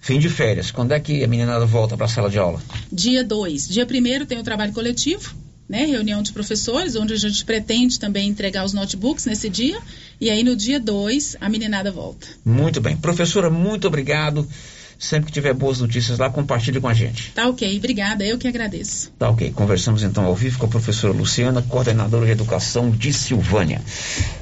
fim 0.00 0.18
de 0.18 0.28
férias. 0.28 0.70
Quando 0.70 0.92
é 0.92 1.00
que 1.00 1.22
a 1.22 1.28
meninada 1.28 1.66
volta 1.66 1.96
para 1.96 2.06
a 2.06 2.08
sala 2.08 2.30
de 2.30 2.38
aula? 2.38 2.62
Dia 2.90 3.22
2. 3.22 3.68
Dia 3.68 3.86
1 3.86 4.26
tem 4.26 4.38
o 4.38 4.42
trabalho 4.42 4.72
coletivo, 4.72 5.34
né? 5.68 5.84
Reunião 5.84 6.22
de 6.22 6.32
professores, 6.32 6.96
onde 6.96 7.14
a 7.14 7.16
gente 7.16 7.44
pretende 7.44 7.98
também 7.98 8.28
entregar 8.28 8.64
os 8.64 8.72
notebooks 8.72 9.26
nesse 9.26 9.48
dia. 9.48 9.78
E 10.20 10.30
aí 10.30 10.42
no 10.42 10.54
dia 10.54 10.78
2 10.78 11.36
a 11.40 11.48
meninada 11.48 11.90
volta. 11.90 12.26
Muito 12.44 12.80
bem. 12.80 12.96
Professora, 12.96 13.50
muito 13.50 13.86
obrigado. 13.86 14.46
Sempre 15.02 15.26
que 15.26 15.32
tiver 15.32 15.52
boas 15.52 15.80
notícias 15.80 16.16
lá, 16.16 16.30
compartilhe 16.30 16.80
com 16.80 16.86
a 16.86 16.94
gente. 16.94 17.32
Tá 17.32 17.48
ok, 17.48 17.76
obrigada, 17.76 18.24
eu 18.24 18.38
que 18.38 18.46
agradeço. 18.46 19.10
Tá 19.18 19.30
ok. 19.30 19.50
Conversamos 19.50 20.04
então 20.04 20.24
ao 20.24 20.36
vivo 20.36 20.60
com 20.60 20.66
a 20.66 20.68
professora 20.68 21.12
Luciana, 21.12 21.60
coordenadora 21.60 22.24
de 22.24 22.30
educação 22.30 22.88
de 22.88 23.12
Silvânia. 23.12 23.82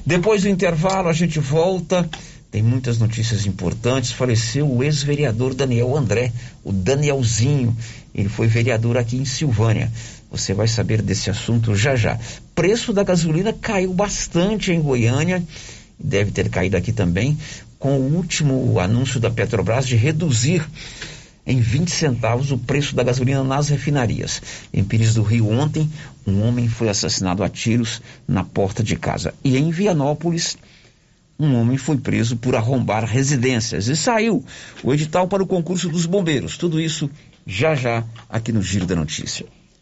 Depois 0.04 0.42
do 0.42 0.50
intervalo, 0.50 1.08
a 1.08 1.14
gente 1.14 1.38
volta. 1.38 2.06
Tem 2.50 2.62
muitas 2.62 2.98
notícias 2.98 3.46
importantes. 3.46 4.12
Faleceu 4.12 4.70
o 4.70 4.82
ex-vereador 4.82 5.54
Daniel 5.54 5.96
André, 5.96 6.30
o 6.62 6.72
Danielzinho. 6.72 7.74
Ele 8.14 8.28
foi 8.28 8.46
vereador 8.46 8.98
aqui 8.98 9.16
em 9.16 9.24
Silvânia. 9.24 9.90
Você 10.30 10.54
vai 10.54 10.68
saber 10.68 11.02
desse 11.02 11.28
assunto 11.28 11.74
já 11.74 11.96
já. 11.96 12.18
Preço 12.54 12.92
da 12.92 13.02
gasolina 13.02 13.52
caiu 13.52 13.92
bastante 13.92 14.70
em 14.70 14.80
Goiânia. 14.80 15.42
Deve 15.98 16.30
ter 16.30 16.48
caído 16.48 16.76
aqui 16.76 16.92
também, 16.92 17.36
com 17.78 17.98
o 17.98 18.14
último 18.14 18.78
anúncio 18.78 19.18
da 19.18 19.30
Petrobras 19.30 19.86
de 19.86 19.96
reduzir 19.96 20.64
em 21.46 21.60
20 21.60 21.90
centavos 21.90 22.52
o 22.52 22.58
preço 22.58 22.94
da 22.94 23.02
gasolina 23.02 23.42
nas 23.42 23.68
refinarias. 23.68 24.40
Em 24.72 24.84
Pires 24.84 25.14
do 25.14 25.22
Rio, 25.22 25.50
ontem, 25.50 25.90
um 26.26 26.42
homem 26.42 26.68
foi 26.68 26.88
assassinado 26.88 27.42
a 27.42 27.48
tiros 27.48 28.00
na 28.28 28.44
porta 28.44 28.82
de 28.82 28.96
casa. 28.96 29.34
E 29.42 29.56
em 29.56 29.70
Vianópolis, 29.70 30.56
um 31.38 31.54
homem 31.56 31.76
foi 31.76 31.96
preso 31.96 32.36
por 32.36 32.54
arrombar 32.54 33.04
residências. 33.04 33.88
E 33.88 33.96
saiu 33.96 34.44
o 34.84 34.92
edital 34.92 35.26
para 35.26 35.42
o 35.42 35.46
concurso 35.46 35.88
dos 35.88 36.06
bombeiros. 36.06 36.56
Tudo 36.56 36.80
isso 36.80 37.10
já 37.46 37.74
já 37.74 38.04
aqui 38.28 38.52
no 38.52 38.62
Giro 38.62 38.86
da 38.86 38.94
Notícia. 38.94 39.46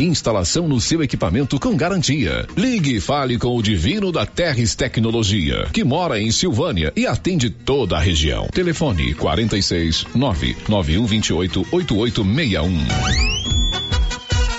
Instalação 0.00 0.68
no 0.68 0.78
seu 0.80 1.02
equipamento 1.02 1.58
com 1.58 1.74
garantia. 1.74 2.46
Ligue 2.56 2.96
e 2.96 3.00
fale 3.00 3.38
com 3.38 3.56
o 3.56 3.62
Divino 3.62 4.12
da 4.12 4.26
Terres 4.26 4.74
Tecnologia, 4.74 5.66
que 5.72 5.82
mora 5.82 6.20
em 6.20 6.30
Silvânia 6.30 6.92
e 6.94 7.06
atende 7.06 7.48
toda 7.48 7.96
a 7.96 8.00
região. 8.00 8.46
Telefone 8.48 9.14
46 9.14 10.06
99128 10.14 11.66
8861. 11.72 12.86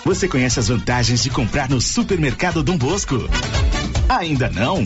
Você 0.05 0.27
conhece 0.27 0.59
as 0.59 0.69
vantagens 0.69 1.21
de 1.21 1.29
comprar 1.29 1.69
no 1.69 1.79
supermercado 1.79 2.63
Dom 2.63 2.77
Bosco? 2.77 3.29
Ainda 4.09 4.49
não? 4.49 4.85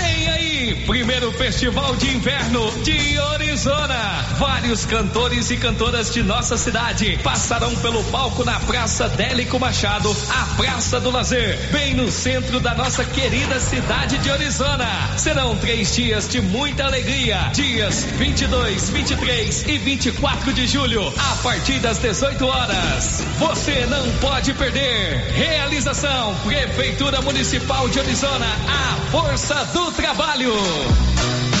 primeiro 0.91 1.31
festival 1.31 1.95
de 1.95 2.13
inverno 2.13 2.69
de 2.83 3.17
Orizona. 3.17 4.25
Vários 4.37 4.85
cantores 4.85 5.49
e 5.49 5.55
cantoras 5.55 6.13
de 6.13 6.21
nossa 6.21 6.57
cidade 6.57 7.17
passarão 7.23 7.73
pelo 7.77 8.03
palco 8.05 8.43
na 8.43 8.59
Praça 8.59 9.07
Délico 9.07 9.57
Machado, 9.57 10.13
a 10.29 10.55
Praça 10.57 10.99
do 10.99 11.09
Lazer, 11.09 11.57
bem 11.71 11.93
no 11.93 12.11
centro 12.11 12.59
da 12.59 12.75
nossa 12.75 13.05
querida 13.05 13.57
cidade 13.61 14.17
de 14.17 14.29
Orizona. 14.29 14.85
Serão 15.15 15.55
três 15.55 15.95
dias 15.95 16.27
de 16.27 16.41
muita 16.41 16.83
alegria. 16.83 17.37
Dias 17.53 18.03
22, 18.03 18.89
23 18.89 19.63
e 19.69 19.77
24 19.77 20.51
de 20.51 20.67
julho, 20.67 21.07
a 21.07 21.35
partir 21.37 21.79
das 21.79 21.99
18 21.99 22.45
horas. 22.45 23.23
Você 23.39 23.85
não 23.85 24.11
pode 24.17 24.53
perder. 24.55 25.31
Realização 25.35 26.35
Prefeitura 26.43 27.21
Municipal 27.21 27.87
de 27.87 27.97
Orizona, 27.97 28.47
a 28.67 29.09
força 29.09 29.55
do 29.73 29.89
trabalho. 29.93 30.80
Island. 30.81 31.60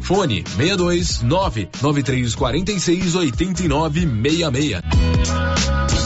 Fone 0.00 0.42
62 0.56 1.22
99346 1.22 3.16
8966. 3.16 5.99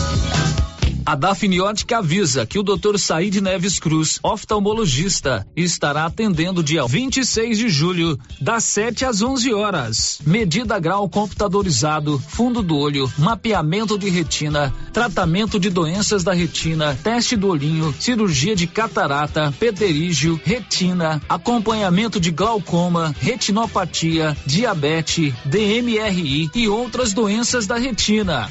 A 1.06 1.14
Dafniótica 1.14 1.98
avisa 1.98 2.46
que 2.46 2.58
o 2.58 2.62
Dr. 2.62 2.96
Said 2.96 3.34
Neves 3.42 3.78
Cruz, 3.78 4.18
oftalmologista, 4.22 5.46
estará 5.54 6.06
atendendo 6.06 6.62
dia 6.62 6.86
26 6.86 7.58
de 7.58 7.68
julho, 7.68 8.18
das 8.40 8.64
7 8.64 9.04
às 9.04 9.20
11 9.20 9.52
horas. 9.52 10.18
Medida 10.26 10.78
grau 10.78 11.06
computadorizado, 11.06 12.18
fundo 12.18 12.62
do 12.62 12.78
olho, 12.78 13.12
mapeamento 13.18 13.98
de 13.98 14.08
retina, 14.08 14.72
tratamento 14.94 15.60
de 15.60 15.68
doenças 15.68 16.24
da 16.24 16.32
retina, 16.32 16.98
teste 17.04 17.36
do 17.36 17.48
olhinho, 17.48 17.94
cirurgia 18.00 18.56
de 18.56 18.66
catarata, 18.66 19.52
pterígio, 19.60 20.40
retina, 20.42 21.20
acompanhamento 21.28 22.18
de 22.18 22.30
glaucoma, 22.30 23.14
retinopatia, 23.20 24.34
diabetes, 24.46 25.34
DMRI 25.44 26.50
e 26.54 26.66
outras 26.66 27.12
doenças 27.12 27.66
da 27.66 27.76
retina. 27.76 28.48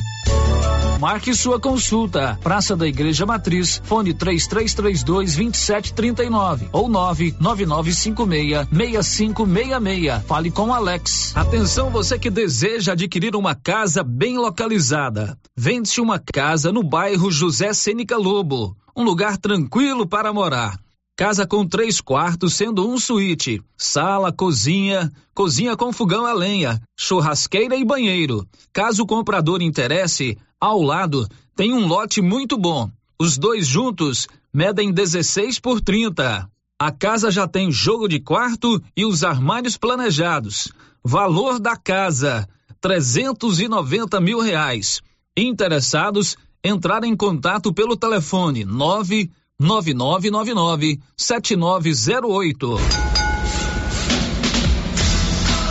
Marque 1.03 1.33
sua 1.33 1.59
consulta. 1.59 2.39
Praça 2.41 2.77
da 2.77 2.87
Igreja 2.87 3.25
Matriz, 3.25 3.81
fone 3.83 4.13
3332 4.13 5.33
2739 5.33 6.69
ou 6.71 6.87
99956 6.87 8.67
6566. 8.71 10.23
Fale 10.25 10.49
com 10.49 10.73
Alex. 10.73 11.35
Atenção 11.35 11.89
você 11.89 12.17
que 12.17 12.29
deseja 12.29 12.93
adquirir 12.93 13.35
uma 13.35 13.53
casa 13.53 14.01
bem 14.01 14.37
localizada. 14.37 15.37
Vende-se 15.57 15.99
uma 15.99 16.19
casa 16.19 16.71
no 16.71 16.81
bairro 16.81 17.29
José 17.29 17.73
Sênica 17.73 18.15
Lobo, 18.15 18.73
um 18.95 19.03
lugar 19.03 19.37
tranquilo 19.37 20.07
para 20.07 20.31
morar. 20.31 20.82
Casa 21.15 21.45
com 21.45 21.63
três 21.67 22.01
quartos, 22.01 22.55
sendo 22.55 22.89
um 22.89 22.97
suíte, 22.97 23.61
sala, 23.77 24.31
cozinha, 24.31 25.11
cozinha 25.31 25.77
com 25.77 25.93
fogão 25.93 26.25
a 26.25 26.33
lenha, 26.33 26.81
churrasqueira 26.97 27.75
e 27.75 27.85
banheiro. 27.85 28.47
Caso 28.73 29.03
o 29.03 29.05
comprador 29.05 29.61
interesse, 29.61 30.35
ao 30.59 30.81
lado 30.81 31.27
tem 31.55 31.71
um 31.71 31.85
lote 31.85 32.19
muito 32.19 32.57
bom. 32.57 32.89
Os 33.19 33.37
dois 33.37 33.67
juntos 33.67 34.27
medem 34.51 34.91
16 34.91 35.59
por 35.59 35.79
30. 35.79 36.49
A 36.81 36.91
casa 36.91 37.29
já 37.29 37.47
tem 37.47 37.71
jogo 37.71 38.07
de 38.07 38.19
quarto 38.19 38.81
e 38.97 39.05
os 39.05 39.23
armários 39.23 39.77
planejados. 39.77 40.73
Valor 41.03 41.59
da 41.59 41.77
casa: 41.77 42.49
390 42.81 44.19
mil 44.19 44.39
reais. 44.39 44.99
Interessados, 45.37 46.35
entrar 46.63 47.03
em 47.03 47.15
contato 47.15 47.71
pelo 47.71 47.95
telefone 47.95 48.65
9 48.65 49.29
9999 49.63 50.99
7908. 51.15 53.12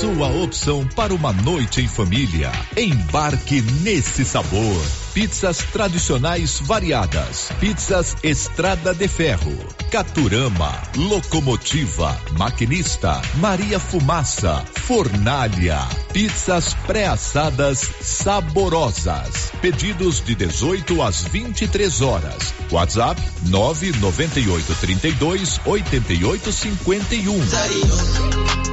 Sua 0.00 0.28
opção 0.28 0.86
para 0.94 1.14
uma 1.14 1.32
noite 1.32 1.80
em 1.80 1.88
família. 1.88 2.52
Embarque 2.76 3.62
nesse 3.82 4.26
sabor. 4.26 5.05
Pizzas 5.16 5.64
tradicionais 5.72 6.60
variadas. 6.60 7.50
Pizzas 7.58 8.14
Estrada 8.22 8.92
de 8.92 9.08
Ferro. 9.08 9.56
Caturama. 9.90 10.70
Locomotiva. 10.94 12.14
Maquinista. 12.32 13.22
Maria 13.36 13.80
Fumaça. 13.80 14.62
Fornalha. 14.74 15.78
Pizzas 16.12 16.74
pré-assadas 16.86 17.78
saborosas. 18.02 19.50
Pedidos 19.62 20.22
de 20.22 20.34
18 20.34 21.00
às 21.00 21.22
23 21.22 22.02
horas. 22.02 22.54
WhatsApp 22.70 23.18
998 23.46 24.74
32 24.74 25.60
88 25.64 26.52
51. 26.52 27.40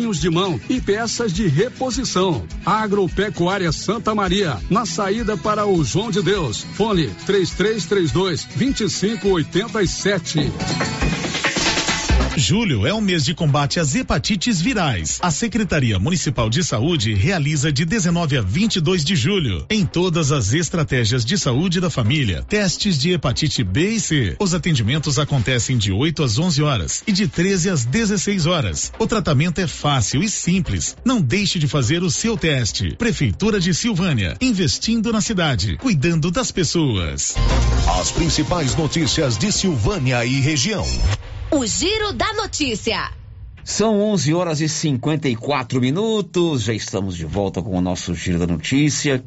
de 0.01 0.29
mão 0.29 0.59
e 0.67 0.81
peças 0.81 1.31
de 1.31 1.47
reposição. 1.47 2.43
Agropecuária 2.65 3.71
Santa 3.71 4.15
Maria, 4.15 4.57
na 4.69 4.85
saída 4.85 5.37
para 5.37 5.67
o 5.67 5.83
João 5.83 6.09
de 6.09 6.23
Deus. 6.23 6.65
Fone 6.73 7.09
3332 7.25 8.45
2587. 8.55 11.00
Julho 12.37 12.87
é 12.87 12.93
o 12.93 13.01
mês 13.01 13.25
de 13.25 13.33
combate 13.33 13.77
às 13.77 13.93
hepatites 13.93 14.61
virais. 14.61 15.19
A 15.21 15.29
Secretaria 15.29 15.99
Municipal 15.99 16.49
de 16.49 16.63
Saúde 16.63 17.13
realiza 17.13 17.71
de 17.73 17.83
19 17.83 18.37
a 18.37 18.41
22 18.41 19.03
de 19.03 19.17
julho, 19.17 19.65
em 19.69 19.85
todas 19.85 20.31
as 20.31 20.53
estratégias 20.53 21.25
de 21.25 21.37
saúde 21.37 21.81
da 21.81 21.89
família, 21.89 22.41
testes 22.47 22.97
de 22.97 23.11
hepatite 23.11 23.63
B 23.63 23.91
e 23.91 23.99
C. 23.99 24.35
Os 24.39 24.53
atendimentos 24.53 25.19
acontecem 25.19 25.77
de 25.77 25.91
8 25.91 26.23
às 26.23 26.39
11 26.39 26.63
horas 26.63 27.03
e 27.05 27.11
de 27.11 27.27
13 27.27 27.69
às 27.69 27.83
16 27.85 28.45
horas. 28.45 28.93
O 28.97 29.05
tratamento 29.05 29.59
é 29.59 29.67
fácil 29.67 30.23
e 30.23 30.29
simples. 30.29 30.95
Não 31.03 31.19
deixe 31.21 31.59
de 31.59 31.67
fazer 31.67 32.01
o 32.01 32.09
seu 32.09 32.37
teste. 32.37 32.95
Prefeitura 32.95 33.59
de 33.59 33.73
Silvânia, 33.73 34.37
investindo 34.39 35.11
na 35.11 35.19
cidade, 35.19 35.75
cuidando 35.77 36.31
das 36.31 36.49
pessoas. 36.49 37.35
As 37.99 38.09
principais 38.11 38.73
notícias 38.75 39.37
de 39.37 39.51
Silvânia 39.51 40.25
e 40.25 40.39
região. 40.39 40.87
O 41.53 41.65
Giro 41.65 42.13
da 42.13 42.31
Notícia. 42.31 43.11
São 43.61 44.01
11 44.01 44.33
horas 44.33 44.61
e 44.61 44.69
54 44.69 45.81
minutos. 45.81 46.63
Já 46.63 46.73
estamos 46.73 47.17
de 47.17 47.25
volta 47.25 47.61
com 47.61 47.77
o 47.77 47.81
nosso 47.81 48.15
Giro 48.15 48.39
da 48.39 48.47
Notícia. 48.47 49.21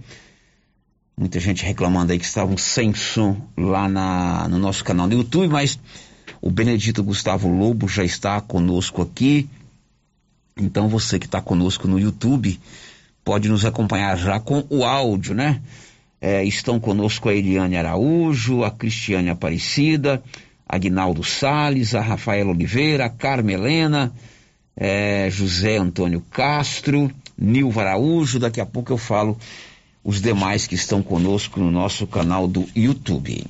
Muita 1.14 1.38
gente 1.38 1.62
reclamando 1.62 2.12
aí 2.12 2.18
que 2.18 2.24
estavam 2.24 2.56
sem 2.56 2.94
som 2.94 3.36
lá 3.54 3.90
na, 3.90 4.48
no 4.48 4.58
nosso 4.58 4.82
canal 4.82 5.06
no 5.06 5.12
YouTube, 5.12 5.48
mas 5.48 5.78
o 6.40 6.50
Benedito 6.50 7.04
Gustavo 7.04 7.46
Lobo 7.46 7.86
já 7.86 8.02
está 8.02 8.40
conosco 8.40 9.02
aqui. 9.02 9.46
Então 10.56 10.88
você 10.88 11.18
que 11.18 11.26
está 11.26 11.42
conosco 11.42 11.86
no 11.86 12.00
YouTube 12.00 12.58
pode 13.22 13.50
nos 13.50 13.66
acompanhar 13.66 14.16
já 14.16 14.40
com 14.40 14.64
o 14.70 14.82
áudio, 14.82 15.34
né? 15.34 15.60
É, 16.22 16.42
estão 16.42 16.80
conosco 16.80 17.28
a 17.28 17.34
Eliane 17.34 17.76
Araújo, 17.76 18.64
a 18.64 18.70
Cristiane 18.70 19.28
Aparecida, 19.28 20.22
Agnaldo 20.68 21.22
Sales, 21.22 21.94
a 21.94 22.00
Rafaela 22.00 22.50
Oliveira, 22.50 23.06
a 23.06 23.10
Carmelena, 23.10 24.12
é, 24.76 25.28
José 25.30 25.76
Antônio 25.76 26.22
Castro, 26.30 27.10
Nilva 27.38 27.82
Araújo. 27.82 28.38
Daqui 28.38 28.60
a 28.60 28.66
pouco 28.66 28.92
eu 28.92 28.98
falo 28.98 29.38
os 30.02 30.20
demais 30.20 30.66
que 30.66 30.74
estão 30.74 31.02
conosco 31.02 31.60
no 31.60 31.70
nosso 31.70 32.06
canal 32.06 32.46
do 32.46 32.66
YouTube. 32.74 33.44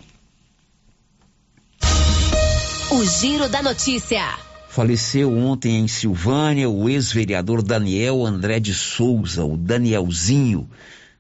O 2.91 3.05
Giro 3.05 3.49
da 3.49 3.63
Notícia. 3.63 4.23
Faleceu 4.69 5.33
ontem 5.33 5.79
em 5.79 5.89
Silvânia 5.89 6.69
o 6.69 6.89
ex-vereador 6.89 7.63
Daniel 7.63 8.25
André 8.27 8.59
de 8.59 8.75
Souza, 8.75 9.45
o 9.45 9.57
Danielzinho, 9.57 10.69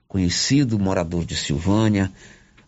conhecido 0.09 0.79
morador 0.79 1.25
de 1.25 1.37
Silvânia, 1.37 2.13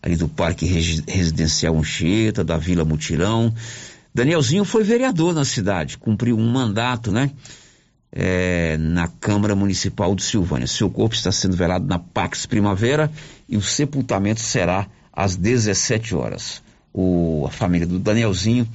ali 0.07 0.15
do 0.15 0.29
Parque 0.29 0.65
Residencial 0.65 1.77
Anchieta, 1.77 2.41
da 2.41 2.57
Vila 2.57 2.85
Mutirão. 2.85 3.53
Danielzinho 4.15 4.63
foi 4.63 4.81
vereador 4.81 5.33
na 5.33 5.43
cidade, 5.43 5.97
cumpriu 5.97 6.37
um 6.37 6.49
mandato, 6.49 7.11
né? 7.11 7.29
É, 8.09 8.77
na 8.77 9.09
Câmara 9.09 9.53
Municipal 9.53 10.15
de 10.15 10.23
Silvânia. 10.23 10.65
Seu 10.65 10.89
corpo 10.89 11.13
está 11.13 11.29
sendo 11.29 11.57
velado 11.57 11.85
na 11.85 11.99
Pax 11.99 12.45
Primavera 12.45 13.11
e 13.49 13.57
o 13.57 13.61
sepultamento 13.61 14.39
será 14.39 14.87
às 15.11 15.35
17 15.35 16.15
horas. 16.15 16.63
O, 16.93 17.43
a 17.45 17.51
família 17.51 17.85
do 17.85 17.99
Danielzinho, 17.99 18.65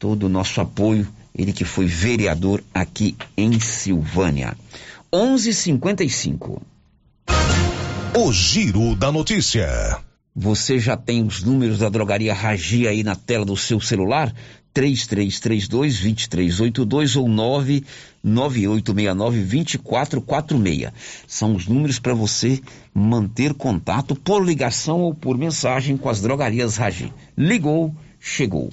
todo 0.00 0.24
o 0.24 0.28
nosso 0.28 0.60
apoio, 0.60 1.06
ele 1.32 1.52
que 1.52 1.64
foi 1.64 1.86
vereador 1.86 2.62
aqui 2.74 3.16
em 3.36 3.60
Silvânia. 3.60 4.56
11:55. 5.12 6.60
O 8.18 8.32
Giro 8.32 8.96
da 8.96 9.12
Notícia. 9.12 10.04
Você 10.38 10.78
já 10.78 10.98
tem 10.98 11.24
os 11.24 11.42
números 11.42 11.78
da 11.78 11.88
drogaria 11.88 12.34
Ragi 12.34 12.86
aí 12.86 13.02
na 13.02 13.16
tela 13.16 13.46
do 13.46 13.56
seu 13.56 13.80
celular? 13.80 14.30
3332-2382 14.74 17.18
ou 17.18 17.26
99869-2446. 18.22 20.92
São 21.26 21.54
os 21.54 21.66
números 21.66 21.98
para 21.98 22.12
você 22.12 22.60
manter 22.92 23.54
contato 23.54 24.14
por 24.14 24.44
ligação 24.44 25.00
ou 25.00 25.14
por 25.14 25.38
mensagem 25.38 25.96
com 25.96 26.10
as 26.10 26.20
drogarias 26.20 26.76
Ragi. 26.76 27.10
Ligou, 27.34 27.94
chegou. 28.20 28.68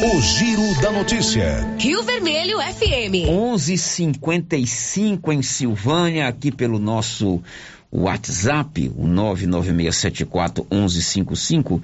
O 0.00 0.20
Giro 0.20 0.80
da 0.82 0.92
Notícia. 0.92 1.66
Rio 1.78 2.02
Vermelho 2.02 2.58
FM. 2.58 3.26
11:55 3.26 5.32
em 5.32 5.40
Silvânia, 5.42 6.28
aqui 6.28 6.52
pelo 6.52 6.78
nosso 6.78 7.42
WhatsApp, 7.90 8.92
o 8.94 9.06
996741155. 9.06 11.82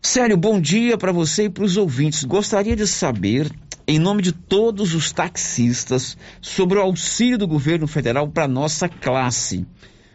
Sério, 0.00 0.36
bom 0.36 0.60
dia 0.60 0.96
para 0.96 1.10
você 1.12 1.44
e 1.44 1.50
para 1.50 1.64
os 1.64 1.76
ouvintes. 1.76 2.24
Gostaria 2.24 2.76
de 2.76 2.86
saber, 2.86 3.50
em 3.86 3.98
nome 3.98 4.22
de 4.22 4.32
todos 4.32 4.94
os 4.94 5.12
taxistas, 5.12 6.16
sobre 6.40 6.78
o 6.78 6.82
auxílio 6.82 7.36
do 7.36 7.46
governo 7.46 7.86
federal 7.86 8.26
para 8.28 8.48
nossa 8.48 8.88
classe. 8.88 9.66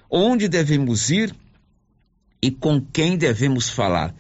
Onde 0.10 0.48
devemos 0.48 1.10
ir 1.10 1.36
e 2.42 2.50
com 2.50 2.82
quem 2.82 3.18
devemos 3.18 3.70
falar? 3.70 4.16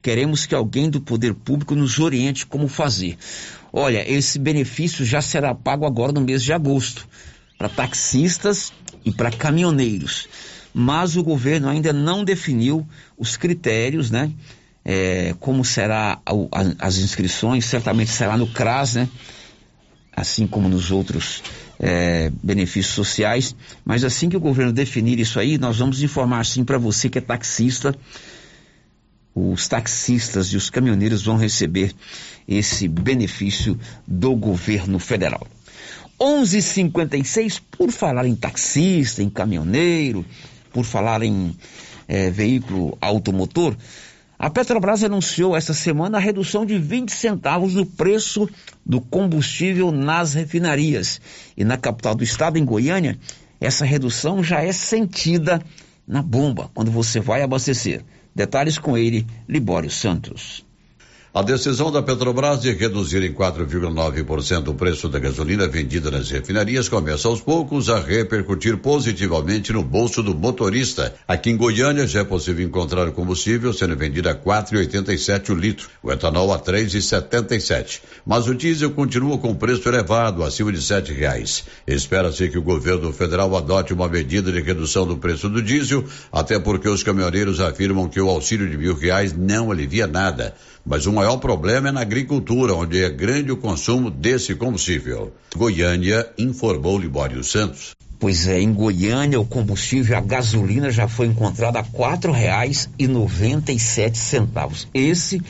Queremos 0.00 0.46
que 0.46 0.54
alguém 0.54 0.88
do 0.88 1.00
poder 1.00 1.34
público 1.34 1.74
nos 1.74 1.98
oriente 1.98 2.46
como 2.46 2.68
fazer. 2.68 3.18
Olha, 3.72 4.08
esse 4.10 4.38
benefício 4.38 5.04
já 5.04 5.20
será 5.20 5.54
pago 5.54 5.84
agora 5.84 6.12
no 6.12 6.20
mês 6.20 6.42
de 6.42 6.52
agosto 6.52 7.06
para 7.60 7.68
taxistas 7.68 8.72
e 9.04 9.12
para 9.12 9.30
caminhoneiros. 9.30 10.26
Mas 10.72 11.14
o 11.18 11.22
governo 11.22 11.68
ainda 11.68 11.92
não 11.92 12.24
definiu 12.24 12.88
os 13.18 13.36
critérios, 13.36 14.10
né? 14.10 14.32
É, 14.82 15.34
como 15.38 15.62
será 15.62 16.18
a, 16.24 16.32
a, 16.32 16.86
as 16.86 16.96
inscrições, 16.96 17.66
certamente 17.66 18.10
será 18.10 18.38
no 18.38 18.46
CRAS, 18.46 18.94
né? 18.94 19.06
Assim 20.10 20.46
como 20.46 20.70
nos 20.70 20.90
outros 20.90 21.42
é, 21.78 22.32
benefícios 22.42 22.94
sociais. 22.94 23.54
Mas 23.84 24.04
assim 24.04 24.30
que 24.30 24.38
o 24.38 24.40
governo 24.40 24.72
definir 24.72 25.20
isso 25.20 25.38
aí, 25.38 25.58
nós 25.58 25.76
vamos 25.76 26.02
informar 26.02 26.46
sim 26.46 26.64
para 26.64 26.78
você 26.78 27.10
que 27.10 27.18
é 27.18 27.20
taxista 27.20 27.94
os 29.34 29.68
taxistas 29.68 30.48
e 30.48 30.56
os 30.56 30.70
caminhoneiros 30.70 31.22
vão 31.22 31.36
receber 31.36 31.94
esse 32.48 32.88
benefício 32.88 33.78
do 34.06 34.34
governo 34.34 34.98
federal. 34.98 35.46
11:56 36.20 37.60
por 37.70 37.90
falar 37.90 38.26
em 38.26 38.36
taxista, 38.36 39.22
em 39.22 39.30
caminhoneiro, 39.30 40.24
por 40.72 40.84
falar 40.84 41.22
em 41.22 41.56
é, 42.06 42.30
veículo 42.30 42.98
automotor, 43.00 43.76
a 44.38 44.48
Petrobras 44.48 45.04
anunciou 45.04 45.54
essa 45.54 45.74
semana 45.74 46.16
a 46.16 46.20
redução 46.20 46.64
de 46.64 46.78
20 46.78 47.12
centavos 47.12 47.74
no 47.74 47.84
preço 47.84 48.48
do 48.86 48.98
combustível 48.98 49.92
nas 49.92 50.32
refinarias. 50.32 51.20
E 51.54 51.62
na 51.62 51.76
capital 51.76 52.14
do 52.14 52.24
estado, 52.24 52.58
em 52.58 52.64
Goiânia, 52.64 53.18
essa 53.60 53.84
redução 53.84 54.42
já 54.42 54.62
é 54.62 54.72
sentida 54.72 55.62
na 56.08 56.22
bomba 56.22 56.70
quando 56.72 56.90
você 56.90 57.20
vai 57.20 57.42
abastecer. 57.42 58.02
Detalhes 58.34 58.78
com 58.78 58.96
ele, 58.96 59.26
Libório 59.46 59.90
Santos. 59.90 60.64
A 61.32 61.42
decisão 61.42 61.92
da 61.92 62.02
Petrobras 62.02 62.60
de 62.60 62.72
reduzir 62.72 63.22
em 63.22 63.32
4,9% 63.32 64.66
o 64.66 64.74
preço 64.74 65.08
da 65.08 65.20
gasolina 65.20 65.68
vendida 65.68 66.10
nas 66.10 66.28
refinarias 66.28 66.88
começa 66.88 67.28
aos 67.28 67.40
poucos 67.40 67.88
a 67.88 68.00
repercutir 68.00 68.76
positivamente 68.78 69.72
no 69.72 69.84
bolso 69.84 70.24
do 70.24 70.34
motorista. 70.34 71.14
Aqui 71.28 71.50
em 71.50 71.56
Goiânia 71.56 72.04
já 72.04 72.22
é 72.22 72.24
possível 72.24 72.66
encontrar 72.66 73.06
o 73.06 73.12
combustível 73.12 73.72
sendo 73.72 73.96
vendido 73.96 74.28
a 74.28 74.34
4,87 74.34 75.50
o 75.50 75.54
litro, 75.54 75.88
o 76.02 76.10
etanol 76.10 76.52
a 76.52 76.58
3,77. 76.58 78.00
Mas 78.26 78.48
o 78.48 78.54
diesel 78.54 78.90
continua 78.90 79.38
com 79.38 79.54
preço 79.54 79.88
elevado, 79.88 80.42
acima 80.42 80.72
de 80.72 80.82
sete 80.82 81.12
reais. 81.12 81.62
Espera-se 81.86 82.48
que 82.48 82.58
o 82.58 82.62
governo 82.62 83.12
federal 83.12 83.56
adote 83.56 83.94
uma 83.94 84.08
medida 84.08 84.50
de 84.50 84.60
redução 84.60 85.06
do 85.06 85.16
preço 85.16 85.48
do 85.48 85.62
diesel, 85.62 86.04
até 86.32 86.58
porque 86.58 86.88
os 86.88 87.04
caminhoneiros 87.04 87.60
afirmam 87.60 88.08
que 88.08 88.20
o 88.20 88.28
auxílio 88.28 88.68
de 88.68 88.76
mil 88.76 88.96
reais 88.96 89.32
não 89.32 89.70
alivia 89.70 90.08
nada. 90.08 90.56
Mas 90.84 91.06
o 91.06 91.12
maior 91.12 91.36
problema 91.36 91.88
é 91.88 91.92
na 91.92 92.00
agricultura, 92.00 92.74
onde 92.74 93.02
é 93.02 93.08
grande 93.08 93.52
o 93.52 93.56
consumo 93.56 94.10
desse 94.10 94.54
combustível. 94.54 95.32
Goiânia, 95.56 96.28
informou 96.38 96.98
Libório 96.98 97.44
Santos. 97.44 97.92
Pois 98.18 98.46
é, 98.46 98.60
em 98.60 98.72
Goiânia 98.72 99.40
o 99.40 99.46
combustível, 99.46 100.16
a 100.16 100.20
gasolina 100.20 100.90
já 100.90 101.08
foi 101.08 101.26
encontrada 101.26 101.78
a 101.78 101.84
quatro 101.84 102.32
reais 102.32 102.88
e 102.98 103.06
noventa 103.06 103.72
e 103.72 103.78
sete 103.78 104.18
centavos. 104.18 104.86
Esse 104.92 105.40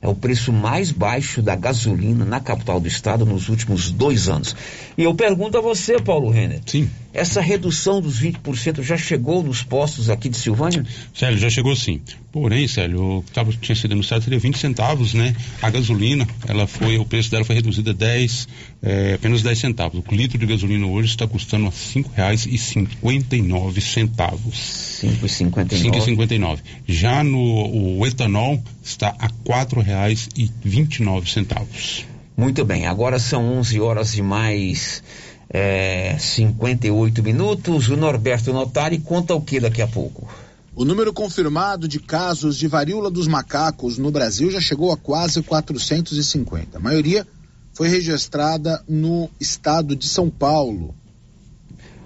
é 0.00 0.06
o 0.06 0.14
preço 0.14 0.52
mais 0.52 0.90
baixo 0.90 1.42
da 1.42 1.56
gasolina 1.56 2.24
na 2.24 2.38
capital 2.38 2.78
do 2.80 2.86
estado 2.86 3.24
nos 3.24 3.48
últimos 3.48 3.90
dois 3.90 4.28
anos. 4.28 4.54
E 4.96 5.04
eu 5.04 5.14
pergunto 5.14 5.58
a 5.58 5.60
você, 5.60 5.98
Paulo 6.00 6.30
Renner. 6.30 6.60
Sim. 6.66 6.88
Essa 7.18 7.40
redução 7.40 8.00
dos 8.00 8.22
20% 8.22 8.80
já 8.80 8.96
chegou 8.96 9.42
nos 9.42 9.60
postos 9.60 10.08
aqui 10.08 10.28
de 10.28 10.36
Silvânia? 10.36 10.86
Célio, 11.12 11.36
já 11.36 11.50
chegou 11.50 11.74
sim. 11.74 12.00
Porém, 12.30 12.68
Célio, 12.68 13.18
o 13.18 13.22
que 13.24 13.32
tava, 13.32 13.52
tinha 13.52 13.74
sido 13.74 13.90
anunciado 13.90 14.22
seria 14.22 14.38
20 14.38 14.56
centavos, 14.56 15.14
né? 15.14 15.34
A 15.60 15.68
gasolina, 15.68 16.24
ela 16.46 16.68
foi, 16.68 16.96
o 16.96 17.04
preço 17.04 17.28
dela 17.28 17.44
foi 17.44 17.56
reduzido 17.56 17.90
a 17.90 17.92
10, 17.92 18.48
é, 18.82 19.14
apenas 19.14 19.42
10 19.42 19.58
centavos. 19.58 20.00
O 20.08 20.14
litro 20.14 20.38
de 20.38 20.46
gasolina 20.46 20.86
hoje 20.86 21.08
está 21.08 21.26
custando 21.26 21.66
a 21.66 21.72
cinco 21.72 22.12
reais 22.14 22.46
e 22.46 22.56
cinquenta 22.56 23.34
e 23.34 23.42
nove 23.42 23.80
centavos. 23.80 25.00
5,59. 25.02 26.58
Já 26.86 27.24
no 27.24 27.98
o 27.98 28.06
etanol 28.06 28.62
está 28.80 29.08
a 29.18 29.28
quatro 29.44 29.80
reais 29.80 30.28
e 30.36 30.48
vinte 30.62 30.96
e 30.96 31.02
nove 31.02 31.28
centavos. 31.28 32.06
Muito 32.36 32.64
bem, 32.64 32.86
agora 32.86 33.18
são 33.18 33.58
11 33.58 33.80
horas 33.80 34.16
e 34.16 34.22
mais 34.22 35.02
é, 35.50 36.16
58 36.18 37.22
minutos. 37.22 37.88
O 37.88 37.96
Norberto 37.96 38.52
Notari 38.52 38.98
conta 38.98 39.34
o 39.34 39.40
que 39.40 39.60
daqui 39.60 39.82
a 39.82 39.88
pouco? 39.88 40.28
O 40.74 40.84
número 40.84 41.12
confirmado 41.12 41.88
de 41.88 41.98
casos 41.98 42.56
de 42.56 42.68
varíola 42.68 43.10
dos 43.10 43.26
macacos 43.26 43.98
no 43.98 44.10
Brasil 44.10 44.50
já 44.50 44.60
chegou 44.60 44.92
a 44.92 44.96
quase 44.96 45.42
450. 45.42 46.78
A 46.78 46.80
maioria 46.80 47.26
foi 47.72 47.88
registrada 47.88 48.82
no 48.88 49.28
estado 49.40 49.96
de 49.96 50.08
São 50.08 50.30
Paulo. 50.30 50.94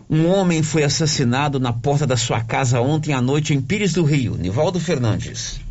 Um 0.08 0.26
homem 0.26 0.62
foi 0.62 0.84
assassinado 0.84 1.58
na 1.58 1.72
porta 1.72 2.06
da 2.06 2.18
sua 2.18 2.44
casa 2.44 2.80
ontem 2.82 3.14
à 3.14 3.20
noite 3.22 3.54
em 3.54 3.62
Pires 3.62 3.94
do 3.94 4.04
Rio. 4.04 4.36
Nivaldo 4.36 4.78
Fernandes. 4.78 5.61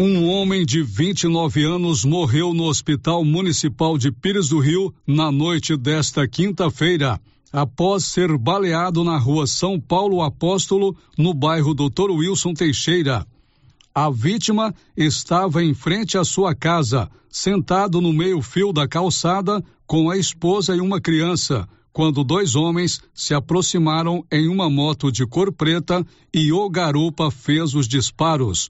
Um 0.00 0.28
homem 0.28 0.64
de 0.64 0.80
29 0.80 1.64
anos 1.64 2.04
morreu 2.04 2.54
no 2.54 2.66
Hospital 2.66 3.24
Municipal 3.24 3.98
de 3.98 4.12
Pires 4.12 4.50
do 4.50 4.60
Rio 4.60 4.94
na 5.04 5.32
noite 5.32 5.76
desta 5.76 6.28
quinta-feira. 6.28 7.20
após 7.52 8.04
ser 8.04 8.38
baleado 8.38 9.02
na 9.02 9.18
rua 9.18 9.44
São 9.44 9.80
Paulo 9.80 10.22
Apóstolo, 10.22 10.96
no 11.16 11.34
bairro 11.34 11.74
Dr. 11.74 12.12
Wilson 12.12 12.54
Teixeira. 12.54 13.26
A 13.92 14.08
vítima 14.08 14.72
estava 14.96 15.64
em 15.64 15.74
frente 15.74 16.16
à 16.16 16.22
sua 16.22 16.54
casa, 16.54 17.10
sentado 17.28 18.00
no 18.00 18.12
meio-fio 18.12 18.72
da 18.72 18.86
calçada 18.86 19.64
com 19.84 20.08
a 20.08 20.16
esposa 20.16 20.76
e 20.76 20.80
uma 20.80 21.00
criança, 21.00 21.68
quando 21.92 22.22
dois 22.22 22.54
homens 22.54 23.00
se 23.12 23.34
aproximaram 23.34 24.24
em 24.30 24.46
uma 24.46 24.70
moto 24.70 25.10
de 25.10 25.26
cor 25.26 25.52
preta 25.52 26.06
e 26.32 26.52
o 26.52 26.70
garupa 26.70 27.32
fez 27.32 27.74
os 27.74 27.88
disparos. 27.88 28.68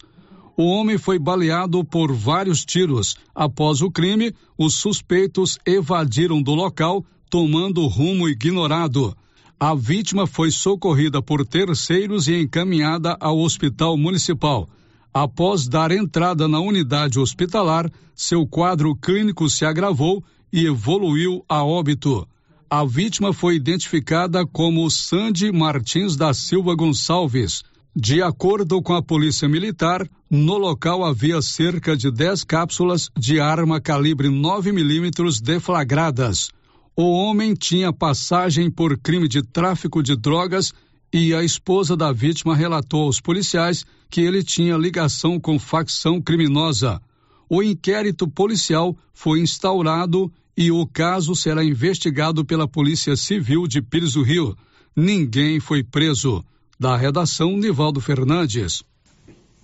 O 0.61 0.65
homem 0.65 0.99
foi 0.99 1.21
baleado 1.21 1.85
por 1.85 2.13
vários 2.13 2.65
tiros. 2.65 3.17
Após 3.33 3.81
o 3.81 3.93
crime, 3.93 4.35
os 4.59 4.75
suspeitos 4.75 5.57
evadiram 5.65 6.43
do 6.43 6.53
local, 6.53 7.07
tomando 7.31 7.87
rumo 7.87 8.29
ignorado. 8.29 9.17
A 9.61 9.73
vítima 9.73 10.27
foi 10.27 10.51
socorrida 10.51 11.23
por 11.23 11.47
terceiros 11.47 12.27
e 12.27 12.41
encaminhada 12.41 13.17
ao 13.21 13.39
hospital 13.39 13.97
municipal. 13.97 14.69
Após 15.15 15.69
dar 15.69 15.93
entrada 15.93 16.49
na 16.49 16.59
unidade 16.59 17.21
hospitalar, 17.21 17.89
seu 18.13 18.45
quadro 18.45 18.97
clínico 18.97 19.49
se 19.49 19.65
agravou 19.65 20.25
e 20.53 20.67
evoluiu 20.67 21.45
a 21.49 21.63
óbito. 21.63 22.27
A 22.69 22.85
vítima 22.85 23.33
foi 23.33 23.55
identificada 23.55 24.45
como 24.45 24.91
Sandy 24.91 25.53
Martins 25.53 26.17
da 26.17 26.35
Silva 26.35 26.75
Gonçalves. 26.75 27.63
De 28.01 28.23
acordo 28.23 28.81
com 28.81 28.95
a 28.95 29.03
Polícia 29.03 29.49
Militar, 29.49 30.09
no 30.31 30.57
local 30.57 31.05
havia 31.05 31.43
cerca 31.43 31.97
de 31.97 32.13
10 32.13 32.45
cápsulas 32.45 33.11
de 33.19 33.41
arma 33.41 33.81
calibre 33.81 34.29
9 34.29 34.71
milímetros 34.71 35.41
deflagradas. 35.41 36.49
O 36.95 37.03
homem 37.11 37.55
tinha 37.55 37.93
passagem 37.93 38.71
por 38.71 38.97
crime 38.99 39.27
de 39.27 39.43
tráfico 39.43 40.01
de 40.01 40.15
drogas 40.15 40.73
e 41.13 41.35
a 41.35 41.43
esposa 41.43 41.97
da 41.97 42.13
vítima 42.13 42.55
relatou 42.55 43.03
aos 43.03 43.21
policiais 43.21 43.85
que 44.09 44.21
ele 44.21 44.45
tinha 44.45 44.77
ligação 44.77 45.41
com 45.41 45.59
facção 45.59 46.23
criminosa. 46.23 47.03
O 47.51 47.65
inquérito 47.65 48.29
policial 48.29 48.97
foi 49.13 49.41
instaurado 49.41 50.31
e 50.57 50.71
o 50.71 50.87
caso 50.87 51.35
será 51.35 51.65
investigado 51.65 52.45
pela 52.45 52.69
Polícia 52.69 53.17
Civil 53.17 53.67
de 53.67 53.83
Pires 53.83 54.13
do 54.13 54.23
Rio. 54.23 54.57
Ninguém 54.95 55.59
foi 55.59 55.83
preso. 55.83 56.45
Da 56.81 56.97
redação, 56.97 57.57
Nivaldo 57.57 58.01
Fernandes. 58.01 58.85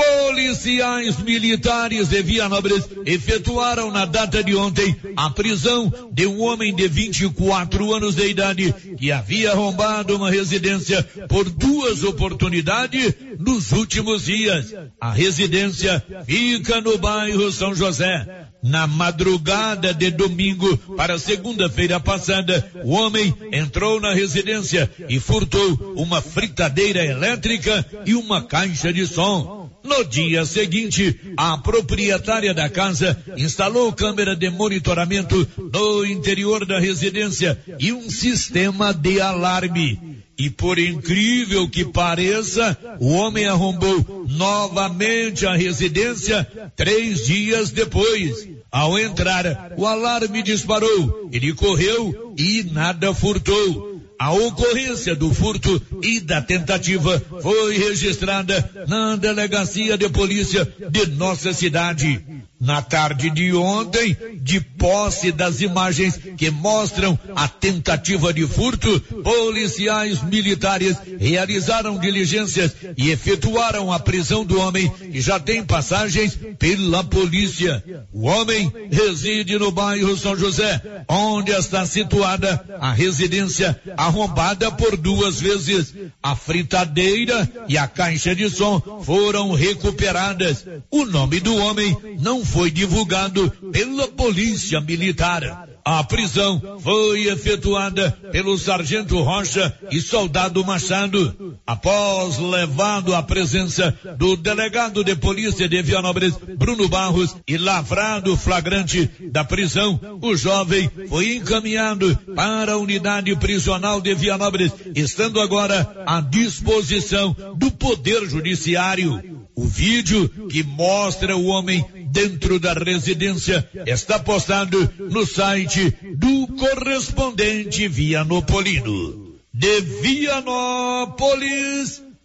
Policiais 0.01 1.17
militares 1.19 2.09
de 2.09 2.21
Vianópolis 2.23 2.89
efetuaram 3.05 3.91
na 3.91 4.05
data 4.05 4.43
de 4.43 4.55
ontem 4.55 4.95
a 5.15 5.29
prisão 5.29 5.93
de 6.11 6.25
um 6.25 6.41
homem 6.41 6.73
de 6.73 6.87
24 6.87 7.93
anos 7.93 8.15
de 8.15 8.27
idade 8.27 8.73
que 8.97 9.11
havia 9.11 9.51
arrombado 9.51 10.15
uma 10.15 10.31
residência 10.31 11.03
por 11.29 11.49
duas 11.49 12.03
oportunidades 12.03 13.13
nos 13.37 13.71
últimos 13.71 14.25
dias. 14.25 14.73
A 14.99 15.11
residência 15.11 16.03
fica 16.25 16.81
no 16.81 16.97
bairro 16.97 17.51
São 17.51 17.75
José. 17.75 18.47
Na 18.63 18.85
madrugada 18.85 19.93
de 19.93 20.11
domingo 20.11 20.77
para 20.95 21.17
segunda-feira 21.17 21.99
passada, 21.99 22.71
o 22.83 22.91
homem 22.91 23.33
entrou 23.51 23.99
na 23.99 24.13
residência 24.13 24.89
e 25.09 25.19
furtou 25.19 25.95
uma 25.95 26.21
fritadeira 26.21 27.03
elétrica 27.03 27.85
e 28.05 28.13
uma 28.13 28.43
caixa 28.43 28.93
de 28.93 29.05
som. 29.07 29.60
No 29.83 30.03
dia 30.03 30.45
seguinte, 30.45 31.19
a 31.35 31.57
proprietária 31.57 32.53
da 32.53 32.69
casa 32.69 33.21
instalou 33.35 33.91
câmera 33.91 34.35
de 34.35 34.49
monitoramento 34.49 35.47
no 35.57 36.05
interior 36.05 36.65
da 36.65 36.79
residência 36.79 37.59
e 37.79 37.91
um 37.91 38.09
sistema 38.09 38.93
de 38.93 39.19
alarme. 39.19 40.21
E 40.37 40.49
por 40.49 40.79
incrível 40.79 41.69
que 41.69 41.85
pareça, 41.85 42.77
o 42.99 43.09
homem 43.09 43.45
arrombou 43.45 44.25
novamente 44.27 45.45
a 45.45 45.55
residência 45.55 46.47
três 46.75 47.25
dias 47.25 47.69
depois. 47.69 48.47
Ao 48.71 48.97
entrar, 48.97 49.73
o 49.77 49.85
alarme 49.85 50.41
disparou. 50.41 51.29
Ele 51.31 51.53
correu 51.53 52.33
e 52.37 52.63
nada 52.71 53.13
furtou. 53.13 53.90
A 54.21 54.31
ocorrência 54.33 55.15
do 55.15 55.33
furto 55.33 55.81
e 56.03 56.19
da 56.19 56.39
tentativa 56.39 57.19
foi 57.41 57.75
registrada 57.75 58.85
na 58.87 59.15
delegacia 59.15 59.97
de 59.97 60.07
polícia 60.09 60.71
de 60.91 61.07
nossa 61.07 61.51
cidade. 61.53 62.23
Na 62.61 62.79
tarde 62.79 63.31
de 63.31 63.55
ontem, 63.55 64.15
de 64.39 64.61
posse 64.61 65.31
das 65.31 65.61
imagens 65.61 66.19
que 66.37 66.51
mostram 66.51 67.17
a 67.35 67.47
tentativa 67.47 68.31
de 68.31 68.45
furto, 68.45 69.01
policiais 69.23 70.21
militares 70.21 70.95
realizaram 71.19 71.97
diligências 71.97 72.75
e 72.95 73.09
efetuaram 73.09 73.91
a 73.91 73.97
prisão 73.97 74.45
do 74.45 74.59
homem 74.59 74.87
que 75.11 75.19
já 75.19 75.39
tem 75.39 75.63
passagens 75.63 76.37
pela 76.59 77.03
polícia. 77.03 77.83
O 78.13 78.27
homem 78.27 78.71
reside 78.91 79.57
no 79.57 79.71
bairro 79.71 80.15
São 80.15 80.37
José, 80.37 80.79
onde 81.07 81.51
está 81.51 81.83
situada 81.87 82.63
a 82.79 82.93
residência 82.93 83.81
arrombada 83.97 84.71
por 84.71 84.95
duas 84.95 85.41
vezes. 85.41 85.95
A 86.21 86.35
fritadeira 86.35 87.51
e 87.67 87.75
a 87.75 87.87
caixa 87.87 88.35
de 88.35 88.51
som 88.51 89.01
foram 89.03 89.51
recuperadas. 89.53 90.63
O 90.91 91.05
nome 91.05 91.39
do 91.39 91.55
homem 91.55 91.97
não 92.19 92.45
foi 92.51 92.69
divulgado 92.69 93.49
pela 93.71 94.07
Polícia 94.09 94.81
Militar. 94.81 95.69
A 95.83 96.03
prisão 96.03 96.79
foi 96.79 97.27
efetuada 97.27 98.11
pelo 98.31 98.57
sargento 98.57 99.19
Rocha 99.21 99.75
e 99.89 99.99
soldado 99.99 100.63
Machado. 100.63 101.57
Após 101.65 102.37
levado 102.37 103.15
à 103.15 103.23
presença 103.23 103.97
do 104.17 104.35
delegado 104.35 105.03
de 105.03 105.15
polícia 105.15 105.67
de 105.67 105.81
Vianópolis, 105.81 106.35
Bruno 106.57 106.87
Barros, 106.87 107.35
e 107.47 107.57
lavrado 107.57 108.37
flagrante 108.37 109.09
da 109.31 109.43
prisão, 109.43 109.99
o 110.21 110.35
jovem 110.35 110.91
foi 111.07 111.35
encaminhado 111.37 112.15
para 112.35 112.73
a 112.73 112.77
unidade 112.77 113.35
prisional 113.37 113.99
de 114.01 114.13
Vianópolis, 114.13 114.71
estando 114.93 115.41
agora 115.41 116.03
à 116.05 116.21
disposição 116.21 117.35
do 117.55 117.71
Poder 117.71 118.29
Judiciário. 118.29 119.41
O 119.55 119.65
vídeo 119.65 120.29
que 120.49 120.63
mostra 120.63 121.35
o 121.35 121.45
homem 121.45 121.85
dentro 122.11 122.59
da 122.59 122.73
residência 122.73 123.67
está 123.85 124.19
postado 124.19 124.91
no 124.99 125.25
site 125.25 125.95
do 126.15 126.47
correspondente 126.47 127.87
Vianopolino. 127.87 129.31
De 129.53 129.81
Vianópolis, 130.01 131.21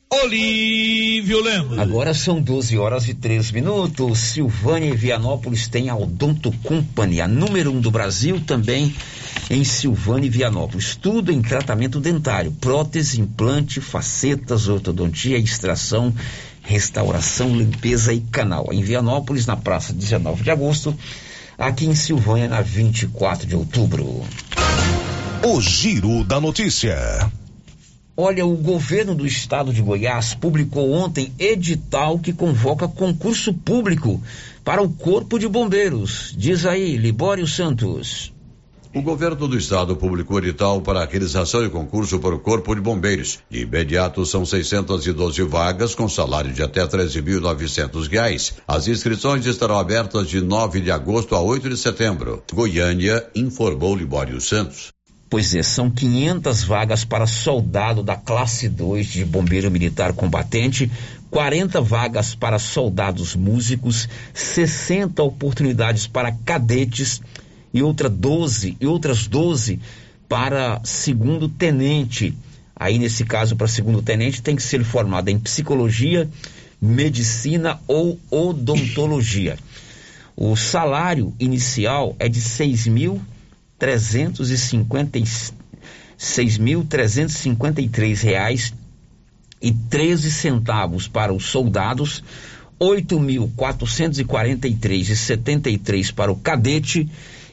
Olívio 0.09 1.43
Lemos. 1.43 1.79
Agora 1.79 2.15
são 2.15 2.41
12 2.41 2.79
horas 2.79 3.09
e 3.09 3.15
3 3.15 3.51
minutos. 3.51 4.19
Silvânia 4.19 4.91
e 4.91 4.97
Vianópolis 4.97 5.67
tem 5.67 5.89
a 5.91 5.97
Odonto 5.97 6.53
Company, 6.63 7.21
a 7.21 7.27
número 7.29 7.73
um 7.73 7.81
do 7.81 7.91
Brasil 7.91 8.41
também 8.41 8.95
em 9.51 9.65
Silvânia 9.65 10.27
e 10.27 10.31
Vianópolis. 10.31 10.95
Tudo 10.97 11.33
em 11.33 11.43
tratamento 11.43 12.01
dentário, 12.01 12.53
prótese, 12.53 13.21
implante, 13.21 13.81
facetas, 13.81 14.69
ortodontia, 14.69 15.39
extração 15.39 16.15
restauração, 16.67 17.57
limpeza 17.57 18.13
e 18.13 18.21
canal. 18.21 18.73
Em 18.73 18.83
Vianópolis, 18.83 19.47
na 19.47 19.57
praça 19.57 19.93
19 19.93 20.43
de 20.43 20.51
agosto, 20.51 20.95
aqui 21.57 21.87
em 21.87 21.95
Silvânia, 21.95 22.49
na 22.49 22.61
24 22.61 23.47
de 23.47 23.55
outubro. 23.55 24.23
O 25.45 25.61
Giro 25.61 26.25
da 26.25 26.41
Notícia. 26.41 26.97
Olha, 28.17 28.45
o 28.45 28.57
governo 28.57 29.15
do 29.15 29.27
estado 29.27 29.73
de 29.73 29.81
Goiás 29.81 30.35
publicou 30.35 30.91
ontem 30.93 31.33
edital 31.39 32.19
que 32.19 32.33
convoca 32.33 32.89
concurso 32.89 33.53
público 33.53 34.21
para 34.65 34.83
o 34.83 34.89
Corpo 34.89 35.39
de 35.39 35.47
Bombeiros. 35.47 36.35
Diz 36.37 36.67
aí, 36.67 36.97
Libório 36.97 37.47
Santos. 37.47 38.33
O 38.97 39.03
governo 39.03 39.47
do 39.47 39.59
estado 39.59 39.95
publicou 39.95 40.39
edital 40.39 40.81
para 40.81 41.03
a 41.03 41.05
realização 41.05 41.63
de 41.63 41.69
concurso 41.69 42.19
para 42.19 42.35
o 42.35 42.39
Corpo 42.39 42.75
de 42.75 42.81
Bombeiros. 42.81 43.41
De 43.51 43.61
imediato, 43.61 44.25
são 44.25 44.47
612 44.47 45.43
vagas 45.43 45.95
com 45.95 46.09
salário 46.09 46.51
de 46.51 46.63
até 46.63 46.81
13.900 46.87 48.09
reais. 48.09 48.55
As 48.67 48.89
inscrições 48.89 49.45
estarão 49.45 49.79
abertas 49.79 50.31
de 50.31 50.41
9 50.41 50.81
de 50.81 50.91
agosto 50.91 51.35
a 51.35 51.43
8 51.43 51.69
de 51.69 51.77
setembro. 51.77 52.43
Goiânia, 52.51 53.23
informou 53.35 53.95
Libório 53.95 54.41
Santos. 54.41 54.95
Pois 55.29 55.55
é, 55.55 55.63
são 55.63 55.91
500 55.91 56.65
vagas 56.65 57.05
para 57.05 57.27
soldado 57.27 58.03
da 58.03 58.17
classe 58.17 58.67
2 58.67 59.09
de 59.09 59.27
bombeiro 59.27 59.71
militar 59.71 60.15
combatente, 60.15 60.91
40 61.31 61.83
vagas 61.83 62.35
para 62.35 62.59
soldados 62.59 63.37
músicos, 63.37 64.09
60 64.33 65.23
oportunidades 65.23 66.07
para 66.07 66.33
cadetes 66.33 67.21
e 67.77 67.83
outra 67.83 68.09
12 68.09 68.77
e 68.81 68.87
outras 68.87 69.27
12 69.27 69.79
para 70.29 70.81
segundo 70.83 71.49
tenente. 71.49 72.35
Aí 72.75 72.99
nesse 72.99 73.25
caso 73.25 73.55
para 73.55 73.69
segundo 73.69 74.03
tenente 74.03 74.43
tem 74.43 74.57
que 74.57 74.63
ser 74.63 74.83
formado 74.83 75.29
em 75.29 75.39
psicologia, 75.39 76.29
medicina 76.81 77.79
ou 77.87 78.19
odontologia. 78.31 79.59
O 80.35 80.57
salário 80.57 81.35
inicial 81.39 82.17
é 82.19 82.29
de 82.29 82.41
seis 82.41 82.87
mil 82.87 83.21
trezentos 83.79 84.51
e 84.51 84.57
cinquenta 84.57 85.19
seis 86.17 86.57
mil 86.57 86.83
trezentos 86.85 87.35
e 87.37 87.39
cinquenta 87.39 87.81
e 87.81 87.89
três 87.89 88.23
reais 88.23 88.73
e 89.61 89.73
treze 89.73 90.31
centavos 90.31 91.09
para 91.09 91.33
os 91.33 91.45
soldados, 91.47 92.23
oito 92.79 93.19
mil 93.19 93.51
quatrocentos 93.57 94.19
e 94.19 94.25
quarenta 94.25 94.69
e 94.69 94.75
três 94.75 95.09
e 95.09 95.17
setenta 95.17 95.71
e 95.71 95.79
três 95.79 96.11
para 96.11 96.31
o 96.31 96.37
cadete 96.37 97.09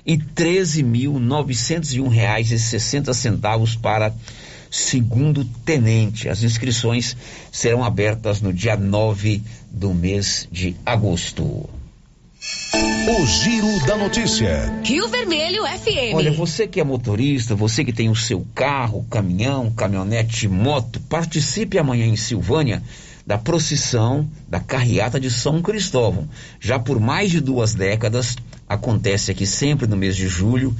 e 0.06 0.18
treze 0.18 0.84
mil 0.84 1.20
novecentos 1.20 1.94
e 1.94 2.02
um 2.02 2.08
reais 2.08 2.52
e 2.52 2.60
sessenta 2.60 3.14
centavos 3.14 3.76
para 3.76 4.14
segundo 4.70 5.46
tenente. 5.66 6.28
As 6.28 6.44
inscrições 6.44 7.16
serão 7.52 7.84
abertas 7.84 8.42
no 8.42 8.52
dia 8.52 8.76
9 8.76 9.42
do 9.72 9.94
mês 9.94 10.48
de 10.52 10.76
agosto. 10.86 11.70
O 13.06 13.26
Giro 13.26 13.86
da 13.86 13.96
Notícia. 13.96 14.82
Rio 14.84 15.08
Vermelho 15.08 15.64
FM. 15.64 16.16
Olha, 16.16 16.32
você 16.32 16.68
que 16.68 16.80
é 16.80 16.84
motorista, 16.84 17.56
você 17.56 17.86
que 17.86 17.94
tem 17.94 18.10
o 18.10 18.16
seu 18.16 18.46
carro, 18.56 19.06
caminhão, 19.10 19.72
caminhonete, 19.72 20.48
moto, 20.48 21.00
participe 21.02 21.78
amanhã 21.78 22.06
em 22.06 22.16
Silvânia 22.16 22.82
da 23.26 23.38
procissão 23.38 24.28
da 24.48 24.60
carreata 24.60 25.20
de 25.20 25.30
São 25.30 25.62
Cristóvão. 25.62 26.28
Já 26.60 26.80
por 26.80 27.00
mais 27.00 27.32
de 27.32 27.40
duas 27.40 27.74
décadas, 27.74 28.36
acontece 28.68 29.32
aqui 29.32 29.46
sempre 29.46 29.88
no 29.88 29.98
mês 29.98 30.16
de 30.16 30.28
julho, 30.28 30.76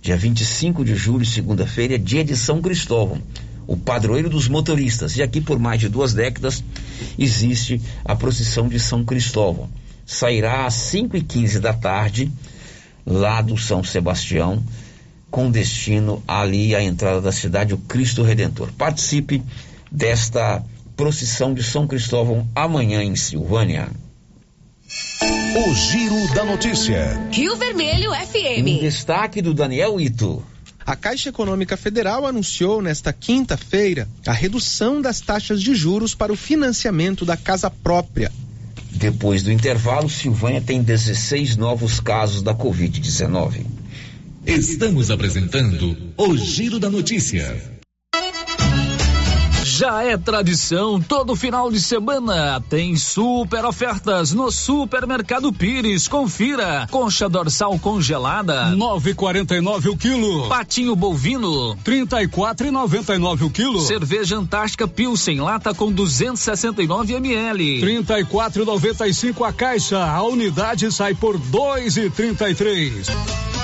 dia 0.00 0.16
25 0.16 0.84
de 0.84 0.94
julho, 0.94 1.24
segunda-feira, 1.24 1.98
dia 1.98 2.24
de 2.24 2.36
São 2.36 2.60
Cristóvão, 2.60 3.20
o 3.66 3.76
padroeiro 3.76 4.30
dos 4.30 4.48
motoristas. 4.48 5.16
E 5.16 5.22
aqui 5.22 5.40
por 5.40 5.58
mais 5.58 5.80
de 5.80 5.88
duas 5.88 6.14
décadas 6.14 6.62
existe 7.18 7.80
a 8.04 8.14
procissão 8.14 8.68
de 8.68 8.78
São 8.78 9.04
Cristóvão. 9.04 9.68
Sairá 10.04 10.66
às 10.66 10.74
5 10.74 11.16
e 11.16 11.22
15 11.22 11.58
da 11.58 11.72
tarde, 11.72 12.30
lá 13.04 13.42
do 13.42 13.56
São 13.56 13.82
Sebastião, 13.82 14.62
com 15.30 15.50
destino 15.50 16.22
ali 16.26 16.74
à 16.74 16.82
entrada 16.82 17.20
da 17.20 17.32
cidade, 17.32 17.74
o 17.74 17.78
Cristo 17.78 18.22
Redentor. 18.22 18.70
Participe 18.72 19.42
desta 19.90 20.64
procissão 20.96 21.52
de 21.52 21.62
São 21.62 21.86
Cristóvão 21.86 22.48
amanhã 22.54 23.02
em 23.02 23.14
Silvânia. 23.14 23.90
O 25.56 25.74
Giro 25.74 26.34
da 26.34 26.44
Notícia. 26.44 27.18
Rio 27.32 27.56
Vermelho 27.56 28.12
FM. 28.12 28.66
Um 28.66 28.78
destaque 28.78 29.40
do 29.40 29.54
Daniel 29.54 30.00
Ito. 30.00 30.44
A 30.84 30.94
Caixa 30.94 31.30
Econômica 31.30 31.76
Federal 31.76 32.26
anunciou 32.26 32.80
nesta 32.80 33.12
quinta-feira 33.12 34.06
a 34.26 34.32
redução 34.32 35.02
das 35.02 35.20
taxas 35.20 35.60
de 35.60 35.74
juros 35.74 36.14
para 36.14 36.32
o 36.32 36.36
financiamento 36.36 37.24
da 37.24 37.36
casa 37.36 37.68
própria. 37.68 38.30
Depois 38.92 39.42
do 39.42 39.50
intervalo, 39.50 40.08
Silvânia 40.08 40.60
tem 40.60 40.82
16 40.82 41.56
novos 41.56 42.00
casos 42.00 42.42
da 42.42 42.54
Covid-19. 42.54 43.66
Estamos 44.46 45.10
apresentando 45.10 45.96
o 46.16 46.36
Giro 46.36 46.78
da 46.78 46.88
Notícia. 46.88 47.75
Já 49.76 50.02
é 50.02 50.16
tradição, 50.16 50.98
todo 50.98 51.36
final 51.36 51.70
de 51.70 51.78
semana 51.78 52.58
tem 52.66 52.96
super 52.96 53.62
ofertas 53.62 54.32
no 54.32 54.50
Supermercado 54.50 55.52
Pires. 55.52 56.08
Confira: 56.08 56.88
concha 56.90 57.28
dorsal 57.28 57.78
congelada, 57.78 58.72
9,49 58.74 59.90
o 59.90 59.96
quilo. 59.98 60.48
Patinho 60.48 60.96
bovino, 60.96 61.76
34,99 61.84 63.42
o 63.42 63.50
quilo. 63.50 63.82
Cerveja 63.82 64.38
Antártica 64.38 64.88
Pilsen 64.88 65.42
lata 65.42 65.74
com 65.74 65.92
269 65.92 67.12
ml, 67.12 67.82
34,95 67.82 69.46
a 69.46 69.52
caixa. 69.52 70.02
A 70.02 70.22
unidade 70.22 70.90
sai 70.90 71.14
por 71.14 71.38
2,33. 71.38 73.55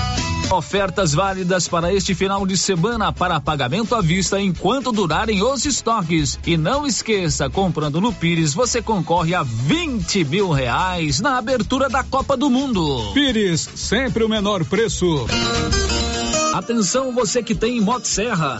Ofertas 0.53 1.15
válidas 1.15 1.67
para 1.67 1.91
este 1.91 2.13
final 2.13 2.45
de 2.45 2.55
semana 2.55 3.11
para 3.11 3.39
pagamento 3.39 3.95
à 3.95 4.01
vista 4.01 4.39
enquanto 4.39 4.91
durarem 4.91 5.41
os 5.41 5.65
estoques. 5.65 6.37
E 6.45 6.55
não 6.55 6.85
esqueça, 6.85 7.49
comprando 7.49 7.99
no 7.99 8.13
Pires, 8.13 8.53
você 8.53 8.79
concorre 8.79 9.33
a 9.33 9.41
20 9.41 10.23
mil 10.25 10.51
reais 10.51 11.19
na 11.19 11.39
abertura 11.39 11.89
da 11.89 12.03
Copa 12.03 12.37
do 12.37 12.51
Mundo. 12.51 13.11
Pires, 13.15 13.67
sempre 13.75 14.23
o 14.23 14.29
menor 14.29 14.63
preço. 14.63 15.25
Atenção, 16.53 17.11
você 17.11 17.41
que 17.41 17.55
tem 17.55 17.81
Motosserra. 17.81 18.59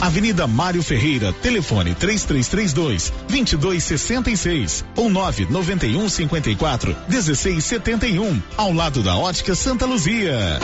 Avenida 0.00 0.46
Mário 0.46 0.82
Ferreira, 0.82 1.32
telefone 1.32 1.94
3332 1.94 3.12
2266 3.28 4.84
ou 4.96 5.08
991 5.08 6.08
54 6.08 6.96
1671, 7.08 8.42
ao 8.56 8.72
lado 8.72 9.02
da 9.02 9.16
Ótica 9.16 9.54
Santa 9.54 9.86
Luzia. 9.86 10.60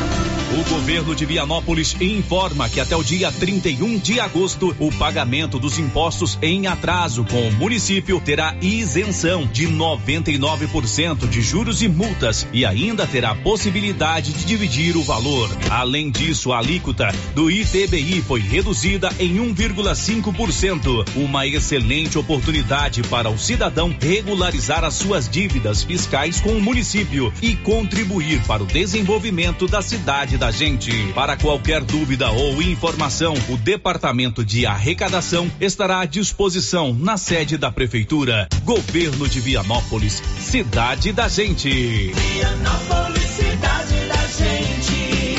O 0.53 0.69
governo 0.69 1.15
de 1.15 1.25
Vianópolis 1.25 1.97
informa 2.01 2.69
que 2.69 2.81
até 2.81 2.97
o 2.97 3.05
dia 3.05 3.31
31 3.31 3.99
de 3.99 4.19
agosto, 4.19 4.75
o 4.81 4.91
pagamento 4.91 5.61
dos 5.61 5.79
impostos 5.79 6.37
em 6.43 6.67
atraso 6.67 7.25
com 7.25 7.47
o 7.47 7.53
município 7.53 8.21
terá 8.21 8.57
isenção 8.61 9.47
de 9.47 9.69
99% 9.69 11.29
de 11.29 11.41
juros 11.41 11.83
e 11.83 11.89
multas 11.89 12.49
e 12.53 12.67
ainda 12.67 13.07
terá 13.07 13.33
possibilidade 13.33 14.33
de 14.33 14.45
dividir 14.45 14.97
o 14.97 15.05
valor. 15.05 15.49
Além 15.71 16.11
disso, 16.11 16.53
a 16.53 16.59
alíquota 16.59 17.15
do 17.33 17.49
ITBI 17.49 18.21
foi 18.21 18.41
reduzida 18.41 19.09
em 19.21 19.37
1,5%, 19.37 21.07
uma 21.15 21.47
excelente 21.47 22.17
oportunidade 22.17 23.03
para 23.03 23.29
o 23.29 23.39
cidadão 23.39 23.95
regularizar 24.01 24.83
as 24.83 24.95
suas 24.95 25.29
dívidas 25.29 25.83
fiscais 25.83 26.41
com 26.41 26.53
o 26.53 26.61
município 26.61 27.31
e 27.43 27.55
contribuir 27.57 28.43
para 28.47 28.63
o 28.63 28.67
desenvolvimento 28.67 29.69
da 29.69 29.83
cidade 29.83 30.39
da 30.39 30.51
gente. 30.51 30.91
Para 31.13 31.37
qualquer 31.37 31.85
dúvida 31.85 32.31
ou 32.31 32.63
informação, 32.63 33.35
o 33.51 33.59
Departamento 33.59 34.43
de 34.43 34.65
Arrecadação 34.65 35.53
estará 35.61 36.01
à 36.01 36.07
disposição 36.07 36.95
na 36.95 37.19
sede 37.19 37.59
da 37.59 37.71
Prefeitura. 37.71 38.49
Governo 38.65 39.29
de 39.29 39.39
Vianópolis, 39.39 40.23
cidade 40.39 41.13
da 41.13 41.29
gente. 41.29 41.69
Vianópolis, 42.15 43.23
cidade 43.23 43.97
da 44.09 44.27
gente. 44.45 45.37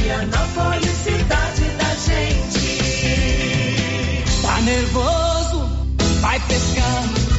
Vianópolis, 0.00 0.90
cidade 1.02 1.43
gente. 4.66 5.23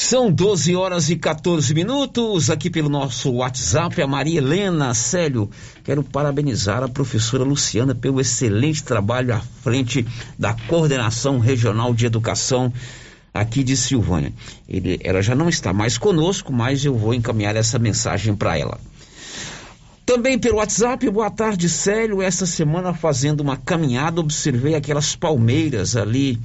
São 0.00 0.30
12 0.30 0.76
horas 0.76 1.10
e 1.10 1.16
14 1.16 1.74
minutos. 1.74 2.50
Aqui 2.50 2.70
pelo 2.70 2.88
nosso 2.88 3.32
WhatsApp, 3.32 4.00
a 4.00 4.06
Maria 4.06 4.38
Helena 4.38 4.94
Célio. 4.94 5.50
Quero 5.82 6.04
parabenizar 6.04 6.84
a 6.84 6.88
professora 6.88 7.42
Luciana 7.42 7.96
pelo 7.96 8.20
excelente 8.20 8.84
trabalho 8.84 9.34
à 9.34 9.40
frente 9.40 10.06
da 10.38 10.54
Coordenação 10.54 11.40
Regional 11.40 11.92
de 11.92 12.06
Educação 12.06 12.72
aqui 13.34 13.64
de 13.64 13.76
Silvânia. 13.76 14.32
Ele, 14.68 15.00
ela 15.02 15.20
já 15.20 15.34
não 15.34 15.48
está 15.48 15.72
mais 15.72 15.98
conosco, 15.98 16.52
mas 16.52 16.84
eu 16.84 16.96
vou 16.96 17.12
encaminhar 17.12 17.56
essa 17.56 17.76
mensagem 17.76 18.36
para 18.36 18.56
ela. 18.56 18.78
Também 20.06 20.38
pelo 20.38 20.58
WhatsApp, 20.58 21.10
boa 21.10 21.28
tarde, 21.28 21.68
Célio. 21.68 22.22
Essa 22.22 22.46
semana 22.46 22.94
fazendo 22.94 23.40
uma 23.40 23.56
caminhada, 23.56 24.20
observei 24.20 24.76
aquelas 24.76 25.16
palmeiras 25.16 25.96
ali 25.96 26.38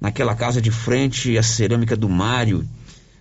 naquela 0.00 0.34
casa 0.34 0.60
de 0.60 0.72
frente 0.72 1.38
à 1.38 1.42
cerâmica 1.44 1.96
do 1.96 2.08
Mário 2.08 2.66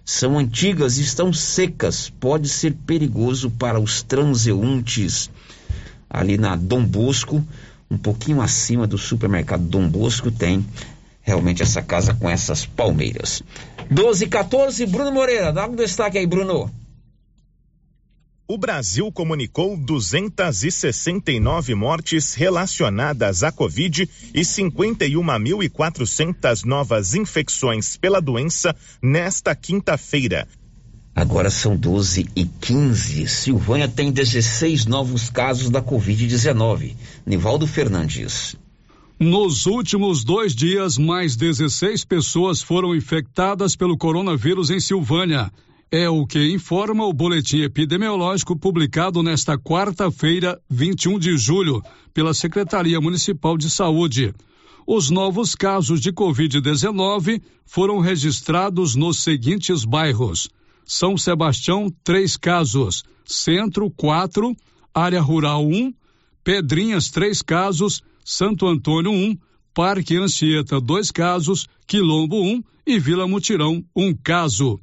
são 0.05 0.37
antigas 0.37 0.99
e 0.99 1.01
estão 1.01 1.33
secas. 1.33 2.09
Pode 2.09 2.47
ser 2.47 2.73
perigoso 2.85 3.49
para 3.49 3.79
os 3.79 4.03
transeuntes. 4.03 5.31
Ali 6.07 6.37
na 6.37 6.55
Dom 6.55 6.85
Bosco, 6.85 7.43
um 7.89 7.97
pouquinho 7.97 8.39
acima 8.39 8.85
do 8.85 8.99
supermercado 8.99 9.63
Dom 9.63 9.89
Bosco, 9.89 10.29
tem 10.29 10.63
realmente 11.23 11.63
essa 11.63 11.81
casa 11.81 12.13
com 12.13 12.29
essas 12.29 12.67
palmeiras. 12.67 13.41
12 13.89 14.25
e 14.25 14.27
14, 14.27 14.85
Bruno 14.85 15.11
Moreira, 15.11 15.51
dá 15.51 15.67
um 15.67 15.75
destaque 15.75 16.19
aí, 16.19 16.27
Bruno. 16.27 16.71
O 18.47 18.59
Brasil 18.59 19.11
comunicou 19.11 19.75
269 19.75 21.73
mortes 21.73 22.35
relacionadas 22.35 23.41
à 23.41 23.51
Covid 23.51 24.07
e 24.35 24.41
51.400 24.41 26.63
novas 26.63 27.15
infecções 27.15 27.97
pela 27.97 28.21
doença 28.21 28.75
nesta 29.01 29.55
quinta-feira. 29.55 30.47
Agora 31.15 31.49
são 31.49 31.75
12 31.75 32.29
e 32.35 32.45
15. 32.45 33.27
Silvânia 33.27 33.87
tem 33.87 34.11
16 34.11 34.85
novos 34.85 35.27
casos 35.27 35.71
da 35.71 35.81
Covid-19. 35.81 36.93
Nivaldo 37.25 37.65
Fernandes. 37.65 38.55
Nos 39.19 39.65
últimos 39.65 40.23
dois 40.23 40.53
dias, 40.53 40.99
mais 40.99 41.35
16 41.35 42.05
pessoas 42.05 42.61
foram 42.61 42.93
infectadas 42.93 43.75
pelo 43.75 43.97
coronavírus 43.97 44.69
em 44.69 44.79
Silvânia. 44.79 45.51
É 45.91 46.09
o 46.09 46.25
que 46.25 46.51
informa 46.51 47.05
o 47.05 47.13
boletim 47.13 47.61
epidemiológico 47.61 48.57
publicado 48.57 49.21
nesta 49.21 49.57
quarta-feira, 49.57 50.59
21 50.69 51.19
de 51.19 51.37
julho, 51.37 51.81
pela 52.13 52.33
Secretaria 52.33 52.99
Municipal 52.99 53.55
de 53.55 53.69
Saúde. 53.69 54.33
Os 54.87 55.09
novos 55.11 55.53
casos 55.53 56.01
de 56.01 56.11
Covid-19 56.11 57.41
foram 57.65 57.99
registrados 57.99 58.95
nos 58.95 59.19
seguintes 59.19 59.85
bairros: 59.85 60.49
São 60.83 61.17
Sebastião, 61.17 61.93
três 62.03 62.35
casos, 62.35 63.03
Centro, 63.23 63.89
quatro, 63.91 64.55
Área 64.93 65.21
Rural, 65.21 65.65
um, 65.65 65.93
Pedrinhas, 66.43 67.11
três 67.11 67.41
casos, 67.41 68.01
Santo 68.23 68.67
Antônio, 68.67 69.11
um, 69.11 69.37
Parque 69.73 70.17
Anchieta, 70.17 70.81
dois 70.81 71.11
casos, 71.11 71.67
Quilombo, 71.85 72.41
um 72.41 72.63
e 72.87 72.99
Vila 72.99 73.27
Mutirão, 73.27 73.83
um 73.95 74.15
caso. 74.15 74.79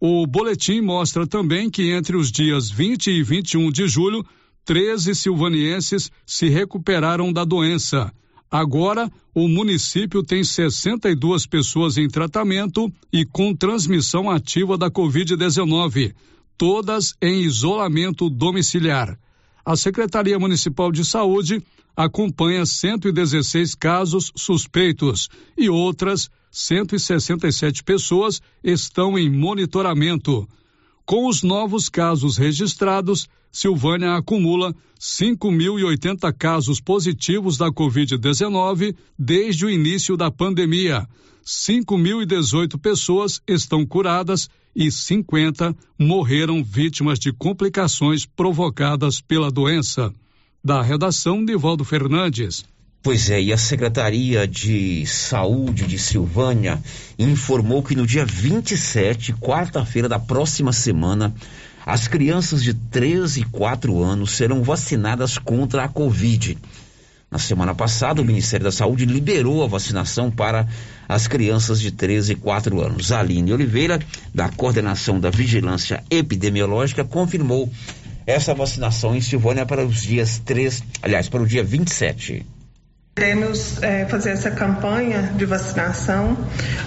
O 0.00 0.26
boletim 0.26 0.80
mostra 0.80 1.26
também 1.26 1.70
que 1.70 1.90
entre 1.90 2.16
os 2.16 2.30
dias 2.30 2.70
20 2.70 3.10
e 3.10 3.22
21 3.22 3.70
de 3.70 3.88
julho, 3.88 4.24
13 4.64 5.14
silvanienses 5.14 6.10
se 6.26 6.48
recuperaram 6.48 7.32
da 7.32 7.44
doença. 7.44 8.12
Agora, 8.50 9.10
o 9.34 9.48
município 9.48 10.22
tem 10.22 10.44
62 10.44 11.46
pessoas 11.46 11.96
em 11.96 12.08
tratamento 12.08 12.92
e 13.12 13.24
com 13.24 13.54
transmissão 13.54 14.30
ativa 14.30 14.76
da 14.76 14.90
Covid-19, 14.90 16.14
todas 16.56 17.14
em 17.20 17.42
isolamento 17.42 18.28
domiciliar. 18.28 19.18
A 19.66 19.74
Secretaria 19.74 20.38
Municipal 20.38 20.92
de 20.92 21.04
Saúde 21.04 21.60
acompanha 21.96 22.64
116 22.64 23.74
casos 23.74 24.30
suspeitos 24.36 25.28
e 25.58 25.68
outras 25.68 26.30
167 26.52 27.82
pessoas 27.82 28.40
estão 28.62 29.18
em 29.18 29.28
monitoramento. 29.28 30.48
Com 31.04 31.26
os 31.26 31.42
novos 31.42 31.88
casos 31.88 32.36
registrados, 32.36 33.28
Silvânia 33.50 34.14
acumula 34.14 34.72
5.080 35.00 36.32
casos 36.32 36.80
positivos 36.80 37.58
da 37.58 37.66
Covid-19 37.66 38.94
desde 39.18 39.66
o 39.66 39.70
início 39.70 40.16
da 40.16 40.30
pandemia. 40.30 41.08
5.018 41.46 42.76
pessoas 42.76 43.40
estão 43.46 43.86
curadas 43.86 44.50
e 44.74 44.90
50 44.90 45.76
morreram 45.96 46.62
vítimas 46.64 47.20
de 47.20 47.32
complicações 47.32 48.26
provocadas 48.26 49.20
pela 49.20 49.48
doença. 49.48 50.12
Da 50.62 50.82
redação, 50.82 51.40
Nivaldo 51.40 51.84
Fernandes. 51.84 52.64
Pois 53.00 53.30
é, 53.30 53.40
e 53.40 53.52
a 53.52 53.56
Secretaria 53.56 54.48
de 54.48 55.06
Saúde 55.06 55.86
de 55.86 55.96
Silvânia 55.96 56.82
informou 57.16 57.80
que 57.80 57.94
no 57.94 58.04
dia 58.04 58.26
27, 58.26 59.32
quarta-feira 59.34 60.08
da 60.08 60.18
próxima 60.18 60.72
semana, 60.72 61.32
as 61.86 62.08
crianças 62.08 62.60
de 62.60 62.74
13 62.74 63.42
e 63.42 63.44
4 63.44 64.02
anos 64.02 64.32
serão 64.32 64.64
vacinadas 64.64 65.38
contra 65.38 65.84
a 65.84 65.88
Covid. 65.88 66.58
Na 67.30 67.38
semana 67.38 67.74
passada, 67.74 68.22
o 68.22 68.24
Ministério 68.24 68.64
da 68.64 68.72
Saúde 68.72 69.04
liberou 69.04 69.64
a 69.64 69.66
vacinação 69.66 70.30
para 70.30 70.66
as 71.08 71.26
crianças 71.26 71.80
de 71.80 71.90
13 71.90 72.32
e 72.32 72.36
4 72.36 72.80
anos. 72.80 73.10
Aline 73.10 73.52
Oliveira, 73.52 74.00
da 74.32 74.48
Coordenação 74.48 75.18
da 75.18 75.28
Vigilância 75.28 76.04
Epidemiológica, 76.08 77.04
confirmou 77.04 77.70
essa 78.26 78.54
vacinação 78.54 79.14
em 79.14 79.20
Silvânia 79.20 79.66
para 79.66 79.84
os 79.84 80.02
dias 80.02 80.40
3, 80.44 80.82
aliás, 81.02 81.28
para 81.28 81.42
o 81.42 81.46
dia 81.46 81.64
27. 81.64 82.46
Iremos 83.18 83.82
é, 83.82 84.04
fazer 84.04 84.32
essa 84.32 84.50
campanha 84.50 85.32
de 85.34 85.46
vacinação 85.46 86.36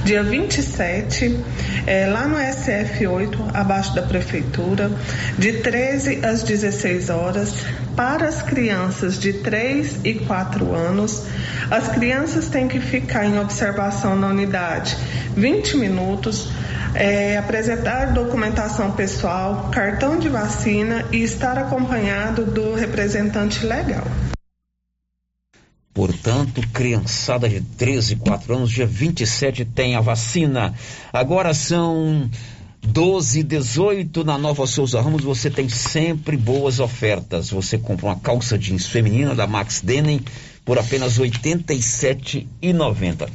dia 0.04 0.22
27, 0.22 1.44
é, 1.88 2.06
lá 2.06 2.28
no 2.28 2.36
SF8, 2.36 3.50
abaixo 3.52 3.96
da 3.96 4.04
prefeitura, 4.04 4.92
de 5.40 5.54
13 5.54 6.24
às 6.24 6.44
16 6.44 7.10
horas, 7.10 7.66
para 7.96 8.28
as 8.28 8.44
crianças 8.44 9.18
de 9.18 9.34
3 9.34 10.02
e 10.04 10.14
4 10.20 10.72
anos. 10.72 11.26
As 11.72 11.88
crianças 11.88 12.48
têm 12.48 12.68
que 12.68 12.80
ficar 12.80 13.26
em 13.26 13.40
observação 13.40 14.16
na 14.16 14.28
unidade 14.28 14.96
20 15.36 15.78
minutos. 15.78 16.52
É, 16.94 17.40
apresentar 17.40 18.14
documentação 18.14 18.92
pessoal, 18.92 19.72
cartão 19.72 20.20
de 20.20 20.30
vacina 20.30 21.06
e 21.12 21.24
estar 21.24 21.58
acompanhado 21.58 22.46
do 22.46 22.76
representante 22.76 23.66
legal. 23.66 24.06
Portanto, 25.94 26.62
criançada 26.72 27.50
de 27.50 27.62
13 27.62 28.14
e 28.14 28.16
4 28.18 28.56
anos, 28.56 28.72
dia 28.72 28.86
27 28.86 29.66
tem 29.66 29.96
a 29.96 30.02
vacina. 30.02 30.74
Agora 31.12 31.54
são 31.54 32.30
12 32.82 33.40
e 33.40 33.44
18 33.44 34.24
na 34.24 34.38
Nova 34.38 34.66
Souza 34.66 35.02
Ramos. 35.02 35.24
Você 35.24 35.50
tem 35.50 35.68
sempre 35.68 36.38
boas 36.38 36.80
ofertas. 36.80 37.50
Você 37.50 37.78
compra 37.78 38.06
uma 38.08 38.16
calça 38.16 38.58
jeans 38.58 38.86
feminina 38.86 39.36
da 39.36 39.46
Max 39.48 39.82
Denim 39.82 40.22
por 40.64 40.78
apenas 40.78 41.18
R$ 41.18 41.30
87,90. 41.30 43.28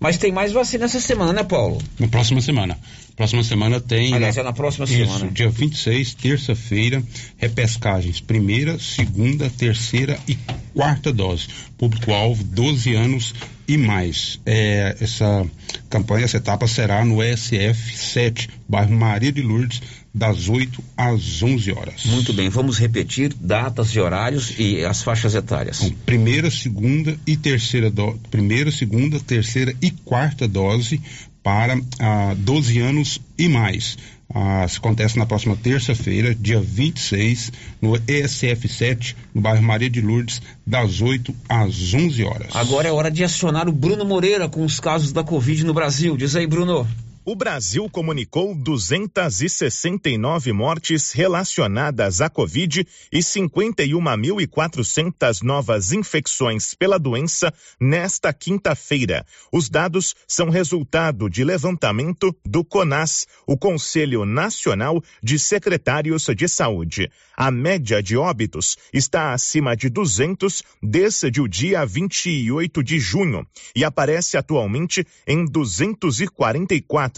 Mas 0.00 0.16
tem 0.16 0.30
mais 0.30 0.52
vacina 0.52 0.84
essa 0.84 1.00
semana, 1.00 1.32
né, 1.32 1.42
Paulo? 1.42 1.82
Na 1.98 2.06
próxima 2.06 2.40
semana. 2.40 2.78
Próxima 3.16 3.42
semana 3.42 3.80
tem. 3.80 4.14
Aliás, 4.14 4.36
é 4.36 4.42
na 4.44 4.52
próxima 4.52 4.84
isso, 4.84 4.94
semana. 4.94 5.30
Dia 5.32 5.48
26, 5.48 6.14
terça-feira, 6.14 7.02
repescagens. 7.36 8.20
Primeira, 8.20 8.78
segunda, 8.78 9.50
terceira 9.50 10.16
e 10.28 10.38
quarta 10.72 11.12
dose. 11.12 11.48
Público-alvo, 11.76 12.44
12 12.44 12.94
anos 12.94 13.34
e 13.66 13.76
mais. 13.76 14.40
É, 14.46 14.96
essa 15.00 15.44
campanha, 15.90 16.24
essa 16.24 16.36
etapa 16.36 16.68
será 16.68 17.04
no 17.04 17.20
ESF 17.20 17.96
7, 17.96 18.48
bairro 18.68 18.94
Maria 18.94 19.32
de 19.32 19.42
Lourdes, 19.42 19.82
das 20.18 20.48
8 20.48 20.82
às 20.96 21.42
11 21.42 21.72
horas. 21.72 22.04
Muito 22.06 22.32
bem, 22.32 22.48
vamos 22.48 22.76
repetir 22.76 23.32
datas 23.32 23.90
e 23.90 24.00
horários 24.00 24.52
e 24.58 24.84
as 24.84 25.02
faixas 25.02 25.34
etárias. 25.34 25.80
Bom, 25.80 25.92
primeira, 26.04 26.50
segunda 26.50 27.16
e 27.24 27.36
terceira 27.36 27.88
dose. 27.88 28.18
Primeira, 28.28 28.70
segunda, 28.72 29.20
terceira 29.20 29.72
e 29.80 29.92
quarta 29.92 30.48
dose 30.48 31.00
para 31.42 31.80
ah, 32.00 32.34
12 32.36 32.80
anos 32.80 33.20
e 33.38 33.48
mais. 33.48 33.96
Ah, 34.34 34.64
acontece 34.64 35.16
na 35.16 35.24
próxima 35.24 35.56
terça-feira, 35.56 36.34
dia 36.34 36.60
26, 36.60 37.52
no 37.80 37.96
ESF 37.96 38.68
7, 38.68 39.16
no 39.32 39.40
bairro 39.40 39.62
Maria 39.62 39.88
de 39.88 40.02
Lourdes, 40.02 40.42
das 40.66 41.00
8 41.00 41.34
às 41.48 41.94
11 41.94 42.24
horas. 42.24 42.56
Agora 42.56 42.88
é 42.88 42.92
hora 42.92 43.10
de 43.10 43.24
acionar 43.24 43.68
o 43.68 43.72
Bruno 43.72 44.04
Moreira 44.04 44.48
com 44.48 44.64
os 44.64 44.80
casos 44.80 45.12
da 45.12 45.22
Covid 45.22 45.64
no 45.64 45.72
Brasil. 45.72 46.16
Diz 46.16 46.36
aí, 46.36 46.46
Bruno. 46.46 46.86
O 47.30 47.36
Brasil 47.36 47.90
comunicou 47.90 48.54
269 48.54 50.50
mortes 50.50 51.12
relacionadas 51.12 52.22
à 52.22 52.30
Covid 52.30 52.88
e 53.12 53.18
51.400 53.18 55.42
novas 55.42 55.92
infecções 55.92 56.72
pela 56.72 56.98
doença 56.98 57.52
nesta 57.78 58.32
quinta-feira. 58.32 59.26
Os 59.52 59.68
dados 59.68 60.14
são 60.26 60.48
resultado 60.48 61.28
de 61.28 61.44
levantamento 61.44 62.34
do 62.46 62.64
CONAS, 62.64 63.26
o 63.46 63.58
Conselho 63.58 64.24
Nacional 64.24 65.04
de 65.22 65.38
Secretários 65.38 66.24
de 66.34 66.48
Saúde. 66.48 67.10
A 67.36 67.50
média 67.50 68.02
de 68.02 68.16
óbitos 68.16 68.78
está 68.90 69.34
acima 69.34 69.76
de 69.76 69.90
200 69.90 70.62
desde 70.82 71.42
o 71.42 71.46
dia 71.46 71.84
28 71.84 72.82
de 72.82 72.98
junho 72.98 73.46
e 73.76 73.84
aparece 73.84 74.38
atualmente 74.38 75.06
em 75.26 75.44
244 75.44 77.17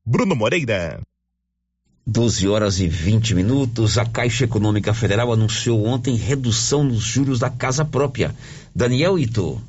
Bruno 0.05 0.35
Moreira. 0.35 1.01
12 2.05 2.49
horas 2.49 2.79
e 2.79 2.87
20 2.87 3.33
minutos. 3.33 3.97
A 3.97 4.05
Caixa 4.05 4.43
Econômica 4.43 4.93
Federal 4.93 5.31
anunciou 5.31 5.85
ontem 5.85 6.15
redução 6.15 6.83
nos 6.83 7.01
juros 7.01 7.39
da 7.39 7.49
casa 7.49 7.85
própria. 7.85 8.35
Daniel 8.75 9.17
Ito. 9.17 9.59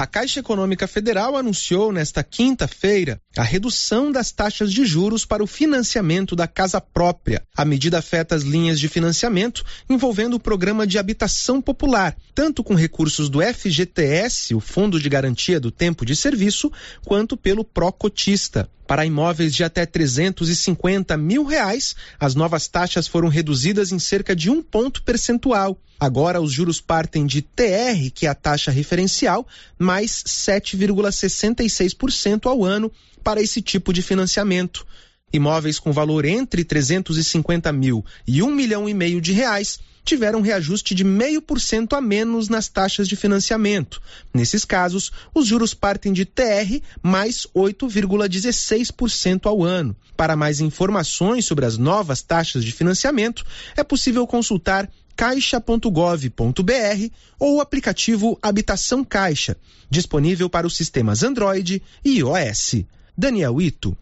A 0.00 0.06
Caixa 0.06 0.40
Econômica 0.40 0.86
Federal 0.86 1.36
anunciou 1.36 1.92
nesta 1.92 2.24
quinta-feira 2.24 3.20
a 3.36 3.42
redução 3.42 4.10
das 4.10 4.32
taxas 4.32 4.72
de 4.72 4.82
juros 4.86 5.26
para 5.26 5.44
o 5.44 5.46
financiamento 5.46 6.34
da 6.34 6.48
casa 6.48 6.80
própria. 6.80 7.42
A 7.54 7.66
medida 7.66 7.98
afeta 7.98 8.34
as 8.34 8.42
linhas 8.42 8.80
de 8.80 8.88
financiamento 8.88 9.62
envolvendo 9.90 10.36
o 10.36 10.40
programa 10.40 10.86
de 10.86 10.98
habitação 10.98 11.60
popular, 11.60 12.16
tanto 12.34 12.64
com 12.64 12.74
recursos 12.74 13.28
do 13.28 13.42
FGTS, 13.42 14.54
o 14.54 14.60
Fundo 14.60 14.98
de 14.98 15.06
Garantia 15.06 15.60
do 15.60 15.70
Tempo 15.70 16.06
de 16.06 16.16
Serviço, 16.16 16.72
quanto 17.04 17.36
pelo 17.36 17.62
Procotista. 17.62 18.70
Para 18.90 19.06
imóveis 19.06 19.54
de 19.54 19.62
até 19.62 19.86
350 19.86 21.16
mil 21.16 21.44
reais, 21.44 21.94
as 22.18 22.34
novas 22.34 22.66
taxas 22.66 23.06
foram 23.06 23.28
reduzidas 23.28 23.92
em 23.92 24.00
cerca 24.00 24.34
de 24.34 24.50
um 24.50 24.60
ponto 24.60 25.04
percentual. 25.04 25.78
Agora 26.00 26.40
os 26.40 26.52
juros 26.52 26.80
partem 26.80 27.24
de 27.24 27.40
TR, 27.40 28.10
que 28.12 28.26
é 28.26 28.28
a 28.28 28.34
taxa 28.34 28.72
referencial, 28.72 29.46
mais 29.78 30.24
7,66% 30.24 32.46
ao 32.46 32.64
ano 32.64 32.90
para 33.22 33.40
esse 33.40 33.62
tipo 33.62 33.92
de 33.92 34.02
financiamento. 34.02 34.84
Imóveis 35.32 35.78
com 35.78 35.92
valor 35.92 36.24
entre 36.24 36.64
350 36.64 37.72
mil 37.72 38.04
e 38.26 38.42
um 38.42 38.50
milhão 38.50 38.88
e 38.88 38.94
meio 38.94 39.20
de 39.20 39.32
reais 39.32 39.78
tiveram 40.04 40.40
reajuste 40.40 40.94
de 40.94 41.04
meio 41.04 41.40
por 41.42 41.60
cento 41.60 41.94
a 41.94 42.00
menos 42.00 42.48
nas 42.48 42.68
taxas 42.68 43.08
de 43.08 43.16
financiamento. 43.16 44.00
Nesses 44.32 44.64
casos, 44.64 45.10
os 45.34 45.46
juros 45.46 45.74
partem 45.74 46.12
de 46.12 46.24
TR 46.24 46.80
mais 47.02 47.46
8,16% 47.54 49.46
ao 49.46 49.62
ano. 49.62 49.96
Para 50.16 50.36
mais 50.36 50.60
informações 50.60 51.44
sobre 51.44 51.64
as 51.64 51.78
novas 51.78 52.22
taxas 52.22 52.64
de 52.64 52.72
financiamento, 52.72 53.44
é 53.76 53.82
possível 53.82 54.26
consultar 54.26 54.90
caixa.gov.br 55.16 57.10
ou 57.38 57.56
o 57.56 57.60
aplicativo 57.60 58.38
Habitação 58.40 59.04
Caixa, 59.04 59.56
disponível 59.88 60.48
para 60.48 60.66
os 60.66 60.76
sistemas 60.76 61.22
Android 61.22 61.82
e 62.04 62.18
iOS. 62.18 62.84
Daniel 63.16 63.60
Ito. 63.60 63.96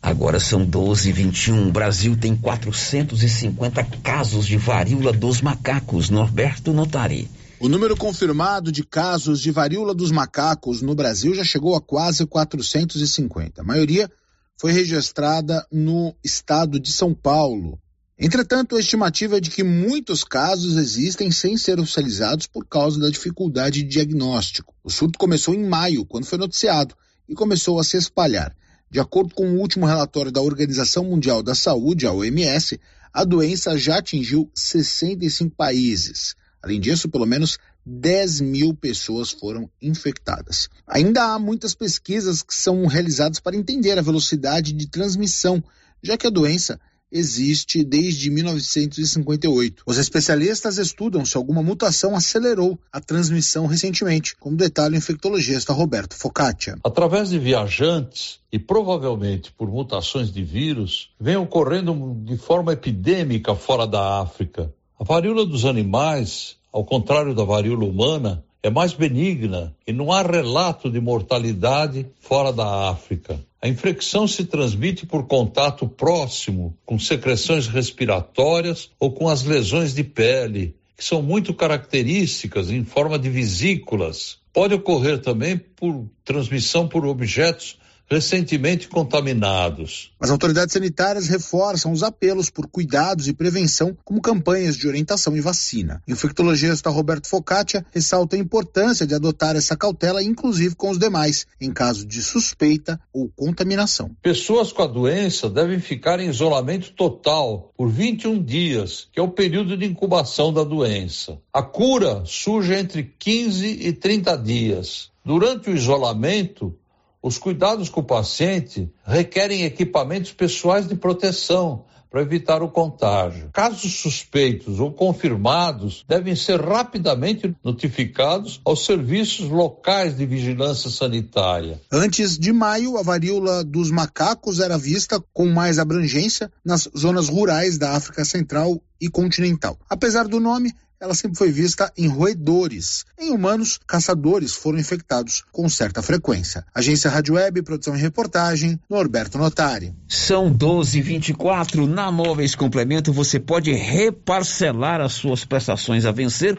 Agora 0.00 0.38
são 0.38 0.64
12 0.64 1.08
e 1.08 1.12
21. 1.12 1.68
O 1.68 1.72
Brasil 1.72 2.16
tem 2.16 2.36
450 2.36 3.84
casos 4.02 4.46
de 4.46 4.56
varíola 4.56 5.12
dos 5.12 5.40
macacos. 5.40 6.08
Norberto 6.08 6.72
Notari. 6.72 7.28
O 7.60 7.68
número 7.68 7.96
confirmado 7.96 8.70
de 8.70 8.84
casos 8.84 9.40
de 9.40 9.50
varíola 9.50 9.92
dos 9.92 10.12
macacos 10.12 10.80
no 10.80 10.94
Brasil 10.94 11.34
já 11.34 11.42
chegou 11.42 11.74
a 11.74 11.80
quase 11.80 12.24
450. 12.24 13.60
A 13.60 13.64
maioria 13.64 14.08
foi 14.56 14.72
registrada 14.72 15.66
no 15.70 16.14
estado 16.22 16.78
de 16.78 16.92
São 16.92 17.12
Paulo. 17.12 17.78
Entretanto, 18.16 18.76
a 18.76 18.80
estimativa 18.80 19.36
é 19.36 19.40
de 19.40 19.50
que 19.50 19.62
muitos 19.62 20.22
casos 20.22 20.76
existem 20.76 21.30
sem 21.30 21.56
ser 21.56 21.78
oficializados 21.80 22.46
por 22.46 22.64
causa 22.66 22.98
da 22.98 23.10
dificuldade 23.10 23.82
de 23.82 23.88
diagnóstico. 23.88 24.74
O 24.82 24.90
surto 24.90 25.18
começou 25.18 25.54
em 25.54 25.64
maio, 25.64 26.04
quando 26.04 26.26
foi 26.26 26.38
noticiado, 26.38 26.96
e 27.28 27.34
começou 27.34 27.78
a 27.78 27.84
se 27.84 27.96
espalhar. 27.96 28.56
De 28.90 28.98
acordo 28.98 29.34
com 29.34 29.46
o 29.50 29.58
último 29.58 29.84
relatório 29.84 30.32
da 30.32 30.40
Organização 30.40 31.04
Mundial 31.04 31.42
da 31.42 31.54
Saúde, 31.54 32.06
a 32.06 32.12
OMS, 32.12 32.80
a 33.12 33.22
doença 33.22 33.76
já 33.76 33.98
atingiu 33.98 34.50
65 34.54 35.54
países. 35.54 36.34
Além 36.62 36.80
disso, 36.80 37.08
pelo 37.08 37.26
menos 37.26 37.58
10 37.84 38.40
mil 38.40 38.74
pessoas 38.74 39.30
foram 39.30 39.70
infectadas. 39.80 40.68
Ainda 40.86 41.32
há 41.32 41.38
muitas 41.38 41.74
pesquisas 41.74 42.42
que 42.42 42.54
são 42.54 42.86
realizadas 42.86 43.40
para 43.40 43.56
entender 43.56 43.98
a 43.98 44.02
velocidade 44.02 44.72
de 44.72 44.86
transmissão, 44.88 45.62
já 46.02 46.16
que 46.16 46.26
a 46.26 46.30
doença 46.30 46.80
existe 47.10 47.82
desde 47.82 48.30
1958. 48.30 49.82
Os 49.86 49.98
especialistas 49.98 50.78
estudam 50.78 51.24
se 51.24 51.36
alguma 51.36 51.62
mutação 51.62 52.14
acelerou 52.14 52.78
a 52.92 53.00
transmissão 53.00 53.66
recentemente, 53.66 54.36
como 54.36 54.56
detalha 54.56 54.94
o 54.94 54.96
infectologista 54.96 55.72
Roberto 55.72 56.14
Focaccia. 56.14 56.76
Através 56.84 57.30
de 57.30 57.38
viajantes 57.38 58.40
e 58.52 58.58
provavelmente 58.58 59.52
por 59.52 59.68
mutações 59.68 60.32
de 60.32 60.42
vírus, 60.42 61.10
vem 61.20 61.36
ocorrendo 61.36 62.16
de 62.24 62.36
forma 62.36 62.72
epidêmica 62.72 63.54
fora 63.54 63.86
da 63.86 64.20
África. 64.20 64.72
A 64.98 65.04
varíola 65.04 65.46
dos 65.46 65.64
animais, 65.64 66.56
ao 66.72 66.84
contrário 66.84 67.34
da 67.34 67.44
varíola 67.44 67.84
humana, 67.84 68.44
é 68.62 68.70
mais 68.70 68.92
benigna 68.92 69.74
e 69.86 69.92
não 69.92 70.12
há 70.12 70.22
relato 70.22 70.90
de 70.90 71.00
mortalidade 71.00 72.06
fora 72.20 72.52
da 72.52 72.90
África. 72.90 73.40
A 73.60 73.68
infecção 73.68 74.26
se 74.26 74.44
transmite 74.44 75.06
por 75.06 75.26
contato 75.26 75.88
próximo 75.88 76.76
com 76.84 76.98
secreções 76.98 77.66
respiratórias 77.66 78.90
ou 78.98 79.10
com 79.12 79.28
as 79.28 79.42
lesões 79.42 79.94
de 79.94 80.04
pele, 80.04 80.76
que 80.96 81.04
são 81.04 81.22
muito 81.22 81.52
características 81.54 82.70
em 82.70 82.84
forma 82.84 83.18
de 83.18 83.28
vesículas. 83.28 84.38
Pode 84.52 84.74
ocorrer 84.74 85.18
também 85.18 85.56
por 85.58 86.06
transmissão 86.24 86.88
por 86.88 87.04
objetos 87.04 87.78
recentemente 88.10 88.88
contaminados. 88.88 90.12
As 90.18 90.30
autoridades 90.30 90.72
sanitárias 90.72 91.28
reforçam 91.28 91.92
os 91.92 92.02
apelos 92.02 92.50
por 92.50 92.66
cuidados 92.66 93.28
e 93.28 93.32
prevenção, 93.32 93.96
como 94.04 94.20
campanhas 94.20 94.76
de 94.76 94.88
orientação 94.88 95.36
e 95.36 95.40
vacina. 95.40 96.02
O 96.08 96.12
infectologista 96.12 96.90
Roberto 96.90 97.28
Focaccia 97.28 97.84
ressalta 97.92 98.36
a 98.36 98.38
importância 98.38 99.06
de 99.06 99.14
adotar 99.14 99.56
essa 99.56 99.76
cautela, 99.76 100.22
inclusive 100.22 100.74
com 100.74 100.90
os 100.90 100.98
demais, 100.98 101.46
em 101.60 101.72
caso 101.72 102.06
de 102.06 102.22
suspeita 102.22 102.98
ou 103.12 103.28
contaminação. 103.28 104.10
Pessoas 104.22 104.72
com 104.72 104.82
a 104.82 104.86
doença 104.86 105.50
devem 105.50 105.78
ficar 105.78 106.20
em 106.20 106.30
isolamento 106.30 106.92
total 106.92 107.72
por 107.76 107.90
21 107.90 108.42
dias, 108.42 109.08
que 109.12 109.20
é 109.20 109.22
o 109.22 109.28
período 109.28 109.76
de 109.76 109.84
incubação 109.86 110.52
da 110.52 110.64
doença. 110.64 111.38
A 111.52 111.62
cura 111.62 112.22
surge 112.24 112.74
entre 112.74 113.14
15 113.18 113.66
e 113.66 113.92
30 113.92 114.36
dias. 114.36 115.10
Durante 115.24 115.68
o 115.68 115.74
isolamento, 115.74 116.74
os 117.22 117.38
cuidados 117.38 117.88
com 117.88 118.00
o 118.00 118.04
paciente 118.04 118.90
requerem 119.04 119.64
equipamentos 119.64 120.32
pessoais 120.32 120.88
de 120.88 120.94
proteção 120.94 121.84
para 122.10 122.22
evitar 122.22 122.62
o 122.62 122.70
contágio. 122.70 123.50
Casos 123.52 124.00
suspeitos 124.00 124.80
ou 124.80 124.92
confirmados 124.92 126.04
devem 126.08 126.34
ser 126.34 126.60
rapidamente 126.60 127.54
notificados 127.62 128.60
aos 128.64 128.84
serviços 128.84 129.48
locais 129.48 130.16
de 130.16 130.24
vigilância 130.24 130.90
sanitária. 130.90 131.80
Antes 131.92 132.38
de 132.38 132.52
maio, 132.52 132.96
a 132.96 133.02
varíola 133.02 133.62
dos 133.62 133.90
macacos 133.90 134.60
era 134.60 134.78
vista 134.78 135.22
com 135.32 135.46
mais 135.46 135.78
abrangência 135.78 136.50
nas 136.64 136.88
zonas 136.96 137.28
rurais 137.28 137.76
da 137.76 137.94
África 137.94 138.24
Central 138.24 138.80
e 139.00 139.08
continental. 139.08 139.78
Apesar 139.88 140.26
do 140.26 140.40
nome, 140.40 140.72
ela 141.00 141.14
sempre 141.14 141.38
foi 141.38 141.50
vista 141.50 141.92
em 141.96 142.08
roedores. 142.08 143.04
Em 143.18 143.30
humanos, 143.30 143.78
caçadores 143.86 144.54
foram 144.54 144.78
infectados 144.78 145.44
com 145.52 145.68
certa 145.68 146.02
frequência. 146.02 146.64
Agência 146.74 147.10
Rádio 147.10 147.34
Web, 147.34 147.62
produção 147.62 147.96
e 147.96 148.00
reportagem, 148.00 148.78
Norberto 148.90 149.38
Notari. 149.38 149.94
São 150.08 150.52
12,24. 150.52 151.86
Na 151.86 152.10
Móveis 152.10 152.54
Complemento 152.54 153.12
você 153.12 153.38
pode 153.38 153.72
reparcelar 153.72 155.00
as 155.00 155.12
suas 155.12 155.44
prestações 155.44 156.04
a 156.04 156.10
vencer 156.10 156.58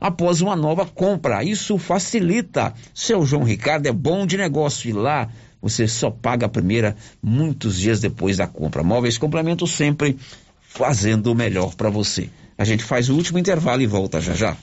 após 0.00 0.40
uma 0.40 0.54
nova 0.54 0.86
compra. 0.86 1.42
Isso 1.42 1.78
facilita. 1.78 2.72
Seu 2.94 3.26
João 3.26 3.42
Ricardo 3.42 3.86
é 3.86 3.92
bom 3.92 4.26
de 4.26 4.36
negócio 4.36 4.88
e 4.88 4.92
lá 4.92 5.28
você 5.60 5.86
só 5.86 6.10
paga 6.10 6.46
a 6.46 6.48
primeira 6.48 6.96
muitos 7.22 7.78
dias 7.78 8.00
depois 8.00 8.36
da 8.36 8.46
compra. 8.46 8.82
Móveis 8.82 9.18
Complemento 9.18 9.66
sempre 9.66 10.16
fazendo 10.60 11.30
o 11.30 11.34
melhor 11.34 11.74
para 11.74 11.90
você. 11.90 12.30
A 12.56 12.64
gente 12.64 12.84
faz 12.84 13.08
o 13.08 13.14
último 13.14 13.38
intervalo 13.38 13.82
e 13.82 13.86
volta 13.86 14.20
já 14.20 14.34
já. 14.34 14.56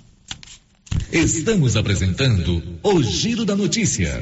Estamos 1.11 1.76
apresentando 1.76 2.61
o 2.84 3.02
Giro 3.02 3.45
da 3.45 3.56
Notícia. 3.56 4.22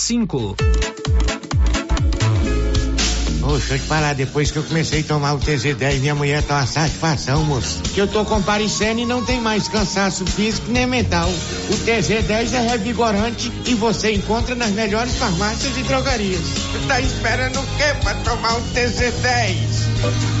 cinco. 0.01 0.55
Ô, 3.43 3.57
deixa 3.57 3.73
eu 3.73 3.79
te 3.79 3.85
falar, 3.85 4.13
depois 4.13 4.49
que 4.51 4.57
eu 4.57 4.63
comecei 4.63 5.01
a 5.01 5.03
tomar 5.03 5.33
o 5.33 5.39
TZ10, 5.39 5.99
minha 5.99 6.15
mulher 6.15 6.41
tá 6.43 6.57
uma 6.57 6.65
satisfação, 6.65 7.43
moço. 7.43 7.81
Que 7.93 8.01
eu 8.01 8.07
tô 8.07 8.25
comparecendo 8.25 9.01
e 9.01 9.05
não 9.05 9.23
tem 9.23 9.39
mais 9.39 9.67
cansaço 9.67 10.25
físico 10.25 10.71
nem 10.71 10.87
mental. 10.87 11.29
O 11.29 11.73
TZ10 11.85 12.53
é 12.53 12.67
revigorante 12.69 13.51
e 13.67 13.75
você 13.75 14.13
encontra 14.13 14.55
nas 14.55 14.71
melhores 14.71 15.15
farmácias 15.17 15.77
e 15.77 15.83
drogarias. 15.83 16.41
Tá 16.87 16.99
esperando 16.99 17.59
o 17.59 17.65
quê 17.77 17.93
pra 18.01 18.15
tomar 18.15 18.55
um 18.55 18.61
TZ10? 18.73 20.40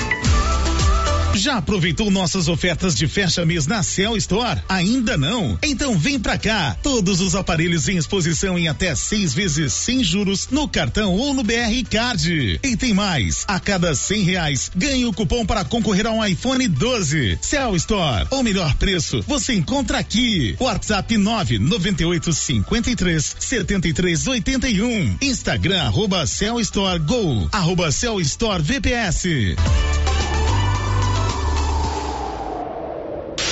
Já 1.33 1.57
aproveitou 1.57 2.11
nossas 2.11 2.47
ofertas 2.47 2.93
de 2.93 3.07
fecha 3.07 3.45
mês 3.45 3.65
na 3.65 3.81
Cell 3.81 4.17
Store? 4.17 4.61
Ainda 4.67 5.17
não? 5.17 5.57
Então 5.63 5.97
vem 5.97 6.19
pra 6.19 6.37
cá. 6.37 6.75
Todos 6.83 7.21
os 7.21 7.35
aparelhos 7.35 7.87
em 7.87 7.97
exposição 7.97 8.59
em 8.59 8.67
até 8.67 8.93
seis 8.95 9.33
vezes 9.33 9.71
sem 9.73 10.03
juros 10.03 10.49
no 10.51 10.67
cartão 10.67 11.15
ou 11.15 11.33
no 11.33 11.41
BR 11.41 11.83
Card. 11.89 12.59
E 12.61 12.77
tem 12.77 12.93
mais. 12.93 13.45
A 13.47 13.59
cada 13.59 13.95
cem 13.95 14.23
reais 14.23 14.69
ganhe 14.75 15.05
o 15.05 15.13
cupom 15.13 15.45
para 15.45 15.63
concorrer 15.63 16.05
a 16.05 16.11
um 16.11 16.23
iPhone 16.23 16.67
12. 16.67 17.39
Cell 17.41 17.75
Store. 17.77 18.27
O 18.29 18.43
melhor 18.43 18.75
preço 18.75 19.23
você 19.25 19.53
encontra 19.53 19.99
aqui. 19.99 20.55
WhatsApp 20.59 21.17
998 21.17 22.33
53 22.33 23.35
73 23.39 24.27
81. 24.27 25.17
Instagram 25.21 25.81
arroba 25.81 26.27
Cell 26.27 26.59
Store 26.59 26.99
Go. 26.99 27.47
Arroba 27.51 27.91
Cell 27.91 28.19
Store 28.19 28.61
VPS. 28.61 29.55